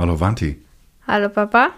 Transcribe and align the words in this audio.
Hallo 0.00 0.18
Vanti. 0.18 0.56
Hallo 1.06 1.28
Papa. 1.28 1.74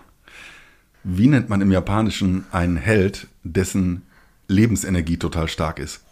Wie 1.02 1.26
nennt 1.26 1.48
man 1.48 1.60
im 1.60 1.72
Japanischen 1.72 2.46
einen 2.52 2.76
Held, 2.76 3.26
dessen 3.42 4.02
Lebensenergie 4.46 5.16
total 5.16 5.48
stark 5.48 5.80
ist? 5.80 6.04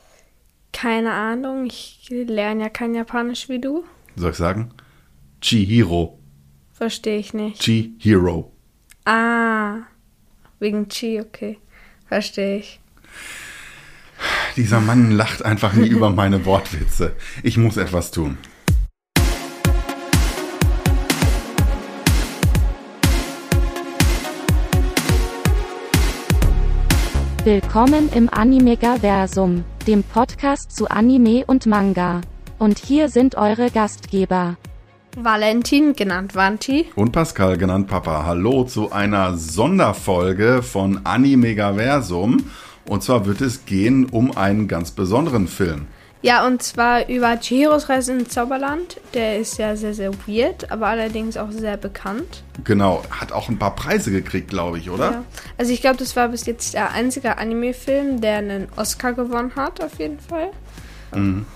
Keine 0.72 1.12
Ahnung, 1.12 1.66
ich 1.66 2.08
lerne 2.10 2.64
ja 2.64 2.68
kein 2.68 2.96
Japanisch 2.96 3.48
wie 3.48 3.60
du. 3.60 3.84
Soll 4.16 4.32
ich 4.32 4.36
sagen? 4.36 4.72
Chihiro. 5.40 6.18
Verstehe 6.72 7.18
ich 7.18 7.32
nicht. 7.32 7.62
Chihiro. 7.62 8.50
Ah, 9.04 9.76
wegen 10.58 10.88
Chi, 10.88 11.20
okay. 11.20 11.58
Verstehe 12.08 12.58
ich. 12.58 12.80
Dieser 14.56 14.80
Mann 14.80 15.12
lacht 15.12 15.44
einfach 15.44 15.74
nie 15.74 15.86
über 15.86 16.10
meine 16.10 16.44
Wortwitze. 16.44 17.14
Ich 17.44 17.56
muss 17.56 17.76
etwas 17.76 18.10
tun. 18.10 18.36
Willkommen 27.44 28.10
im 28.14 28.28
Animegaversum, 28.28 29.64
dem 29.86 30.02
Podcast 30.02 30.76
zu 30.76 30.88
Anime 30.90 31.46
und 31.46 31.64
Manga. 31.64 32.20
Und 32.58 32.78
hier 32.78 33.08
sind 33.08 33.34
eure 33.34 33.70
Gastgeber. 33.70 34.58
Valentin, 35.16 35.94
genannt 35.94 36.34
Vanti. 36.34 36.90
Und 36.96 37.12
Pascal, 37.12 37.56
genannt 37.56 37.86
Papa. 37.86 38.26
Hallo 38.26 38.64
zu 38.64 38.92
einer 38.92 39.38
Sonderfolge 39.38 40.62
von 40.62 41.00
Animegaversum. 41.04 42.44
Und 42.86 43.02
zwar 43.02 43.24
wird 43.24 43.40
es 43.40 43.64
gehen 43.64 44.04
um 44.04 44.36
einen 44.36 44.68
ganz 44.68 44.90
besonderen 44.90 45.48
Film. 45.48 45.86
Ja, 46.22 46.46
und 46.46 46.62
zwar 46.62 47.08
über 47.08 47.38
Chihiros 47.40 47.88
Reise 47.88 48.12
ins 48.12 48.28
Zauberland. 48.28 49.00
Der 49.14 49.38
ist 49.38 49.58
ja 49.58 49.74
sehr, 49.74 49.94
sehr 49.94 50.12
weird, 50.26 50.70
aber 50.70 50.88
allerdings 50.88 51.36
auch 51.38 51.50
sehr 51.50 51.78
bekannt. 51.78 52.42
Genau, 52.64 53.02
hat 53.10 53.32
auch 53.32 53.48
ein 53.48 53.58
paar 53.58 53.74
Preise 53.74 54.10
gekriegt, 54.10 54.48
glaube 54.50 54.78
ich, 54.78 54.90
oder? 54.90 55.10
Ja. 55.10 55.24
Also 55.56 55.72
ich 55.72 55.80
glaube, 55.80 55.96
das 55.96 56.16
war 56.16 56.28
bis 56.28 56.44
jetzt 56.44 56.74
der 56.74 56.92
einzige 56.92 57.38
Anime-Film, 57.38 58.20
der 58.20 58.36
einen 58.36 58.68
Oscar 58.76 59.14
gewonnen 59.14 59.52
hat, 59.56 59.82
auf 59.82 59.98
jeden 59.98 60.20
Fall. 60.20 60.50
Mhm. 61.14 61.46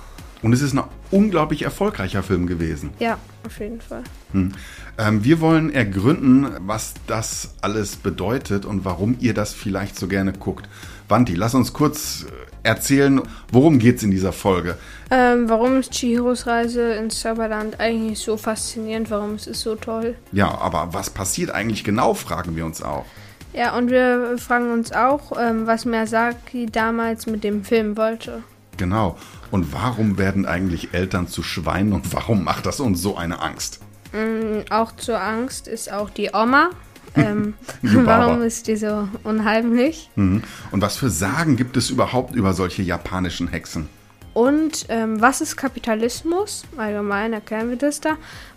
Und 0.44 0.52
es 0.52 0.60
ist 0.60 0.74
ein 0.74 0.84
unglaublich 1.10 1.62
erfolgreicher 1.62 2.22
Film 2.22 2.46
gewesen. 2.46 2.90
Ja, 2.98 3.18
auf 3.46 3.58
jeden 3.60 3.80
Fall. 3.80 4.02
Hm. 4.32 4.52
Ähm, 4.98 5.24
wir 5.24 5.40
wollen 5.40 5.72
ergründen, 5.72 6.48
was 6.60 6.92
das 7.06 7.54
alles 7.62 7.96
bedeutet 7.96 8.66
und 8.66 8.84
warum 8.84 9.16
ihr 9.20 9.32
das 9.32 9.54
vielleicht 9.54 9.98
so 9.98 10.06
gerne 10.06 10.34
guckt. 10.34 10.68
Wanti, 11.08 11.34
lass 11.34 11.54
uns 11.54 11.72
kurz 11.72 12.26
erzählen, 12.62 13.20
worum 13.52 13.78
geht 13.78 13.98
es 13.98 14.02
in 14.02 14.10
dieser 14.10 14.32
Folge? 14.32 14.78
Ähm, 15.10 15.48
warum 15.48 15.80
ist 15.80 15.92
Chihiros 15.92 16.46
Reise 16.46 16.94
ins 16.94 17.20
Zauberland 17.20 17.78
eigentlich 17.78 18.18
so 18.18 18.36
faszinierend? 18.36 19.10
Warum 19.10 19.36
ist 19.36 19.46
es 19.46 19.60
so 19.60 19.76
toll? 19.76 20.16
Ja, 20.32 20.58
aber 20.58 20.88
was 20.92 21.10
passiert 21.10 21.50
eigentlich 21.50 21.84
genau, 21.84 22.14
fragen 22.14 22.56
wir 22.56 22.64
uns 22.64 22.82
auch. 22.82 23.04
Ja, 23.52 23.76
und 23.76 23.90
wir 23.90 24.36
fragen 24.38 24.72
uns 24.72 24.92
auch, 24.92 25.32
ähm, 25.38 25.66
was 25.66 25.84
Miyazaki 25.84 26.66
damals 26.66 27.26
mit 27.26 27.44
dem 27.44 27.64
Film 27.64 27.96
wollte. 27.96 28.42
Genau. 28.76 29.16
Und 29.52 29.72
warum 29.72 30.18
werden 30.18 30.46
eigentlich 30.46 30.92
Eltern 30.92 31.28
zu 31.28 31.44
Schweinen 31.44 31.92
und 31.92 32.12
warum 32.12 32.42
macht 32.42 32.66
das 32.66 32.80
uns 32.80 33.00
so 33.00 33.16
eine 33.16 33.40
Angst? 33.40 33.80
Mhm, 34.12 34.64
auch 34.70 34.96
zur 34.96 35.20
Angst 35.20 35.68
ist 35.68 35.92
auch 35.92 36.10
die 36.10 36.30
Oma. 36.32 36.70
Ähm, 37.16 37.54
warum 37.82 38.42
ist 38.42 38.66
die 38.66 38.76
so 38.76 39.08
unheimlich? 39.22 40.10
Mhm. 40.16 40.42
Und 40.70 40.80
was 40.80 40.96
für 40.96 41.10
Sagen 41.10 41.56
gibt 41.56 41.76
es 41.76 41.90
überhaupt 41.90 42.34
über 42.34 42.52
solche 42.52 42.82
japanischen 42.82 43.48
Hexen? 43.48 43.88
Und 44.32 44.86
ähm, 44.88 45.20
was 45.20 45.40
ist 45.40 45.56
Kapitalismus? 45.56 46.64
Allgemein 46.76 47.32
erklären 47.32 47.70
wir 47.70 47.76
das 47.76 48.00
da. 48.00 48.16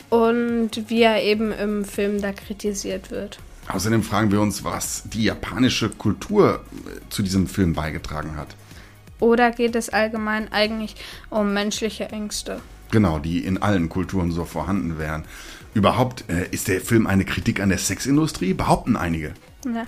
Und 0.09 0.71
wie 0.87 1.03
er 1.03 1.21
eben 1.21 1.51
im 1.51 1.85
Film 1.85 2.21
da 2.21 2.31
kritisiert 2.31 3.11
wird. 3.11 3.39
Außerdem 3.67 4.01
fragen 4.01 4.31
wir 4.31 4.41
uns, 4.41 4.63
was 4.63 5.03
die 5.05 5.25
japanische 5.25 5.89
Kultur 5.89 6.61
äh, 6.85 7.09
zu 7.09 7.21
diesem 7.21 7.47
Film 7.47 7.73
beigetragen 7.73 8.37
hat. 8.37 8.55
Oder 9.19 9.51
geht 9.51 9.75
es 9.75 9.89
allgemein 9.89 10.51
eigentlich 10.51 10.95
um 11.29 11.53
menschliche 11.53 12.09
Ängste? 12.09 12.61
Genau, 12.91 13.19
die 13.19 13.39
in 13.39 13.61
allen 13.61 13.89
Kulturen 13.89 14.31
so 14.31 14.45
vorhanden 14.45 14.97
wären. 14.97 15.25
Überhaupt 15.73 16.25
äh, 16.29 16.47
ist 16.51 16.67
der 16.67 16.81
Film 16.81 17.07
eine 17.07 17.25
Kritik 17.25 17.59
an 17.59 17.69
der 17.69 17.77
Sexindustrie? 17.77 18.53
Behaupten 18.53 18.95
einige. 18.95 19.33
Ja. 19.65 19.85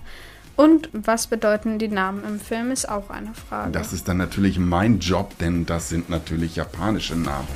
Und 0.56 0.90
was 0.92 1.28
bedeuten 1.28 1.80
die 1.80 1.88
Namen 1.88 2.24
im 2.26 2.40
Film, 2.40 2.72
ist 2.72 2.90
auch 2.90 3.10
eine 3.10 3.34
Frage. 3.34 3.72
Das 3.72 3.94
ist 3.94 4.08
dann 4.10 4.18
natürlich 4.18 4.60
mein 4.60 5.00
Job, 5.00 5.38
denn 5.40 5.66
das 5.66 5.88
sind 5.88 6.10
natürlich 6.10 6.58
japanische 6.58 7.16
Namen. 7.16 7.48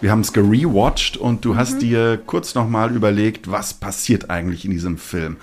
Wir 0.00 0.10
haben 0.10 0.20
es 0.20 0.32
gerewatcht 0.32 1.16
und 1.16 1.44
du 1.44 1.54
mhm. 1.54 1.56
hast 1.58 1.80
dir 1.80 2.18
kurz 2.26 2.54
nochmal 2.54 2.94
überlegt, 2.94 3.50
was 3.50 3.72
passiert 3.74 4.30
eigentlich 4.30 4.64
in 4.64 4.70
diesem 4.72 4.98
Film. 4.98 5.36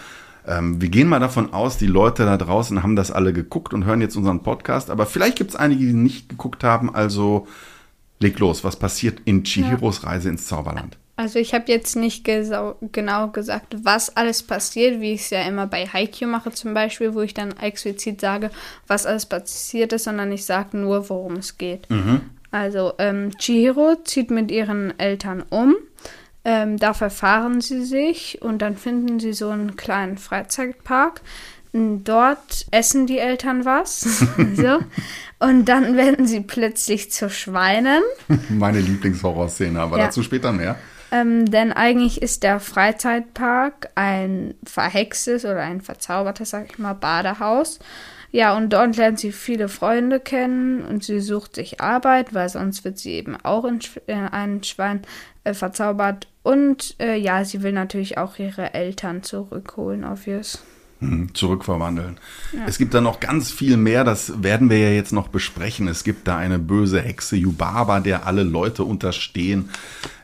Ähm, 0.47 0.81
wir 0.81 0.89
gehen 0.89 1.07
mal 1.07 1.19
davon 1.19 1.53
aus, 1.53 1.77
die 1.77 1.87
Leute 1.87 2.25
da 2.25 2.37
draußen 2.37 2.83
haben 2.83 2.95
das 2.95 3.11
alle 3.11 3.33
geguckt 3.33 3.73
und 3.73 3.85
hören 3.85 4.01
jetzt 4.01 4.15
unseren 4.15 4.43
Podcast, 4.43 4.89
aber 4.89 5.05
vielleicht 5.05 5.37
gibt 5.37 5.51
es 5.51 5.55
einige, 5.55 5.85
die 5.85 5.93
nicht 5.93 6.29
geguckt 6.29 6.63
haben, 6.63 6.93
also 6.93 7.47
leg 8.19 8.37
los, 8.39 8.63
was 8.63 8.77
passiert 8.77 9.21
in 9.25 9.43
Chihiros 9.43 10.01
ja. 10.01 10.09
Reise 10.09 10.29
ins 10.29 10.47
Zauberland? 10.47 10.97
Also 11.15 11.37
ich 11.37 11.53
habe 11.53 11.65
jetzt 11.67 11.95
nicht 11.95 12.25
genau 12.25 13.27
gesagt, 13.27 13.75
was 13.83 14.17
alles 14.17 14.41
passiert, 14.41 14.99
wie 14.99 15.13
ich 15.13 15.21
es 15.21 15.29
ja 15.29 15.43
immer 15.43 15.67
bei 15.67 15.85
Haikyuu 15.85 16.27
mache 16.27 16.51
zum 16.51 16.73
Beispiel, 16.73 17.13
wo 17.13 17.21
ich 17.21 17.35
dann 17.35 17.55
explizit 17.57 18.19
sage, 18.19 18.49
was 18.87 19.05
alles 19.05 19.27
passiert 19.27 19.93
ist, 19.93 20.05
sondern 20.05 20.31
ich 20.31 20.43
sage 20.43 20.75
nur, 20.75 21.09
worum 21.09 21.35
es 21.35 21.59
geht. 21.59 21.87
Mhm. 21.91 22.21
Also 22.49 22.93
ähm, 22.97 23.31
Chihiro 23.37 23.95
zieht 24.03 24.31
mit 24.31 24.49
ihren 24.49 24.97
Eltern 24.99 25.43
um 25.49 25.75
ähm, 26.45 26.77
da 26.77 26.93
verfahren 26.93 27.61
sie 27.61 27.83
sich 27.83 28.41
und 28.41 28.61
dann 28.61 28.77
finden 28.77 29.19
sie 29.19 29.33
so 29.33 29.49
einen 29.49 29.75
kleinen 29.75 30.17
Freizeitpark. 30.17 31.21
Dort 31.73 32.67
essen 32.69 33.07
die 33.07 33.17
Eltern 33.17 33.65
was. 33.65 34.01
so. 34.55 34.79
Und 35.39 35.65
dann 35.65 35.97
werden 35.97 36.27
sie 36.27 36.41
plötzlich 36.41 37.11
zu 37.11 37.29
Schweinen. 37.29 38.03
Meine 38.49 38.79
Lieblingshorrorszene, 38.79 39.79
aber 39.79 39.97
ja. 39.97 40.05
dazu 40.05 40.21
später 40.21 40.51
mehr. 40.51 40.77
Ähm, 41.13 41.45
denn 41.45 41.71
eigentlich 41.71 42.23
ist 42.23 42.41
der 42.41 42.59
Freizeitpark 42.59 43.91
ein 43.93 44.55
verhextes 44.63 45.45
oder 45.45 45.59
ein 45.59 45.79
verzaubertes, 45.79 46.49
sag 46.49 46.71
ich 46.71 46.79
mal, 46.79 46.93
Badehaus. 46.93 47.77
Ja, 48.31 48.57
und 48.57 48.73
dort 48.73 48.97
lernt 48.97 49.19
sie 49.19 49.31
viele 49.31 49.69
Freunde 49.69 50.19
kennen 50.19 50.83
und 50.83 51.03
sie 51.03 51.19
sucht 51.19 51.53
sich 51.53 51.79
Arbeit, 51.79 52.33
weil 52.33 52.49
sonst 52.49 52.83
wird 52.83 52.97
sie 52.97 53.11
eben 53.11 53.37
auch 53.43 53.63
in, 53.63 53.79
in 54.07 54.27
ein 54.27 54.63
Schwein 54.63 55.03
äh, 55.43 55.53
verzaubert. 55.53 56.27
Und 56.41 56.95
äh, 56.99 57.15
ja, 57.15 57.45
sie 57.45 57.61
will 57.61 57.73
natürlich 57.73 58.17
auch 58.17 58.39
ihre 58.39 58.73
Eltern 58.73 59.21
zurückholen, 59.21 60.03
obvious. 60.03 60.63
Hm, 61.03 61.35
zurückverwandeln. 61.35 62.19
Ja. 62.53 62.65
Es 62.67 62.77
gibt 62.77 62.93
da 62.93 63.01
noch 63.01 63.19
ganz 63.19 63.51
viel 63.51 63.77
mehr, 63.77 64.03
das 64.03 64.43
werden 64.43 64.69
wir 64.69 64.79
ja 64.79 64.89
jetzt 64.89 65.13
noch 65.13 65.27
besprechen. 65.27 65.87
Es 65.87 66.03
gibt 66.03 66.27
da 66.27 66.37
eine 66.37 66.59
böse 66.59 67.01
Hexe 67.01 67.35
Yubaba, 67.35 67.99
der 67.99 68.25
alle 68.25 68.43
Leute 68.43 68.83
unterstehen. 68.83 69.69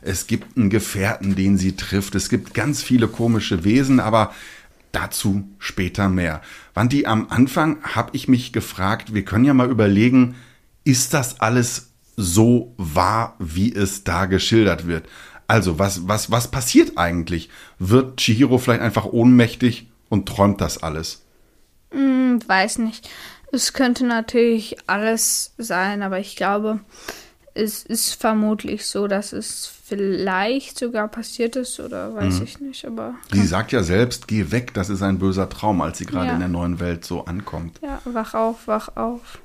Es 0.02 0.26
gibt 0.26 0.56
einen 0.56 0.70
Gefährten, 0.70 1.34
den 1.36 1.58
sie 1.58 1.76
trifft. 1.76 2.14
Es 2.14 2.28
gibt 2.28 2.54
ganz 2.54 2.82
viele 2.82 3.08
komische 3.08 3.64
Wesen, 3.64 4.00
aber 4.00 4.32
Dazu 4.92 5.48
später 5.58 6.08
mehr. 6.08 6.42
Wanti, 6.74 7.06
am 7.06 7.28
Anfang 7.30 7.78
habe 7.82 8.10
ich 8.14 8.26
mich 8.26 8.52
gefragt, 8.52 9.14
wir 9.14 9.24
können 9.24 9.44
ja 9.44 9.54
mal 9.54 9.70
überlegen, 9.70 10.34
ist 10.82 11.14
das 11.14 11.40
alles 11.40 11.92
so 12.16 12.74
wahr, 12.76 13.36
wie 13.38 13.72
es 13.72 14.02
da 14.02 14.26
geschildert 14.26 14.88
wird? 14.88 15.08
Also, 15.46 15.78
was, 15.78 16.08
was, 16.08 16.30
was 16.32 16.50
passiert 16.50 16.98
eigentlich? 16.98 17.50
Wird 17.78 18.16
Chihiro 18.16 18.58
vielleicht 18.58 18.82
einfach 18.82 19.04
ohnmächtig 19.04 19.89
und 20.10 20.28
träumt 20.28 20.60
das 20.60 20.82
alles? 20.82 21.22
Hm, 21.92 22.40
weiß 22.46 22.78
nicht. 22.78 23.08
Es 23.52 23.72
könnte 23.72 24.04
natürlich 24.04 24.76
alles 24.86 25.54
sein, 25.56 26.02
aber 26.02 26.18
ich 26.18 26.36
glaube, 26.36 26.80
es 27.54 27.82
ist 27.82 28.14
vermutlich 28.14 28.86
so, 28.86 29.08
dass 29.08 29.32
es 29.32 29.66
vielleicht 29.66 30.78
sogar 30.78 31.08
passiert 31.08 31.56
ist 31.56 31.80
oder 31.80 32.14
weiß 32.14 32.38
mhm. 32.38 32.44
ich 32.44 32.60
nicht, 32.60 32.84
aber. 32.84 33.14
Sie 33.32 33.46
sagt 33.46 33.72
ja 33.72 33.82
selbst, 33.82 34.28
geh 34.28 34.50
weg, 34.50 34.72
das 34.74 34.88
ist 34.88 35.02
ein 35.02 35.18
böser 35.18 35.48
Traum, 35.48 35.80
als 35.80 35.98
sie 35.98 36.06
gerade 36.06 36.26
ja. 36.26 36.32
in 36.34 36.40
der 36.40 36.48
neuen 36.48 36.78
Welt 36.78 37.04
so 37.04 37.24
ankommt. 37.24 37.80
Ja, 37.82 38.00
wach 38.04 38.34
auf, 38.34 38.68
wach 38.68 38.96
auf. 38.96 39.40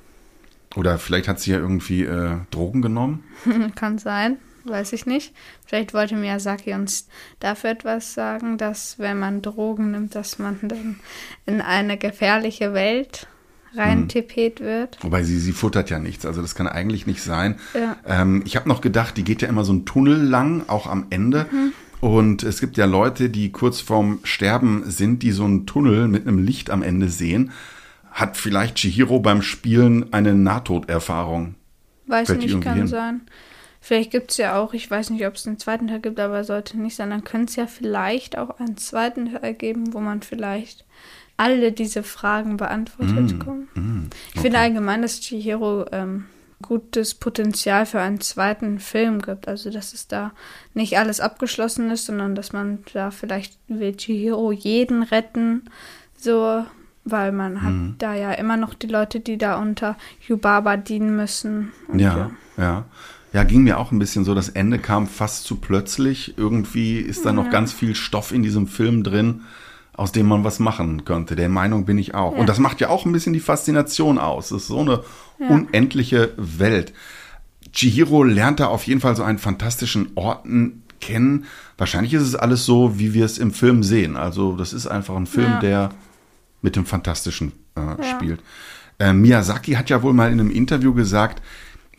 Oder 0.76 0.98
vielleicht 0.98 1.26
hat 1.26 1.40
sie 1.40 1.52
ja 1.52 1.58
irgendwie 1.58 2.04
äh, 2.04 2.36
Drogen 2.50 2.82
genommen. 2.82 3.24
Kann 3.74 3.98
sein, 3.98 4.36
weiß 4.68 4.92
ich 4.92 5.06
nicht. 5.06 5.34
Vielleicht 5.66 5.94
wollte 5.94 6.16
Miyazaki 6.16 6.72
uns 6.74 7.08
dafür 7.40 7.70
etwas 7.70 8.14
sagen, 8.14 8.58
dass 8.58 8.98
wenn 8.98 9.18
man 9.18 9.42
Drogen 9.42 9.92
nimmt, 9.92 10.14
dass 10.14 10.38
man 10.38 10.58
dann 10.62 11.00
in 11.46 11.60
eine 11.60 11.96
gefährliche 11.96 12.72
Welt 12.72 13.26
reintipet 13.74 14.60
hm. 14.60 14.66
wird. 14.66 14.98
Wobei 15.02 15.22
sie, 15.22 15.38
sie 15.38 15.52
futtert 15.52 15.90
ja 15.90 15.98
nichts, 15.98 16.24
also 16.24 16.40
das 16.42 16.54
kann 16.54 16.66
eigentlich 16.66 17.06
nicht 17.06 17.22
sein. 17.22 17.56
Ja. 17.74 17.96
Ähm, 18.06 18.42
ich 18.46 18.56
habe 18.56 18.68
noch 18.68 18.80
gedacht, 18.80 19.16
die 19.16 19.24
geht 19.24 19.42
ja 19.42 19.48
immer 19.48 19.64
so 19.64 19.72
einen 19.72 19.84
Tunnel 19.84 20.22
lang, 20.22 20.64
auch 20.68 20.86
am 20.86 21.06
Ende. 21.10 21.46
Mhm. 21.50 21.72
Und 22.00 22.42
es 22.42 22.60
gibt 22.60 22.76
ja 22.76 22.84
Leute, 22.84 23.30
die 23.30 23.52
kurz 23.52 23.80
vorm 23.80 24.20
Sterben 24.22 24.84
sind, 24.90 25.22
die 25.22 25.32
so 25.32 25.44
einen 25.44 25.66
Tunnel 25.66 26.08
mit 26.08 26.26
einem 26.26 26.38
Licht 26.38 26.70
am 26.70 26.82
Ende 26.82 27.08
sehen. 27.08 27.52
Hat 28.12 28.36
vielleicht 28.36 28.76
Chihiro 28.76 29.18
beim 29.18 29.42
Spielen 29.42 30.12
eine 30.12 30.34
Nahtoderfahrung? 30.34 31.54
Weiß 32.06 32.28
Fällt 32.28 32.40
nicht, 32.40 32.60
kann 32.60 32.76
hin? 32.76 32.86
sein. 32.86 33.22
Vielleicht 33.86 34.10
gibt 34.10 34.32
es 34.32 34.36
ja 34.36 34.58
auch, 34.58 34.74
ich 34.74 34.90
weiß 34.90 35.10
nicht, 35.10 35.24
ob 35.26 35.34
es 35.36 35.46
einen 35.46 35.60
zweiten 35.60 35.86
Teil 35.86 36.00
gibt, 36.00 36.18
aber 36.18 36.42
sollte 36.42 36.76
nicht 36.76 36.96
sein, 36.96 37.10
dann 37.10 37.22
könnte 37.22 37.50
es 37.50 37.56
ja 37.56 37.68
vielleicht 37.68 38.36
auch 38.36 38.58
einen 38.58 38.76
zweiten 38.76 39.32
Teil 39.32 39.54
geben, 39.54 39.94
wo 39.94 40.00
man 40.00 40.22
vielleicht 40.22 40.84
alle 41.36 41.70
diese 41.70 42.02
Fragen 42.02 42.56
beantwortet 42.56 43.14
Mm, 43.14 43.38
bekommen. 43.38 43.68
mm, 43.74 44.10
Ich 44.34 44.40
finde 44.40 44.58
allgemein, 44.58 45.02
dass 45.02 45.20
Chihiro 45.20 45.84
ähm, 45.92 46.24
gutes 46.62 47.14
Potenzial 47.14 47.86
für 47.86 48.00
einen 48.00 48.20
zweiten 48.20 48.80
Film 48.80 49.22
gibt. 49.22 49.46
Also, 49.46 49.70
dass 49.70 49.92
es 49.92 50.08
da 50.08 50.32
nicht 50.74 50.98
alles 50.98 51.20
abgeschlossen 51.20 51.88
ist, 51.92 52.06
sondern 52.06 52.34
dass 52.34 52.52
man 52.52 52.80
da 52.92 53.12
vielleicht 53.12 53.56
will 53.68 53.94
Chihiro 53.96 54.50
jeden 54.50 55.04
retten, 55.04 55.70
so, 56.18 56.64
weil 57.04 57.30
man 57.30 57.62
hat 57.62 57.70
Mhm. 57.72 57.94
da 57.98 58.14
ja 58.14 58.32
immer 58.32 58.56
noch 58.56 58.74
die 58.74 58.88
Leute, 58.88 59.20
die 59.20 59.38
da 59.38 59.58
unter 59.60 59.96
Yubaba 60.26 60.76
dienen 60.76 61.14
müssen. 61.14 61.72
Und 61.86 62.00
Ja, 62.00 62.30
ja. 62.56 62.84
Ja, 63.32 63.44
ging 63.44 63.64
mir 63.64 63.78
auch 63.78 63.92
ein 63.92 63.98
bisschen 63.98 64.24
so. 64.24 64.34
Das 64.34 64.48
Ende 64.48 64.78
kam 64.78 65.06
fast 65.06 65.44
zu 65.44 65.56
plötzlich. 65.56 66.34
Irgendwie 66.38 66.98
ist 66.98 67.26
da 67.26 67.32
noch 67.32 67.50
ganz 67.50 67.72
viel 67.72 67.94
Stoff 67.94 68.32
in 68.32 68.42
diesem 68.42 68.66
Film 68.66 69.02
drin, 69.02 69.42
aus 69.92 70.12
dem 70.12 70.26
man 70.26 70.44
was 70.44 70.58
machen 70.58 71.04
könnte. 71.04 71.36
Der 71.36 71.48
Meinung 71.48 71.84
bin 71.84 71.98
ich 71.98 72.14
auch. 72.14 72.32
Und 72.32 72.48
das 72.48 72.58
macht 72.58 72.80
ja 72.80 72.88
auch 72.88 73.04
ein 73.04 73.12
bisschen 73.12 73.32
die 73.34 73.40
Faszination 73.40 74.18
aus. 74.18 74.50
Es 74.52 74.62
ist 74.62 74.68
so 74.68 74.80
eine 74.80 75.02
unendliche 75.38 76.32
Welt. 76.36 76.94
Chihiro 77.72 78.22
lernt 78.22 78.60
da 78.60 78.66
auf 78.68 78.86
jeden 78.86 79.00
Fall 79.00 79.16
so 79.16 79.22
einen 79.22 79.38
fantastischen 79.38 80.10
Orten 80.14 80.82
kennen. 81.00 81.44
Wahrscheinlich 81.76 82.14
ist 82.14 82.22
es 82.22 82.34
alles 82.34 82.64
so, 82.64 82.98
wie 82.98 83.12
wir 83.12 83.24
es 83.26 83.36
im 83.36 83.50
Film 83.50 83.82
sehen. 83.82 84.16
Also 84.16 84.56
das 84.56 84.72
ist 84.72 84.86
einfach 84.86 85.14
ein 85.16 85.26
Film, 85.26 85.50
Ja. 85.50 85.60
der 85.60 85.90
mit 86.62 86.74
dem 86.76 86.86
Fantastischen 86.86 87.52
äh, 87.74 88.02
spielt. 88.16 88.40
Äh, 88.98 89.12
Miyazaki 89.12 89.72
hat 89.72 89.90
ja 89.90 90.02
wohl 90.02 90.14
mal 90.14 90.32
in 90.32 90.40
einem 90.40 90.50
Interview 90.50 90.94
gesagt, 90.94 91.42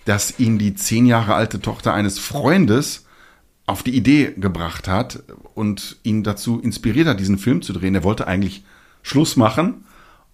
dass 0.08 0.40
ihn 0.40 0.58
die 0.58 0.74
zehn 0.74 1.06
Jahre 1.06 1.36
alte 1.36 1.60
Tochter 1.60 1.94
eines 1.94 2.18
Freundes 2.18 3.06
auf 3.66 3.84
die 3.84 3.94
Idee 3.94 4.34
gebracht 4.38 4.88
hat 4.88 5.22
und 5.54 5.98
ihn 6.04 6.24
dazu 6.24 6.62
inspiriert 6.62 7.10
hat, 7.10 7.20
diesen 7.20 7.38
Film 7.38 7.62
zu 7.62 7.74
drehen. 7.74 7.94
Er 7.94 8.06
wollte 8.06 8.26
eigentlich 8.26 8.64
Schluss 9.02 9.36
machen 9.36 9.84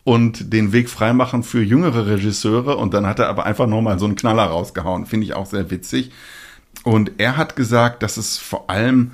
und 0.03 0.53
den 0.53 0.73
Weg 0.73 0.89
freimachen 0.89 1.41
für 1.41 1.63
jüngere 1.63 2.05
Regisseure 2.05 2.77
und 2.77 2.93
dann 2.93 3.07
hat 3.07 3.17
er 3.17 3.29
aber 3.29 3.47
einfach 3.47 3.65
nochmal 3.65 3.97
so 3.97 4.05
einen 4.05 4.15
Knaller 4.15 4.43
rausgehauen. 4.43 5.07
Finde 5.07 5.25
ich 5.25 5.33
auch 5.33 5.47
sehr 5.47 5.71
witzig. 5.71 6.11
Und 6.83 7.13
er 7.17 7.35
hat 7.35 7.55
gesagt, 7.55 8.03
dass 8.03 8.17
es 8.17 8.37
vor 8.37 8.69
allem 8.69 9.11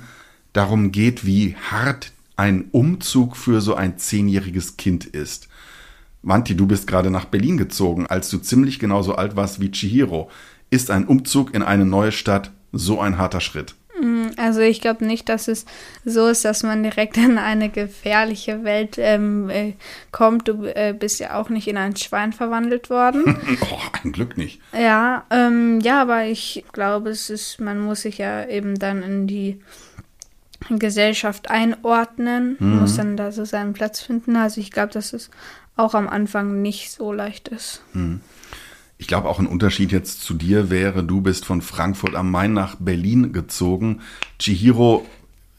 darum 0.52 0.92
geht, 0.92 1.24
wie 1.24 1.56
hart 1.70 2.12
ein 2.36 2.66
Umzug 2.72 3.34
für 3.34 3.62
so 3.62 3.74
ein 3.74 3.96
zehnjähriges 3.96 4.76
Kind 4.76 5.06
ist. 5.06 5.48
Manti, 6.22 6.54
du 6.56 6.66
bist 6.66 6.86
gerade 6.86 7.10
nach 7.10 7.24
Berlin 7.24 7.56
gezogen, 7.56 8.06
als 8.06 8.28
du 8.28 8.38
ziemlich 8.38 8.78
genauso 8.78 9.14
alt 9.14 9.36
warst 9.36 9.60
wie 9.60 9.70
Chihiro. 9.70 10.30
Ist 10.70 10.90
ein 10.90 11.06
Umzug 11.06 11.54
in 11.54 11.62
eine 11.62 11.84
neue 11.86 12.12
Stadt 12.12 12.50
so 12.72 13.00
ein 13.00 13.18
harter 13.18 13.40
Schritt? 13.40 13.74
Also 14.36 14.60
ich 14.60 14.80
glaube 14.80 15.04
nicht, 15.04 15.28
dass 15.28 15.48
es 15.48 15.66
so 16.04 16.28
ist, 16.28 16.44
dass 16.44 16.62
man 16.62 16.82
direkt 16.82 17.16
in 17.16 17.38
eine 17.38 17.68
gefährliche 17.68 18.64
Welt 18.64 18.96
ähm, 18.98 19.50
äh, 19.50 19.74
kommt. 20.12 20.48
Du 20.48 20.64
äh, 20.64 20.94
bist 20.98 21.20
ja 21.20 21.38
auch 21.38 21.48
nicht 21.50 21.68
in 21.68 21.76
ein 21.76 21.96
Schwein 21.96 22.32
verwandelt 22.32 22.90
worden. 22.90 23.36
Oh, 23.72 23.78
ein 24.02 24.12
Glück 24.12 24.36
nicht. 24.36 24.60
ja, 24.72 25.24
ähm, 25.30 25.80
ja, 25.80 26.00
aber 26.00 26.24
ich 26.24 26.64
glaube, 26.72 27.10
es 27.10 27.30
ist, 27.30 27.60
man 27.60 27.80
muss 27.80 28.02
sich 28.02 28.18
ja 28.18 28.46
eben 28.46 28.78
dann 28.78 29.02
in 29.02 29.26
die 29.26 29.60
Gesellschaft 30.68 31.50
einordnen, 31.50 32.56
muss 32.58 32.96
dann 32.96 33.16
da 33.16 33.32
so 33.32 33.44
seinen 33.44 33.72
Platz 33.72 34.00
finden. 34.00 34.36
Also 34.36 34.60
ich 34.60 34.70
glaube, 34.70 34.92
dass 34.92 35.12
es 35.12 35.30
auch 35.76 35.94
am 35.94 36.08
Anfang 36.08 36.60
nicht 36.62 36.90
so 36.90 37.12
leicht 37.12 37.48
ist. 37.48 37.82
Ich 38.98 39.06
glaube, 39.06 39.28
auch 39.28 39.38
ein 39.38 39.46
Unterschied 39.46 39.92
jetzt 39.92 40.22
zu 40.22 40.34
dir 40.34 40.68
wäre, 40.70 41.02
du 41.02 41.20
bist 41.22 41.44
von 41.46 41.62
Frankfurt 41.62 42.14
am 42.14 42.30
Main 42.30 42.52
nach 42.52 42.76
Berlin 42.78 43.32
gezogen. 43.32 44.00
Chihiro 44.38 45.06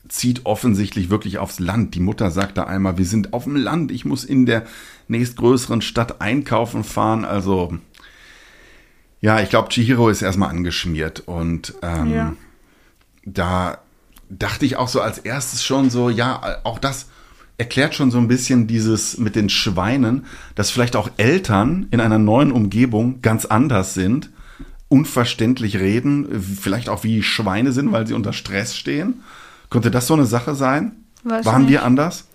zieht 0.08 0.46
offensichtlich 0.46 1.10
wirklich 1.10 1.38
aufs 1.40 1.60
Land. 1.60 1.96
Die 1.96 2.02
Mutter 2.02 2.30
sagt 2.32 2.58
da 2.58 2.66
einmal, 2.66 2.98
wir 2.98 3.06
sind 3.06 3.34
auf 3.34 3.46
dem 3.46 3.56
Land, 3.56 3.92
ich 3.92 4.06
muss 4.06 4.24
in 4.24 4.46
der 4.46 4.66
nächstgrößeren 5.08 5.82
Stadt 5.82 6.22
einkaufen 6.22 6.84
fahren. 6.84 7.26
Also, 7.26 7.78
ja, 9.22 9.40
ich 9.40 9.50
glaube, 9.50 9.70
Chihiro 9.70 10.10
ist 10.10 10.22
erstmal 10.22 10.50
angeschmiert 10.50 11.22
und 11.22 11.74
ähm, 11.82 12.14
Ja. 12.14 12.34
da 13.26 13.78
dachte 14.30 14.66
ich 14.66 14.76
auch 14.78 14.88
so 14.88 15.02
als 15.02 15.18
erstes 15.18 15.64
schon 15.64 15.90
so, 15.90 16.10
ja, 16.10 16.60
auch 16.64 16.78
das 16.80 17.08
erklärt 17.62 17.94
schon 17.94 18.10
so 18.10 18.18
ein 18.18 18.28
bisschen 18.28 18.66
dieses 18.66 19.20
mit 19.20 19.36
den 19.36 19.48
Schweinen, 19.50 20.26
dass 20.56 20.72
vielleicht 20.72 20.96
auch 20.96 21.12
Eltern 21.18 21.86
in 21.92 22.00
einer 22.02 22.18
neuen 22.18 22.52
Umgebung 22.52 23.22
ganz 23.22 23.46
anders 23.46 23.94
sind, 23.94 24.32
unverständlich 24.90 25.78
reden, 25.78 26.42
vielleicht 26.42 26.90
auch 26.90 27.04
wie 27.04 27.22
Schweine 27.24 27.72
sind, 27.72 27.92
weil 27.92 28.08
sie 28.08 28.16
unter 28.16 28.34
Stress 28.34 28.76
stehen. 28.76 29.22
Könnte 29.70 29.92
das 29.92 30.08
so 30.08 30.16
eine 30.16 30.26
Sache 30.26 30.56
sein? 30.56 30.94
Weiß 31.24 31.46
Waren 31.46 31.62
nicht. 31.62 31.72
wir 31.72 31.84
anders? 31.84 32.26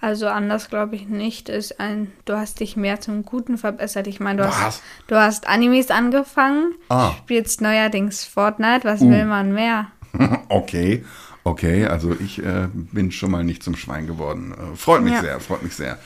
Also 0.00 0.26
anders 0.28 0.68
glaube 0.68 0.94
ich 0.96 1.08
nicht. 1.08 1.48
Ist 1.48 1.80
ein, 1.80 2.12
du 2.26 2.36
hast 2.36 2.60
dich 2.60 2.76
mehr 2.76 3.00
zum 3.00 3.24
Guten 3.24 3.56
verbessert. 3.56 4.06
Ich 4.06 4.20
meine, 4.20 4.42
du 4.42 4.48
Was? 4.48 4.60
hast, 4.62 4.82
du 5.06 5.16
hast 5.16 5.48
Animes 5.48 5.90
angefangen, 5.90 6.74
Ah. 6.90 7.12
spielst 7.22 7.62
neuerdings 7.62 8.24
Fortnite. 8.24 8.84
Was 8.84 9.00
Uh. 9.00 9.08
will 9.10 9.24
man 9.24 9.54
mehr? 9.54 9.86
okay, 10.50 11.02
okay, 11.44 11.86
also 11.86 12.16
ich 12.18 12.38
äh, 12.44 12.68
bin 12.72 13.12
schon 13.12 13.30
mal 13.30 13.44
nicht 13.44 13.62
zum 13.62 13.76
Schwein 13.76 14.06
geworden. 14.06 14.52
Äh, 14.52 14.76
freut 14.76 15.02
mich 15.02 15.12
Ja. 15.14 15.20
sehr, 15.20 15.40
freut 15.40 15.62
mich 15.62 15.74
sehr. 15.74 15.98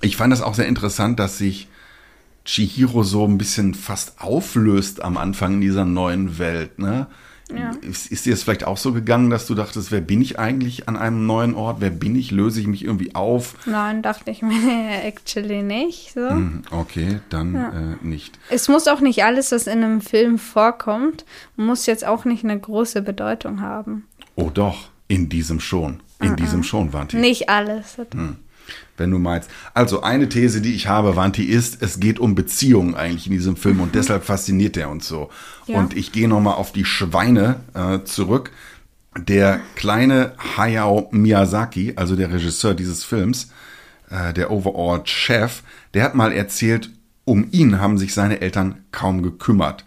Ich 0.00 0.16
fand 0.16 0.32
das 0.32 0.42
auch 0.42 0.54
sehr 0.54 0.66
interessant, 0.66 1.18
dass 1.18 1.38
sich 1.38 1.68
Chihiro 2.44 3.02
so 3.02 3.26
ein 3.26 3.36
bisschen 3.38 3.74
fast 3.74 4.20
auflöst 4.20 5.02
am 5.02 5.16
Anfang 5.18 5.54
in 5.54 5.60
dieser 5.60 5.84
neuen 5.84 6.38
Welt. 6.38 6.78
Ne? 6.78 7.06
Ja. 7.54 7.70
Ist, 7.82 8.10
ist 8.12 8.26
dir 8.26 8.32
das 8.32 8.42
vielleicht 8.42 8.64
auch 8.64 8.76
so 8.76 8.92
gegangen, 8.92 9.30
dass 9.30 9.46
du 9.46 9.54
dachtest, 9.54 9.90
wer 9.90 10.00
bin 10.02 10.20
ich 10.22 10.38
eigentlich 10.38 10.88
an 10.88 10.96
einem 10.96 11.26
neuen 11.26 11.54
Ort? 11.54 11.78
Wer 11.80 11.90
bin 11.90 12.14
ich? 12.16 12.30
Löse 12.30 12.60
ich 12.60 12.66
mich 12.66 12.84
irgendwie 12.84 13.14
auf? 13.14 13.54
Nein, 13.66 14.02
dachte 14.02 14.30
ich 14.30 14.42
mir 14.42 14.54
actually 15.04 15.62
nicht. 15.62 16.12
So. 16.14 16.28
Hm, 16.28 16.62
Okay, 16.70 17.20
dann 17.30 17.54
äh, 17.54 18.04
nicht. 18.06 18.38
Es 18.50 18.68
muss 18.68 18.86
auch 18.88 19.00
nicht 19.00 19.24
alles, 19.24 19.50
was 19.52 19.66
in 19.66 19.82
einem 19.84 20.00
Film 20.02 20.38
vorkommt, 20.38 21.24
muss 21.56 21.86
jetzt 21.86 22.06
auch 22.06 22.24
nicht 22.24 22.44
eine 22.44 22.58
große 22.58 23.00
Bedeutung 23.02 23.60
haben. 23.62 24.06
Oh 24.38 24.50
doch, 24.50 24.90
in 25.08 25.28
diesem 25.28 25.58
schon. 25.58 26.00
In 26.20 26.36
diesem 26.36 26.62
schon, 26.62 26.92
Wanti. 26.92 27.16
Nicht 27.16 27.48
alles. 27.48 27.96
Hm. 28.12 28.36
wenn 28.96 29.10
du 29.10 29.18
meinst. 29.18 29.50
Also 29.74 30.02
eine 30.02 30.28
These, 30.28 30.60
die 30.60 30.74
ich 30.74 30.86
habe, 30.86 31.16
Wanti, 31.16 31.42
ist, 31.42 31.82
es 31.82 31.98
geht 31.98 32.20
um 32.20 32.36
Beziehungen 32.36 32.94
eigentlich 32.94 33.26
in 33.26 33.32
diesem 33.32 33.56
Film 33.56 33.80
und 33.80 33.96
deshalb 33.96 34.24
fasziniert 34.24 34.76
er 34.76 34.90
uns 34.90 35.08
so. 35.08 35.30
Ja. 35.66 35.80
Und 35.80 35.96
ich 35.96 36.12
gehe 36.12 36.28
nochmal 36.28 36.54
auf 36.54 36.70
die 36.70 36.84
Schweine 36.84 37.56
äh, 37.74 38.04
zurück. 38.04 38.52
Der 39.16 39.60
kleine 39.74 40.34
Hayao 40.56 41.08
Miyazaki, 41.10 41.94
also 41.96 42.14
der 42.14 42.32
Regisseur 42.32 42.74
dieses 42.74 43.02
Films, 43.02 43.50
äh, 44.08 44.32
der 44.32 44.52
Overall 44.52 45.04
Chef, 45.04 45.62
der 45.94 46.04
hat 46.04 46.14
mal 46.14 46.32
erzählt, 46.32 46.90
um 47.24 47.48
ihn 47.50 47.80
haben 47.80 47.98
sich 47.98 48.14
seine 48.14 48.40
Eltern 48.40 48.84
kaum 48.92 49.22
gekümmert. 49.22 49.84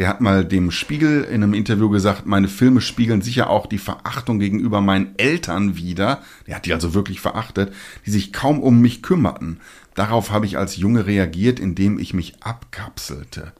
Der 0.00 0.08
hat 0.08 0.22
mal 0.22 0.46
dem 0.46 0.70
Spiegel 0.70 1.24
in 1.24 1.42
einem 1.42 1.52
Interview 1.52 1.90
gesagt, 1.90 2.24
meine 2.24 2.48
Filme 2.48 2.80
spiegeln 2.80 3.20
sicher 3.20 3.50
auch 3.50 3.66
die 3.66 3.76
Verachtung 3.76 4.38
gegenüber 4.38 4.80
meinen 4.80 5.14
Eltern 5.18 5.76
wider. 5.76 6.22
Der 6.46 6.56
hat 6.56 6.64
die 6.64 6.72
also 6.72 6.94
wirklich 6.94 7.20
verachtet, 7.20 7.74
die 8.06 8.10
sich 8.10 8.32
kaum 8.32 8.62
um 8.62 8.80
mich 8.80 9.02
kümmerten. 9.02 9.60
Darauf 9.94 10.30
habe 10.30 10.46
ich 10.46 10.56
als 10.56 10.78
Junge 10.78 11.04
reagiert, 11.04 11.60
indem 11.60 11.98
ich 11.98 12.14
mich 12.14 12.42
abkapselte. 12.42 13.52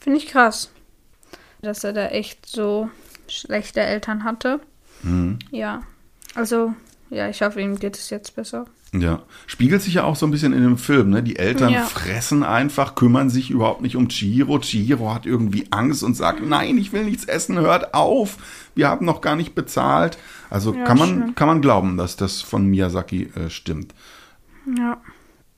Finde 0.00 0.18
ich 0.18 0.26
krass, 0.26 0.72
dass 1.62 1.84
er 1.84 1.92
da 1.92 2.08
echt 2.08 2.44
so 2.44 2.90
schlechte 3.28 3.80
Eltern 3.80 4.24
hatte. 4.24 4.58
Mhm. 5.04 5.38
Ja. 5.52 5.82
Also, 6.34 6.74
ja, 7.08 7.28
ich 7.28 7.40
hoffe, 7.40 7.60
ihm 7.60 7.78
geht 7.78 7.96
es 7.96 8.10
jetzt 8.10 8.34
besser. 8.34 8.66
Ja, 8.94 9.20
spiegelt 9.46 9.82
sich 9.82 9.94
ja 9.94 10.04
auch 10.04 10.16
so 10.16 10.26
ein 10.26 10.30
bisschen 10.30 10.54
in 10.54 10.62
dem 10.62 10.78
Film, 10.78 11.10
ne? 11.10 11.22
Die 11.22 11.36
Eltern 11.36 11.70
Ja. 11.74 11.82
fressen 11.84 12.42
einfach, 12.42 12.94
kümmern 12.94 13.28
sich 13.28 13.50
überhaupt 13.50 13.82
nicht 13.82 13.96
um 13.96 14.08
Chihiro. 14.08 14.58
Chihiro 14.60 15.12
hat 15.12 15.26
irgendwie 15.26 15.66
Angst 15.70 16.02
und 16.02 16.14
sagt, 16.14 16.42
nein, 16.46 16.78
ich 16.78 16.92
will 16.94 17.04
nichts 17.04 17.26
essen, 17.26 17.58
hört 17.58 17.92
auf. 17.92 18.38
Wir 18.74 18.88
haben 18.88 19.04
noch 19.04 19.20
gar 19.20 19.36
nicht 19.36 19.54
bezahlt. 19.54 20.16
Also 20.48 20.74
Ja, 20.74 20.84
kann 20.84 20.96
man 20.98 21.08
stimmt. 21.10 21.36
kann 21.36 21.48
man 21.48 21.60
glauben, 21.60 21.98
dass 21.98 22.16
das 22.16 22.40
von 22.40 22.64
Miyazaki 22.66 23.24
äh, 23.36 23.50
stimmt. 23.50 23.94
Ja. 24.78 24.96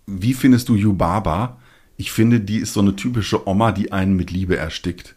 Wie 0.06 0.34
findest 0.34 0.68
du 0.68 0.74
Yubaba? 0.74 1.56
Ich 1.96 2.10
finde, 2.10 2.40
die 2.40 2.56
ist 2.58 2.72
so 2.72 2.80
eine 2.80 2.96
typische 2.96 3.46
Oma, 3.46 3.70
die 3.70 3.92
einen 3.92 4.16
mit 4.16 4.32
Liebe 4.32 4.56
erstickt. 4.56 5.14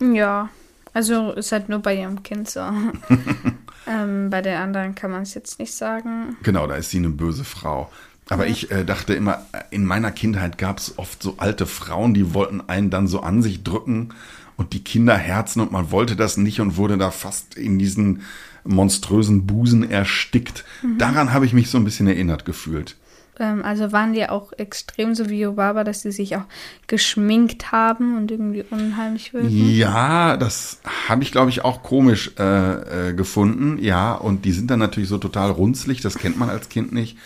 Ja. 0.00 0.50
Also, 0.92 1.32
ist 1.32 1.52
halt 1.52 1.68
nur 1.68 1.80
bei 1.80 1.96
ihrem 1.96 2.22
Kind 2.22 2.50
so. 2.50 2.60
ähm, 3.86 4.30
bei 4.30 4.42
den 4.42 4.56
anderen 4.56 4.94
kann 4.94 5.10
man 5.10 5.22
es 5.22 5.34
jetzt 5.34 5.58
nicht 5.58 5.74
sagen. 5.74 6.36
Genau, 6.42 6.66
da 6.66 6.74
ist 6.74 6.90
sie 6.90 6.98
eine 6.98 7.10
böse 7.10 7.44
Frau. 7.44 7.90
Aber 8.28 8.46
ich 8.46 8.70
äh, 8.70 8.84
dachte 8.84 9.12
immer, 9.14 9.44
in 9.70 9.84
meiner 9.84 10.12
Kindheit 10.12 10.56
gab 10.56 10.78
es 10.78 10.98
oft 10.98 11.20
so 11.20 11.34
alte 11.38 11.66
Frauen, 11.66 12.14
die 12.14 12.32
wollten 12.32 12.60
einen 12.60 12.88
dann 12.88 13.08
so 13.08 13.20
an 13.20 13.42
sich 13.42 13.64
drücken 13.64 14.10
und 14.56 14.72
die 14.72 14.84
Kinder 14.84 15.16
herzen 15.16 15.60
und 15.60 15.72
man 15.72 15.90
wollte 15.90 16.14
das 16.14 16.36
nicht 16.36 16.60
und 16.60 16.76
wurde 16.76 16.96
da 16.96 17.10
fast 17.10 17.56
in 17.56 17.78
diesen 17.78 18.22
monströsen 18.64 19.46
Busen 19.46 19.90
erstickt. 19.90 20.64
Daran 20.98 21.32
habe 21.32 21.44
ich 21.44 21.52
mich 21.52 21.70
so 21.70 21.78
ein 21.78 21.84
bisschen 21.84 22.06
erinnert 22.06 22.44
gefühlt. 22.44 22.96
Ähm, 23.40 23.64
also 23.64 23.90
waren 23.92 24.12
die 24.12 24.28
auch 24.28 24.52
extrem 24.58 25.14
so 25.14 25.28
wie 25.28 25.40
Yubaba, 25.40 25.82
dass 25.84 26.02
sie 26.02 26.12
sich 26.12 26.36
auch 26.36 26.44
geschminkt 26.86 27.72
haben 27.72 28.16
und 28.16 28.30
irgendwie 28.30 28.64
unheimlich 28.70 29.32
wirken? 29.32 29.48
Ja, 29.50 30.36
das 30.36 30.80
habe 31.08 31.22
ich, 31.22 31.32
glaube 31.32 31.50
ich, 31.50 31.64
auch 31.64 31.82
komisch 31.82 32.32
äh, 32.38 33.08
äh, 33.10 33.14
gefunden. 33.14 33.78
Ja, 33.82 34.14
und 34.14 34.44
die 34.44 34.52
sind 34.52 34.70
dann 34.70 34.78
natürlich 34.78 35.08
so 35.08 35.18
total 35.18 35.50
runzlig, 35.50 36.00
das 36.00 36.16
kennt 36.18 36.38
man 36.38 36.50
als 36.50 36.68
Kind 36.68 36.92
nicht. 36.92 37.16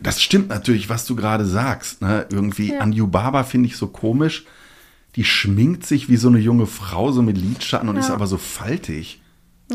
Das 0.00 0.22
stimmt 0.22 0.48
natürlich, 0.48 0.88
was 0.88 1.06
du 1.06 1.16
gerade 1.16 1.44
sagst. 1.44 2.02
Ne? 2.02 2.26
Irgendwie 2.30 2.72
Ja. 2.72 2.80
an 2.80 2.92
Yubaba 2.92 3.42
finde 3.44 3.68
ich 3.68 3.76
so 3.76 3.88
komisch. 3.88 4.44
Die 5.16 5.24
schminkt 5.24 5.84
sich 5.86 6.08
wie 6.08 6.16
so 6.16 6.28
eine 6.28 6.38
junge 6.38 6.66
Frau, 6.66 7.10
so 7.10 7.22
mit 7.22 7.36
Lidschatten 7.36 7.88
und 7.88 7.96
Ja. 7.96 8.02
ist 8.02 8.10
aber 8.10 8.26
so 8.28 8.38
faltig. 8.38 9.20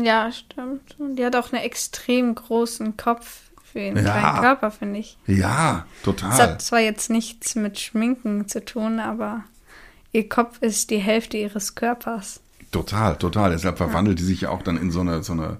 Ja, 0.00 0.32
stimmt. 0.32 0.96
Und 0.98 1.16
die 1.16 1.24
hat 1.24 1.36
auch 1.36 1.52
einen 1.52 1.62
extrem 1.62 2.34
großen 2.34 2.96
Kopf 2.96 3.42
für 3.74 3.80
ihren 3.80 3.96
Ja. 3.96 4.02
kleinen 4.18 4.40
Körper, 4.40 4.70
finde 4.70 5.00
ich. 5.00 5.18
Ja, 5.26 5.84
Es 5.98 6.02
total. 6.04 6.32
hat 6.32 6.62
zwar 6.62 6.78
jetzt 6.80 7.10
nichts 7.10 7.54
mit 7.56 7.78
Schminken 7.78 8.48
zu 8.48 8.64
tun, 8.64 9.00
aber 9.00 9.42
ihr 10.12 10.28
Kopf 10.28 10.58
ist 10.62 10.88
die 10.90 10.98
Hälfte 10.98 11.36
ihres 11.36 11.74
Körpers. 11.74 12.40
Total, 12.70 13.16
total. 13.16 13.50
Deshalb 13.50 13.76
verwandelt 13.76 14.18
die 14.20 14.22
sich 14.24 14.40
ja 14.42 14.50
auch 14.50 14.62
dann 14.62 14.76
in 14.76 14.90
so 14.90 15.00
eine, 15.00 15.22
so 15.22 15.32
eine, 15.32 15.58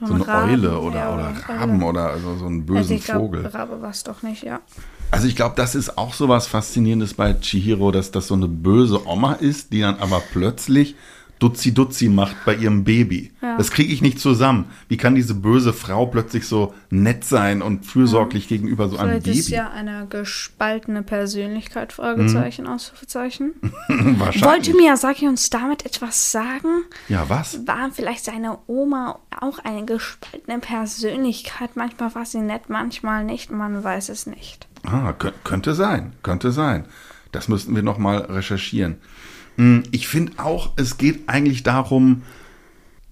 so 0.00 0.06
So 0.08 0.14
eine 0.14 0.24
ein 0.24 0.30
Raben, 0.30 0.50
Eule 0.50 0.78
oder, 0.78 0.98
ja, 0.98 1.14
oder 1.14 1.30
oder 1.30 1.48
Raben 1.48 1.76
Eule. 1.82 1.86
oder 1.90 2.10
also 2.10 2.36
so 2.36 2.46
einen 2.46 2.60
Also 2.60 2.72
bösen 2.74 2.96
ich 2.96 3.04
glaube, 3.04 3.20
Vogel. 3.20 3.46
Rabe 3.46 3.80
war 3.82 3.90
es 3.90 4.04
doch 4.04 4.22
nicht, 4.22 4.42
ja. 4.42 4.60
Also 5.10 5.26
ich 5.26 5.36
glaube, 5.36 5.54
das 5.56 5.74
ist 5.74 5.96
auch 5.96 6.12
so 6.12 6.28
was 6.28 6.46
Faszinierendes 6.46 7.14
bei 7.14 7.32
Chihiro, 7.34 7.90
dass 7.92 8.10
das 8.10 8.26
so 8.28 8.34
eine 8.34 8.48
böse 8.48 9.06
Oma 9.06 9.34
ist, 9.34 9.72
die 9.72 9.80
dann 9.80 9.96
aber 10.00 10.20
plötzlich 10.32 10.96
Dutzi 11.40 11.74
Dutzi 11.74 12.08
macht 12.08 12.36
bei 12.44 12.54
ihrem 12.54 12.84
Baby. 12.84 13.32
Ja. 13.42 13.56
Das 13.58 13.70
kriege 13.70 13.92
ich 13.92 14.00
nicht 14.00 14.18
zusammen. 14.20 14.66
Wie 14.88 14.96
kann 14.96 15.14
diese 15.14 15.34
böse 15.34 15.72
Frau 15.72 16.06
plötzlich 16.06 16.46
so 16.46 16.72
nett 16.90 17.24
sein 17.24 17.60
und 17.60 17.84
fürsorglich 17.84 18.48
gegenüber 18.48 18.88
so 18.88 18.96
einem 18.96 19.10
Vielleicht 19.10 19.24
Baby? 19.26 19.38
ist 19.38 19.48
ja 19.50 19.70
eine 19.70 20.06
gespaltene 20.08 21.02
Persönlichkeit, 21.02 21.92
Fragezeichen, 21.92 22.66
Ausrufezeichen. 22.66 23.52
Wahrscheinlich. 23.88 24.44
Wollte 24.44 24.74
Miyazaki 24.74 25.28
uns 25.28 25.50
damit 25.50 25.84
etwas 25.84 26.32
sagen? 26.32 26.84
ja, 27.08 27.28
was? 27.28 27.66
War 27.66 27.90
vielleicht 27.92 28.24
seine 28.24 28.58
Oma 28.66 29.18
auch 29.40 29.58
eine 29.58 29.84
gespaltene 29.84 30.60
Persönlichkeit? 30.60 31.70
Manchmal 31.76 32.14
war 32.14 32.24
sie 32.24 32.38
nett, 32.40 32.68
manchmal 32.68 33.24
nicht, 33.24 33.50
man 33.50 33.82
weiß 33.82 34.08
es 34.08 34.26
nicht. 34.26 34.66
Ah, 34.86 35.10
kö- 35.18 35.32
könnte 35.44 35.74
sein, 35.74 36.12
könnte 36.22 36.52
sein. 36.52 36.84
Das 37.32 37.48
müssten 37.48 37.74
wir 37.74 37.82
noch 37.82 37.98
mal 37.98 38.18
recherchieren. 38.18 38.96
Hm, 39.56 39.84
Ich 39.90 40.08
finde 40.08 40.32
auch, 40.38 40.72
es 40.76 40.98
geht 40.98 41.28
eigentlich 41.28 41.62
darum, 41.62 42.22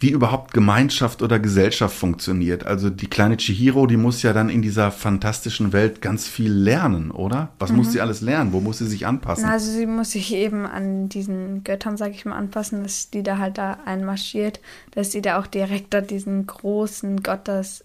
wie 0.02 0.11
überhaupt 0.11 0.52
Gemeinschaft 0.52 1.22
oder 1.22 1.38
Gesellschaft 1.38 1.96
funktioniert. 1.96 2.66
Also 2.66 2.90
die 2.90 3.06
kleine 3.06 3.37
Chihiro, 3.37 3.87
die 3.87 3.96
muss 3.96 4.22
ja 4.22 4.32
dann 4.32 4.49
in 4.49 4.61
dieser 4.61 4.90
fantastischen 4.90 5.72
Welt 5.72 6.02
ganz 6.02 6.26
viel 6.26 6.52
lernen, 6.52 7.12
oder? 7.12 7.50
Was 7.61 7.70
muss 7.70 7.92
sie 7.92 8.00
alles 8.00 8.20
lernen? 8.20 8.52
Wo 8.52 8.61
muss 8.61 8.78
sie 8.78 8.87
sich 8.88 9.06
anpassen? 9.06 9.44
Also 9.44 9.70
sie 9.70 9.87
muss 9.87 10.11
sich 10.11 10.34
eben 10.34 10.66
an 10.66 11.08
diesen 11.08 11.62
Göttern, 11.62 11.96
sag 11.96 12.11
ich 12.11 12.25
mal, 12.25 12.37
anpassen, 12.37 12.82
dass 12.82 13.11
die 13.11 13.22
da 13.22 13.38
halt 13.38 13.58
da 13.58 13.78
einmarschiert, 13.84 14.58
dass 14.90 15.12
sie 15.12 15.22
da 15.22 15.38
auch 15.38 15.46
direkt 15.46 15.94
da 15.94 16.00
diesen 16.00 16.49
großen 16.49 17.22
Gott 17.22 17.46
das 17.46 17.84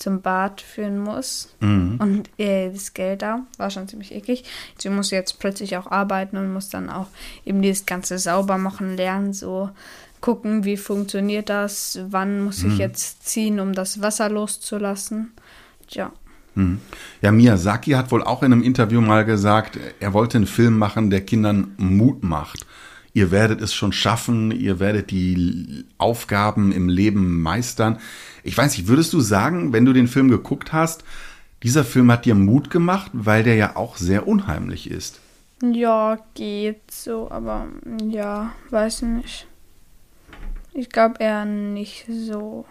zum 0.00 0.22
Bad 0.22 0.60
führen 0.60 0.98
muss. 0.98 1.54
Und 1.98 2.24
äh, 2.38 2.70
das 2.70 2.94
Geld 2.94 3.22
da 3.22 3.46
war 3.58 3.70
schon 3.70 3.86
ziemlich 3.86 4.12
eklig. 4.14 4.44
Sie 4.78 4.88
muss 4.88 5.10
jetzt 5.10 5.38
plötzlich 5.38 5.76
auch 5.76 5.90
arbeiten 5.90 6.36
und 6.36 6.52
muss 6.52 6.70
dann 6.70 6.90
auch 6.90 7.06
eben 7.44 7.62
dieses 7.62 7.86
ganze 7.86 8.18
sauber 8.18 8.58
machen 8.58 8.96
lernen, 8.96 9.32
so 9.32 9.70
gucken, 10.20 10.64
wie 10.64 10.76
funktioniert 10.76 11.48
das, 11.48 11.98
wann 12.08 12.42
muss 12.42 12.62
ich 12.62 12.78
jetzt 12.78 13.26
ziehen, 13.26 13.60
um 13.60 13.72
das 13.72 14.02
Wasser 14.02 14.28
loszulassen. 14.28 15.32
Tja. 15.88 16.12
Hm. 16.54 16.80
Ja, 17.22 17.32
Miyazaki 17.32 17.92
hat 17.92 18.10
wohl 18.10 18.22
auch 18.22 18.42
in 18.42 18.52
einem 18.52 18.62
Interview 18.62 19.00
mal 19.00 19.24
gesagt, 19.24 19.78
er 20.00 20.12
wollte 20.12 20.38
einen 20.38 20.46
Film 20.46 20.78
machen, 20.78 21.10
der 21.10 21.22
Kindern 21.22 21.74
Mut 21.78 22.22
macht. 22.22 22.66
Ihr 23.12 23.30
werdet 23.30 23.60
es 23.60 23.74
schon 23.74 23.92
schaffen, 23.92 24.52
ihr 24.52 24.78
werdet 24.78 25.10
die 25.10 25.84
Aufgaben 25.98 26.70
im 26.72 26.88
Leben 26.88 27.40
meistern. 27.42 27.98
Ich 28.44 28.56
weiß 28.56 28.76
nicht, 28.76 28.86
würdest 28.86 29.12
du 29.12 29.20
sagen, 29.20 29.72
wenn 29.72 29.84
du 29.84 29.92
den 29.92 30.06
Film 30.06 30.28
geguckt 30.28 30.72
hast, 30.72 31.04
dieser 31.62 31.84
Film 31.84 32.10
hat 32.10 32.24
dir 32.24 32.34
Mut 32.34 32.70
gemacht, 32.70 33.10
weil 33.12 33.42
der 33.42 33.56
ja 33.56 33.76
auch 33.76 33.96
sehr 33.96 34.28
unheimlich 34.28 34.90
ist? 34.90 35.20
Ja, 35.62 36.18
geht 36.34 36.90
so, 36.90 37.30
aber 37.30 37.66
ja, 38.08 38.52
weiß 38.70 39.02
nicht. 39.02 39.46
Ich 40.72 40.88
glaube 40.88 41.16
eher 41.18 41.44
nicht 41.44 42.06
so. 42.08 42.64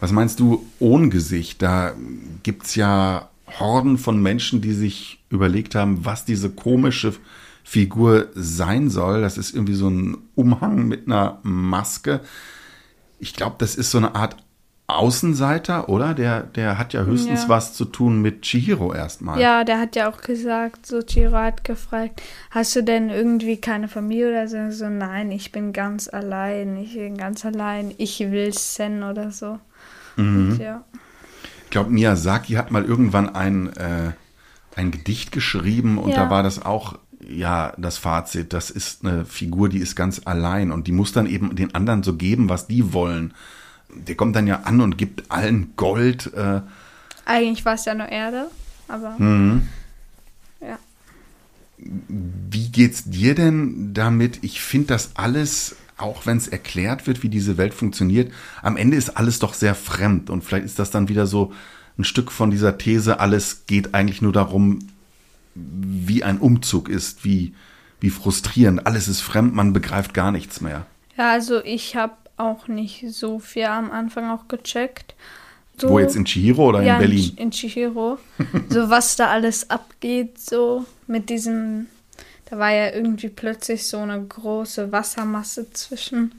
Was 0.00 0.12
meinst 0.12 0.40
du, 0.40 0.64
Ohngesicht? 0.78 1.60
Da 1.60 1.94
gibt's 2.42 2.76
ja 2.76 3.28
Horden 3.58 3.98
von 3.98 4.22
Menschen, 4.22 4.60
die 4.60 4.72
sich 4.72 5.18
überlegt 5.28 5.74
haben, 5.74 6.04
was 6.04 6.24
diese 6.24 6.50
komische 6.50 7.14
Figur 7.64 8.28
sein 8.34 8.90
soll. 8.90 9.20
Das 9.22 9.38
ist 9.38 9.54
irgendwie 9.54 9.74
so 9.74 9.88
ein 9.88 10.16
Umhang 10.34 10.86
mit 10.88 11.06
einer 11.06 11.38
Maske. 11.42 12.20
Ich 13.18 13.34
glaube, 13.34 13.56
das 13.58 13.74
ist 13.76 13.90
so 13.90 13.98
eine 13.98 14.14
Art 14.14 14.36
Außenseiter, 14.88 15.88
oder? 15.88 16.12
Der, 16.12 16.42
der 16.42 16.76
hat 16.76 16.92
ja 16.92 17.04
höchstens 17.04 17.44
Ja. 17.44 17.48
was 17.48 17.72
zu 17.74 17.84
tun 17.86 18.20
mit 18.20 18.42
Chihiro 18.42 18.92
erstmal. 18.92 19.40
Ja, 19.40 19.64
der 19.64 19.78
hat 19.80 19.96
ja 19.96 20.10
auch 20.10 20.20
gesagt, 20.20 20.84
so 20.86 21.00
Chiro 21.02 21.36
hat 21.36 21.64
gefragt, 21.64 22.20
hast 22.50 22.76
du 22.76 22.82
denn 22.82 23.08
irgendwie 23.08 23.56
keine 23.58 23.88
Familie 23.88 24.28
oder 24.30 24.48
so? 24.48 24.70
So, 24.70 24.88
nein, 24.90 25.30
ich 25.30 25.50
bin 25.50 25.72
ganz 25.72 26.08
allein, 26.08 26.76
ich 26.76 26.94
bin 26.94 27.16
ganz 27.16 27.44
allein, 27.46 27.94
ich 27.96 28.20
will 28.20 28.52
Sen 28.52 29.02
oder 29.02 29.30
so. 29.30 29.58
Und 30.18 30.58
ja. 30.58 30.84
Ich 31.64 31.70
glaube, 31.70 31.88
Miyazaki 31.90 32.54
hat 32.54 32.70
mal 32.70 32.84
irgendwann 32.84 33.34
ein, 33.34 33.68
äh, 33.76 34.12
ein 34.76 34.90
Gedicht 34.90 35.32
geschrieben 35.32 35.96
und 35.96 36.10
Ja. 36.10 36.24
da 36.24 36.30
war 36.30 36.42
das 36.42 36.62
auch, 36.62 36.98
ja, 37.28 37.72
das 37.76 37.98
Fazit. 37.98 38.52
Das 38.52 38.70
ist 38.70 39.04
eine 39.04 39.24
Figur, 39.24 39.68
die 39.68 39.78
ist 39.78 39.96
ganz 39.96 40.22
allein 40.24 40.72
und 40.72 40.86
die 40.86 40.92
muss 40.92 41.12
dann 41.12 41.26
eben 41.26 41.54
den 41.54 41.74
anderen 41.74 42.02
so 42.02 42.14
geben, 42.14 42.48
was 42.48 42.66
die 42.66 42.92
wollen. 42.92 43.34
Der 43.94 44.14
kommt 44.14 44.36
dann 44.36 44.46
ja 44.46 44.62
an 44.64 44.80
und 44.80 44.98
gibt 44.98 45.30
allen 45.30 45.74
Gold. 45.76 46.32
Äh, 46.34 46.62
Eigentlich 47.24 47.64
war 47.64 47.74
es 47.74 47.84
ja 47.84 47.94
nur 47.94 48.08
Erde, 48.08 48.48
aber 48.88 49.16
ja. 50.60 50.78
wie 51.78 52.68
geht's 52.68 53.04
dir 53.04 53.34
denn 53.34 53.92
damit? 53.94 54.38
Ich 54.42 54.60
finde 54.60 54.88
das 54.88 55.12
alles, 55.14 55.76
auch 55.96 56.26
wenn 56.26 56.38
es 56.38 56.48
erklärt 56.48 57.06
wird, 57.06 57.22
wie 57.22 57.28
diese 57.28 57.58
Welt 57.58 57.74
funktioniert, 57.74 58.32
am 58.62 58.76
Ende 58.76 58.96
ist 58.96 59.16
alles 59.16 59.38
doch 59.38 59.54
sehr 59.54 59.74
fremd 59.74 60.30
und 60.30 60.42
vielleicht 60.42 60.64
ist 60.64 60.78
das 60.78 60.90
dann 60.90 61.08
wieder 61.08 61.26
so 61.26 61.52
ein 61.98 62.04
Stück 62.04 62.32
von 62.32 62.50
dieser 62.50 62.78
These, 62.78 63.20
alles 63.20 63.66
geht 63.66 63.94
eigentlich 63.94 64.22
nur 64.22 64.32
darum, 64.32 64.78
wie 65.54 66.24
ein 66.24 66.38
Umzug 66.38 66.88
ist, 66.88 67.24
wie, 67.24 67.54
wie 68.00 68.10
frustrierend. 68.10 68.86
Alles 68.86 69.08
ist 69.08 69.20
fremd, 69.20 69.54
man 69.54 69.72
begreift 69.72 70.14
gar 70.14 70.30
nichts 70.32 70.60
mehr. 70.60 70.86
Ja, 71.16 71.30
also 71.30 71.62
ich 71.62 71.96
habe 71.96 72.14
auch 72.36 72.68
nicht 72.68 73.04
so 73.10 73.38
viel 73.38 73.64
am 73.66 73.90
Anfang 73.90 74.30
auch 74.30 74.48
gecheckt. 74.48 75.14
So, 75.78 75.88
Wo 75.90 75.98
jetzt 75.98 76.16
in 76.16 76.24
Chihiro 76.24 76.68
oder 76.68 76.82
ja, 76.82 76.94
in 76.94 76.98
Berlin? 77.00 77.30
In, 77.36 77.44
in 77.44 77.50
Chihiro. 77.50 78.18
so 78.68 78.90
was 78.90 79.16
da 79.16 79.28
alles 79.28 79.70
abgeht, 79.70 80.38
so 80.40 80.84
mit 81.06 81.28
diesem. 81.30 81.86
Da 82.46 82.58
war 82.58 82.70
ja 82.70 82.90
irgendwie 82.92 83.28
plötzlich 83.30 83.86
so 83.86 83.98
eine 83.98 84.22
große 84.22 84.92
Wassermasse 84.92 85.70
zwischen 85.72 86.32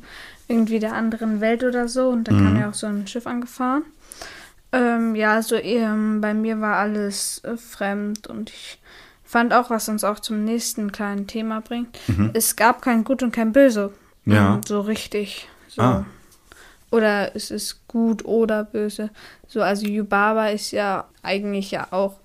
irgendwie 0.47 0.77
der 0.79 0.93
anderen 0.93 1.41
Welt 1.41 1.63
oder 1.63 1.87
so. 1.87 2.09
Und 2.09 2.27
da 2.27 2.33
Mhm. 2.33 2.43
kam 2.43 2.59
ja 2.59 2.69
auch 2.69 2.73
so 2.75 2.85
ein 2.87 3.07
Schiff 3.07 3.25
angefahren. 3.25 3.83
Ähm, 4.71 5.15
ja, 5.15 5.33
also 5.33 5.55
ähm, 5.55 6.21
bei 6.21 6.33
mir 6.33 6.59
war 6.61 6.77
alles 6.77 7.39
äh, 7.43 7.57
fremd 7.57 8.27
und 8.27 8.49
ich 8.51 8.79
fand 9.33 9.51
auch, 9.51 9.71
was 9.71 9.89
uns 9.89 10.03
auch 10.03 10.19
zum 10.19 10.43
nächsten 10.45 10.91
kleinen 10.91 11.25
Thema 11.25 11.59
bringt. 11.59 11.97
Es 12.33 12.55
gab 12.55 12.83
kein 12.83 13.03
Gut 13.03 13.23
und 13.23 13.33
kein 13.33 13.51
Böse. 13.51 13.91
Mhm. 14.25 14.33
Ja. 14.33 14.53
Ähm, 14.55 14.61
So 14.65 14.79
richtig. 14.81 15.49
So. 15.67 15.81
Ah. 15.81 16.05
Oder 16.91 17.35
es 17.35 17.49
ist 17.49 17.87
gut 17.87 18.23
oder 18.25 18.63
böse. 18.63 19.09
So, 19.47 19.63
also 19.63 19.87
Yubaba 19.87 20.49
ist 20.49 20.69
ja 20.71 21.05
eigentlich 21.23 21.71
ja 21.71 21.87
auch 21.89 22.19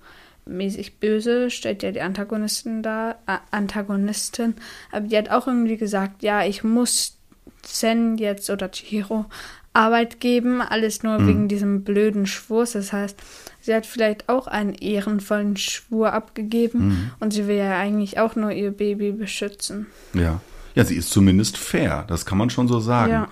mäßig 0.45 0.99
böse, 0.99 1.49
stellt 1.49 1.81
ja 1.81 1.91
die 1.91 2.01
Antagonisten 2.01 2.83
da, 2.83 3.15
äh, 3.25 3.37
Antagonistin. 3.49 4.53
Aber 4.91 5.07
die 5.07 5.17
hat 5.17 5.31
auch 5.31 5.47
irgendwie 5.47 5.77
gesagt, 5.77 6.21
ja, 6.21 6.45
ich 6.45 6.63
muss 6.63 7.17
Zen 7.63 8.19
jetzt 8.19 8.51
oder 8.51 8.69
Chihiro 8.69 9.25
Arbeit 9.73 10.19
geben, 10.19 10.61
alles 10.61 11.01
nur 11.01 11.25
wegen 11.25 11.47
diesem 11.47 11.83
blöden 11.83 12.27
Schwurs. 12.27 12.73
Das 12.73 12.93
heißt, 12.93 13.17
sie 13.61 13.73
hat 13.73 13.85
vielleicht 13.85 14.29
auch 14.29 14.47
einen 14.47 14.73
ehrenvollen 14.73 15.57
Schwur 15.57 16.13
abgegeben 16.13 17.11
und 17.19 17.33
sie 17.33 17.47
will 17.47 17.57
ja 17.57 17.77
eigentlich 17.77 18.19
auch 18.19 18.35
nur 18.35 18.51
ihr 18.51 18.71
Baby 18.71 19.11
beschützen. 19.11 19.87
Ja. 20.13 20.41
Ja, 20.75 20.85
sie 20.85 20.95
ist 20.95 21.09
zumindest 21.09 21.57
fair, 21.57 22.05
das 22.07 22.25
kann 22.25 22.37
man 22.37 22.49
schon 22.49 22.67
so 22.67 22.79
sagen. 22.79 23.11
Ja. 23.11 23.27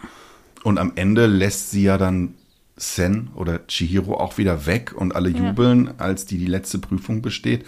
Und 0.63 0.79
am 0.79 0.93
Ende 0.95 1.27
lässt 1.27 1.71
sie 1.71 1.83
ja 1.83 1.97
dann 1.97 2.33
Sen 2.75 3.29
oder 3.35 3.65
Chihiro 3.67 4.15
auch 4.15 4.37
wieder 4.37 4.65
weg 4.65 4.93
und 4.95 5.15
alle 5.15 5.29
jubeln, 5.29 5.91
als 5.97 6.25
die 6.25 6.37
die 6.37 6.45
letzte 6.45 6.77
Prüfung 6.77 7.21
besteht. 7.21 7.65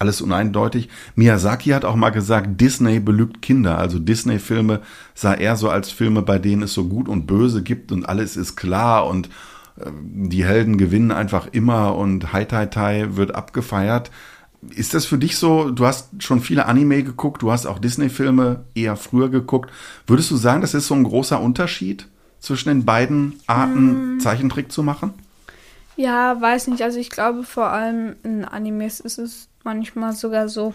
Alles 0.00 0.20
uneindeutig. 0.20 0.88
Miyazaki 1.16 1.70
hat 1.70 1.84
auch 1.84 1.96
mal 1.96 2.10
gesagt, 2.10 2.60
Disney 2.60 3.00
belügt 3.00 3.42
Kinder. 3.42 3.78
Also 3.78 3.98
Disney-Filme 3.98 4.80
sah 5.14 5.34
er 5.34 5.56
so 5.56 5.68
als 5.70 5.90
Filme, 5.90 6.22
bei 6.22 6.38
denen 6.38 6.62
es 6.62 6.72
so 6.72 6.84
gut 6.84 7.08
und 7.08 7.26
böse 7.26 7.62
gibt 7.62 7.90
und 7.90 8.08
alles 8.08 8.36
ist 8.36 8.56
klar 8.56 9.06
und 9.06 9.28
die 9.92 10.44
Helden 10.44 10.78
gewinnen 10.78 11.12
einfach 11.12 11.48
immer 11.52 11.96
und 11.96 12.32
Hai 12.32 12.44
Tai 12.44 12.66
Tai 12.66 13.16
wird 13.16 13.34
abgefeiert. 13.34 14.10
Ist 14.70 14.94
das 14.94 15.06
für 15.06 15.18
dich 15.18 15.36
so, 15.36 15.70
du 15.70 15.86
hast 15.86 16.10
schon 16.18 16.40
viele 16.40 16.66
Anime 16.66 17.04
geguckt, 17.04 17.42
du 17.42 17.52
hast 17.52 17.66
auch 17.66 17.78
Disney-Filme 17.78 18.64
eher 18.74 18.96
früher 18.96 19.28
geguckt. 19.28 19.70
Würdest 20.06 20.30
du 20.30 20.36
sagen, 20.36 20.62
das 20.62 20.74
ist 20.74 20.88
so 20.88 20.94
ein 20.94 21.04
großer 21.04 21.40
Unterschied 21.40 22.08
zwischen 22.40 22.68
den 22.68 22.84
beiden 22.84 23.38
Arten, 23.46 24.16
mm. 24.16 24.20
Zeichentrick 24.20 24.72
zu 24.72 24.82
machen? 24.82 25.14
Ja, 25.96 26.40
weiß 26.40 26.68
nicht. 26.68 26.82
Also 26.82 26.98
ich 26.98 27.10
glaube 27.10 27.44
vor 27.44 27.68
allem 27.68 28.16
in 28.22 28.44
Animes 28.44 29.00
ist 29.00 29.18
es 29.18 29.48
manchmal 29.64 30.12
sogar 30.12 30.48
so, 30.48 30.74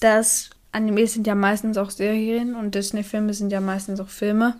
dass 0.00 0.50
Animes 0.72 1.14
sind 1.14 1.26
ja 1.26 1.34
meistens 1.34 1.76
auch 1.76 1.90
Serien 1.90 2.54
und 2.54 2.74
Disney-Filme 2.74 3.34
sind 3.34 3.52
ja 3.52 3.60
meistens 3.60 4.00
auch 4.00 4.08
Filme 4.08 4.56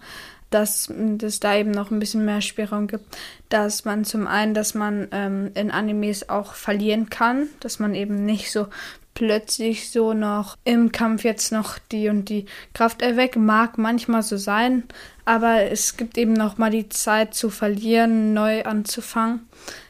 dass 0.50 0.92
es 1.22 1.40
da 1.40 1.56
eben 1.56 1.70
noch 1.70 1.90
ein 1.90 2.00
bisschen 2.00 2.24
mehr 2.24 2.40
Spielraum 2.40 2.88
gibt, 2.88 3.04
dass 3.48 3.84
man 3.84 4.04
zum 4.04 4.26
einen, 4.26 4.54
dass 4.54 4.74
man 4.74 5.08
ähm, 5.12 5.50
in 5.54 5.70
Animes 5.70 6.28
auch 6.28 6.54
verlieren 6.54 7.08
kann, 7.08 7.48
dass 7.60 7.78
man 7.78 7.94
eben 7.94 8.24
nicht 8.24 8.50
so 8.50 8.66
plötzlich 9.14 9.90
so 9.90 10.12
noch 10.12 10.56
im 10.64 10.92
Kampf 10.92 11.24
jetzt 11.24 11.52
noch 11.52 11.78
die 11.78 12.08
und 12.08 12.28
die 12.28 12.46
Kraft 12.74 13.02
erweckt, 13.02 13.36
mag 13.36 13.76
manchmal 13.76 14.22
so 14.22 14.36
sein, 14.36 14.84
aber 15.24 15.64
es 15.70 15.96
gibt 15.96 16.16
eben 16.16 16.32
noch 16.32 16.58
mal 16.58 16.70
die 16.70 16.88
Zeit 16.88 17.34
zu 17.34 17.50
verlieren, 17.50 18.32
neu 18.32 18.64
anzufangen. 18.64 19.48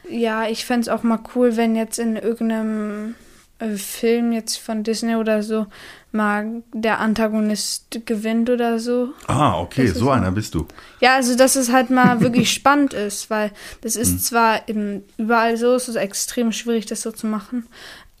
Ja, 0.09 0.47
ich 0.47 0.65
fände 0.65 0.81
es 0.81 0.89
auch 0.89 1.03
mal 1.03 1.19
cool, 1.35 1.55
wenn 1.55 1.75
jetzt 1.75 1.97
in 1.97 2.15
irgendeinem 2.15 3.15
äh, 3.59 3.75
Film 3.75 4.31
jetzt 4.31 4.57
von 4.57 4.83
Disney 4.83 5.15
oder 5.15 5.43
so 5.43 5.67
mal 6.11 6.63
der 6.73 6.99
Antagonist 6.99 8.05
gewinnt 8.05 8.49
oder 8.49 8.79
so. 8.79 9.09
Ah, 9.27 9.59
okay, 9.59 9.87
so 9.87 10.09
einer 10.09 10.31
bist 10.31 10.55
du. 10.55 10.67
Ja, 10.99 11.15
also 11.15 11.35
dass 11.35 11.55
es 11.55 11.71
halt 11.71 11.89
mal 11.89 12.21
wirklich 12.21 12.51
spannend 12.51 12.93
ist, 12.93 13.29
weil 13.29 13.51
das 13.81 13.95
ist 13.95 14.11
hm. 14.11 14.19
zwar 14.19 14.69
eben 14.69 15.03
überall 15.17 15.57
so, 15.57 15.73
es 15.75 15.87
ist 15.87 15.95
extrem 15.95 16.51
schwierig, 16.51 16.85
das 16.85 17.01
so 17.01 17.11
zu 17.11 17.27
machen, 17.27 17.67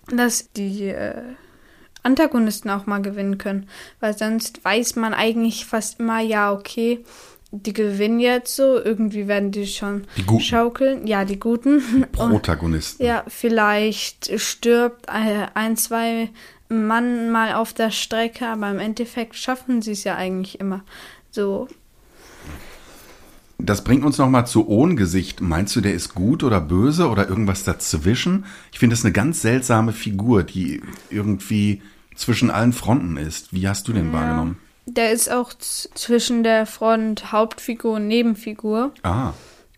dass 0.07 0.51
die 0.53 0.87
äh, 0.87 1.21
Antagonisten 2.03 2.69
auch 2.69 2.85
mal 2.85 3.01
gewinnen 3.01 3.37
können, 3.37 3.67
weil 3.99 4.17
sonst 4.17 4.63
weiß 4.63 4.95
man 4.95 5.13
eigentlich 5.13 5.65
fast 5.65 5.99
immer, 5.99 6.19
ja, 6.19 6.51
okay, 6.51 7.03
die 7.51 7.73
gewinnen 7.73 8.19
jetzt 8.19 8.55
so, 8.55 8.81
irgendwie 8.81 9.27
werden 9.27 9.51
die 9.51 9.67
schon 9.67 10.05
die 10.15 10.39
schaukeln. 10.39 11.05
Ja, 11.05 11.25
die 11.25 11.37
Guten. 11.37 12.07
Protagonisten. 12.13 13.03
Und, 13.03 13.07
ja, 13.09 13.25
vielleicht 13.27 14.39
stirbt 14.39 15.09
ein, 15.09 15.75
zwei 15.75 16.29
Mann 16.71 17.29
mal 17.31 17.53
auf 17.53 17.73
der 17.73 17.91
Strecke, 17.91 18.47
aber 18.47 18.71
im 18.71 18.79
Endeffekt 18.79 19.35
schaffen 19.35 19.81
sie 19.81 19.91
es 19.91 20.03
ja 20.03 20.15
eigentlich 20.15 20.59
immer. 20.59 20.83
So. 21.29 21.67
Das 23.57 23.83
bringt 23.83 24.03
uns 24.03 24.17
nochmal 24.17 24.47
zu 24.47 24.67
Ohngesicht. 24.67 25.41
Meinst 25.41 25.75
du, 25.75 25.81
der 25.81 25.93
ist 25.93 26.15
gut 26.15 26.43
oder 26.43 26.61
böse 26.61 27.09
oder 27.09 27.29
irgendwas 27.29 27.63
dazwischen? 27.63 28.45
Ich 28.71 28.79
finde 28.79 28.95
das 28.95 29.05
eine 29.05 29.11
ganz 29.11 29.41
seltsame 29.41 29.91
Figur, 29.91 30.43
die 30.43 30.81
irgendwie 31.09 31.81
zwischen 32.15 32.49
allen 32.49 32.73
Fronten 32.73 33.17
ist. 33.17 33.53
Wie 33.53 33.67
hast 33.67 33.87
du 33.87 33.93
den 33.93 34.07
ja. 34.07 34.13
wahrgenommen? 34.13 34.57
Der 34.87 35.11
ist 35.11 35.31
auch 35.31 35.53
zwischen 35.53 36.43
der 36.43 36.65
Front 36.65 37.31
Hauptfigur 37.31 37.95
und 37.95 38.07
Nebenfigur. 38.07 38.93
Ah. 39.03 39.33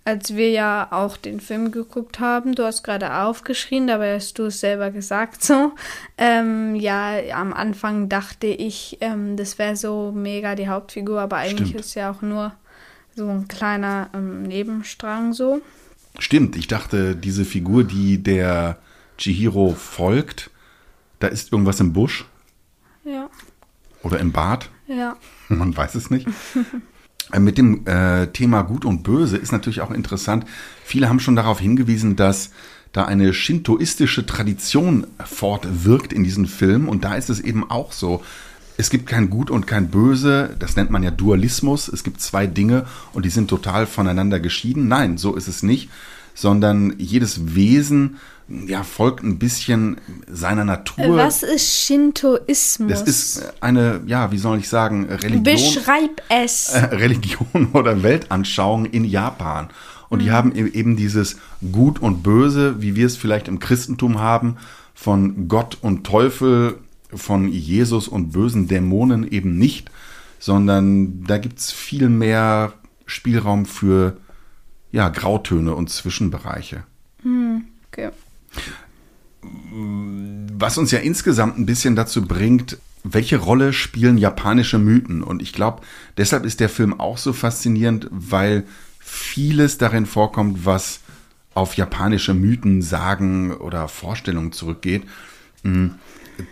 Als 0.06 0.36
wir 0.36 0.50
ja 0.50 0.90
auch 0.92 1.16
den 1.16 1.40
Film 1.40 1.72
geguckt 1.72 2.20
haben, 2.20 2.56
du 2.56 2.66
hast 2.66 2.84
gerade 2.84 3.22
aufgeschrien, 3.22 3.88
dabei 3.88 4.16
hast 4.16 4.38
du 4.38 4.46
es 4.46 4.60
selber 4.60 4.92
gesagt 4.92 5.44
so. 5.44 5.72
Ähm, 6.18 6.76
ja, 6.76 7.14
am 7.34 7.54
Anfang 7.54 8.10
dachte 8.10 8.48
ich, 8.48 8.98
ähm, 9.00 9.38
das 9.38 9.58
wäre 9.58 9.78
so 9.78 10.12
mega 10.14 10.56
die 10.56 10.68
Hauptfigur, 10.68 11.22
aber 11.22 11.38
eigentlich 11.38 11.70
Stimmt. 11.70 11.86
ist 11.86 11.96
ja 11.96 12.12
auch 12.12 12.22
nur 12.22 12.52
so 13.16 13.30
ein 13.30 13.48
kleiner 13.48 14.10
ähm, 14.14 14.44
Nebenstrang 14.44 15.32
so. 15.32 15.62
Stimmt, 16.20 16.58
ich 16.58 16.68
dachte, 16.68 17.16
diese 17.16 17.46
Figur, 17.46 17.86
die 17.86 18.22
der 18.22 18.78
Chihiro 19.18 19.74
folgt, 19.74 20.52
da 21.20 21.28
ist 21.28 21.52
irgendwas 21.52 21.80
im 21.80 21.94
Busch. 21.94 22.26
Ja. 23.06 23.30
Oder 24.04 24.20
im 24.20 24.32
Bad. 24.32 24.70
Ja. 24.88 25.16
Man 25.48 25.76
weiß 25.76 25.96
es 25.96 26.10
nicht. 26.10 26.28
Äh, 27.34 27.40
mit 27.40 27.58
dem 27.58 27.86
äh, 27.86 28.28
Thema 28.28 28.62
Gut 28.62 28.86
und 28.86 29.04
Böse 29.04 29.38
ist 29.38 29.52
natürlich 29.52 29.82
auch 29.82 29.92
interessant. 29.92 30.46
Viele 30.86 31.10
haben 31.10 31.20
schon 31.20 31.36
darauf 31.36 31.60
hingewiesen, 31.60 32.16
dass 32.16 32.52
da 32.92 33.06
eine 33.06 33.34
shintoistische 33.34 34.26
Tradition 34.26 35.08
fortwirkt 35.26 36.14
in 36.14 36.24
diesem 36.24 36.46
Film. 36.46 36.88
Und 36.88 37.04
da 37.04 37.16
ist 37.16 37.30
es 37.30 37.40
eben 37.40 37.70
auch 37.70 37.92
so. 37.92 38.24
Es 38.78 38.90
gibt 38.90 39.08
kein 39.08 39.30
Gut 39.30 39.50
und 39.52 39.68
kein 39.68 39.90
Böse. 39.90 40.56
Das 40.60 40.76
nennt 40.76 40.92
man 40.92 41.04
ja 41.04 41.12
Dualismus. 41.12 41.88
Es 41.88 42.04
gibt 42.04 42.22
zwei 42.22 42.48
Dinge 42.48 42.86
und 43.14 43.26
die 43.26 43.30
sind 43.30 43.50
total 43.50 43.88
voneinander 43.88 44.40
geschieden. 44.40 44.88
Nein, 44.88 45.18
so 45.18 45.36
ist 45.36 45.48
es 45.48 45.64
nicht. 45.64 45.90
Sondern 46.36 46.96
jedes 46.98 47.56
Wesen 47.56 48.18
ja, 48.48 48.84
folgt 48.84 49.24
ein 49.24 49.40
bisschen 49.40 49.98
seiner 50.28 50.66
Natur. 50.66 51.16
Was 51.16 51.44
ist 51.44 51.86
Shintoismus? 51.86 52.90
Das 52.90 53.02
ist 53.02 53.54
eine, 53.62 54.02
ja, 54.06 54.32
wie 54.32 54.38
soll 54.38 54.60
ich 54.60 54.70
sagen, 54.70 55.06
Religion. 55.06 55.44
Beschreib 55.44 56.22
es. 56.30 56.74
Äh, 56.74 56.86
Religion 56.96 57.70
oder 57.74 58.04
Weltanschauung 58.04 58.86
in 58.86 59.06
Japan. 59.06 59.70
Und 60.10 60.20
mhm. 60.20 60.24
die 60.24 60.32
haben 60.32 60.56
e-, 60.56 60.68
eben 60.68 60.96
dieses 60.96 61.38
Gut 61.72 62.02
und 62.02 62.22
Böse, 62.22 62.82
wie 62.82 62.96
wir 62.96 63.06
es 63.06 63.18
vielleicht 63.18 63.48
im 63.48 63.60
Christentum 63.60 64.20
haben, 64.20 64.58
von 64.94 65.48
Gott 65.48 65.78
und 65.82 66.06
Teufel, 66.06 66.78
von 67.14 67.48
Jesus 67.48 68.08
und 68.08 68.32
bösen 68.32 68.68
Dämonen 68.68 69.30
eben 69.30 69.58
nicht, 69.58 69.90
sondern 70.40 71.24
da 71.24 71.38
gibt 71.38 71.60
es 71.60 71.72
viel 71.72 72.10
mehr 72.10 72.74
Spielraum 73.06 73.66
für 73.66 74.18
ja, 74.92 75.10
Grautöne 75.10 75.74
und 75.74 75.90
Zwischenbereiche. 75.90 76.84
Mhm. 77.24 77.66
Okay. 77.92 78.10
Was 80.58 80.78
uns 80.78 80.92
ja 80.92 81.00
insgesamt 81.00 81.58
ein 81.58 81.66
bisschen 81.66 81.96
dazu 81.96 82.26
bringt, 82.26 82.78
welche 83.04 83.38
Rolle 83.38 83.74
spielen 83.74 84.18
japanische 84.18 84.80
Mythen? 84.80 85.24
Und 85.24 85.42
ich 85.42 85.54
glaube, 85.54 85.82
deshalb 86.18 86.46
ist 86.46 86.60
der 86.60 86.70
Film 86.70 87.00
auch 87.00 87.18
so 87.18 87.34
faszinierend, 87.34 88.08
weil 88.12 88.64
vieles 89.00 89.78
darin 89.78 90.06
vorkommt, 90.06 90.66
was 90.66 91.02
auf 91.54 91.76
japanische 91.76 92.34
Mythen, 92.34 92.82
Sagen 92.82 93.54
oder 93.54 93.88
Vorstellungen 93.88 94.52
zurückgeht. 94.52 95.04
Hm. 95.64 95.96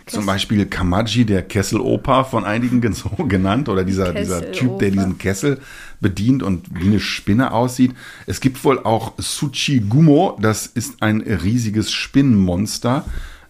Zum 0.06 0.26
Beispiel 0.26 0.66
Kamaji, 0.66 1.24
der 1.24 1.42
Kesseloper 1.42 2.24
von 2.24 2.44
einigen 2.44 2.92
so 2.92 3.08
genannt, 3.10 3.68
oder 3.68 3.84
dieser, 3.84 4.12
dieser 4.12 4.52
Typ, 4.52 4.78
der 4.78 4.90
diesen 4.90 5.18
Kessel 5.18 5.60
bedient 6.00 6.42
und 6.42 6.68
wie 6.74 6.88
eine 6.88 7.00
Spinne 7.00 7.52
aussieht. 7.52 7.92
Es 8.26 8.40
gibt 8.40 8.62
wohl 8.64 8.78
auch 8.80 9.16
Tsuchigumo, 9.16 10.38
das 10.40 10.66
ist 10.66 11.02
ein 11.02 11.20
riesiges 11.20 11.92
Spinnenmonster, 11.92 13.04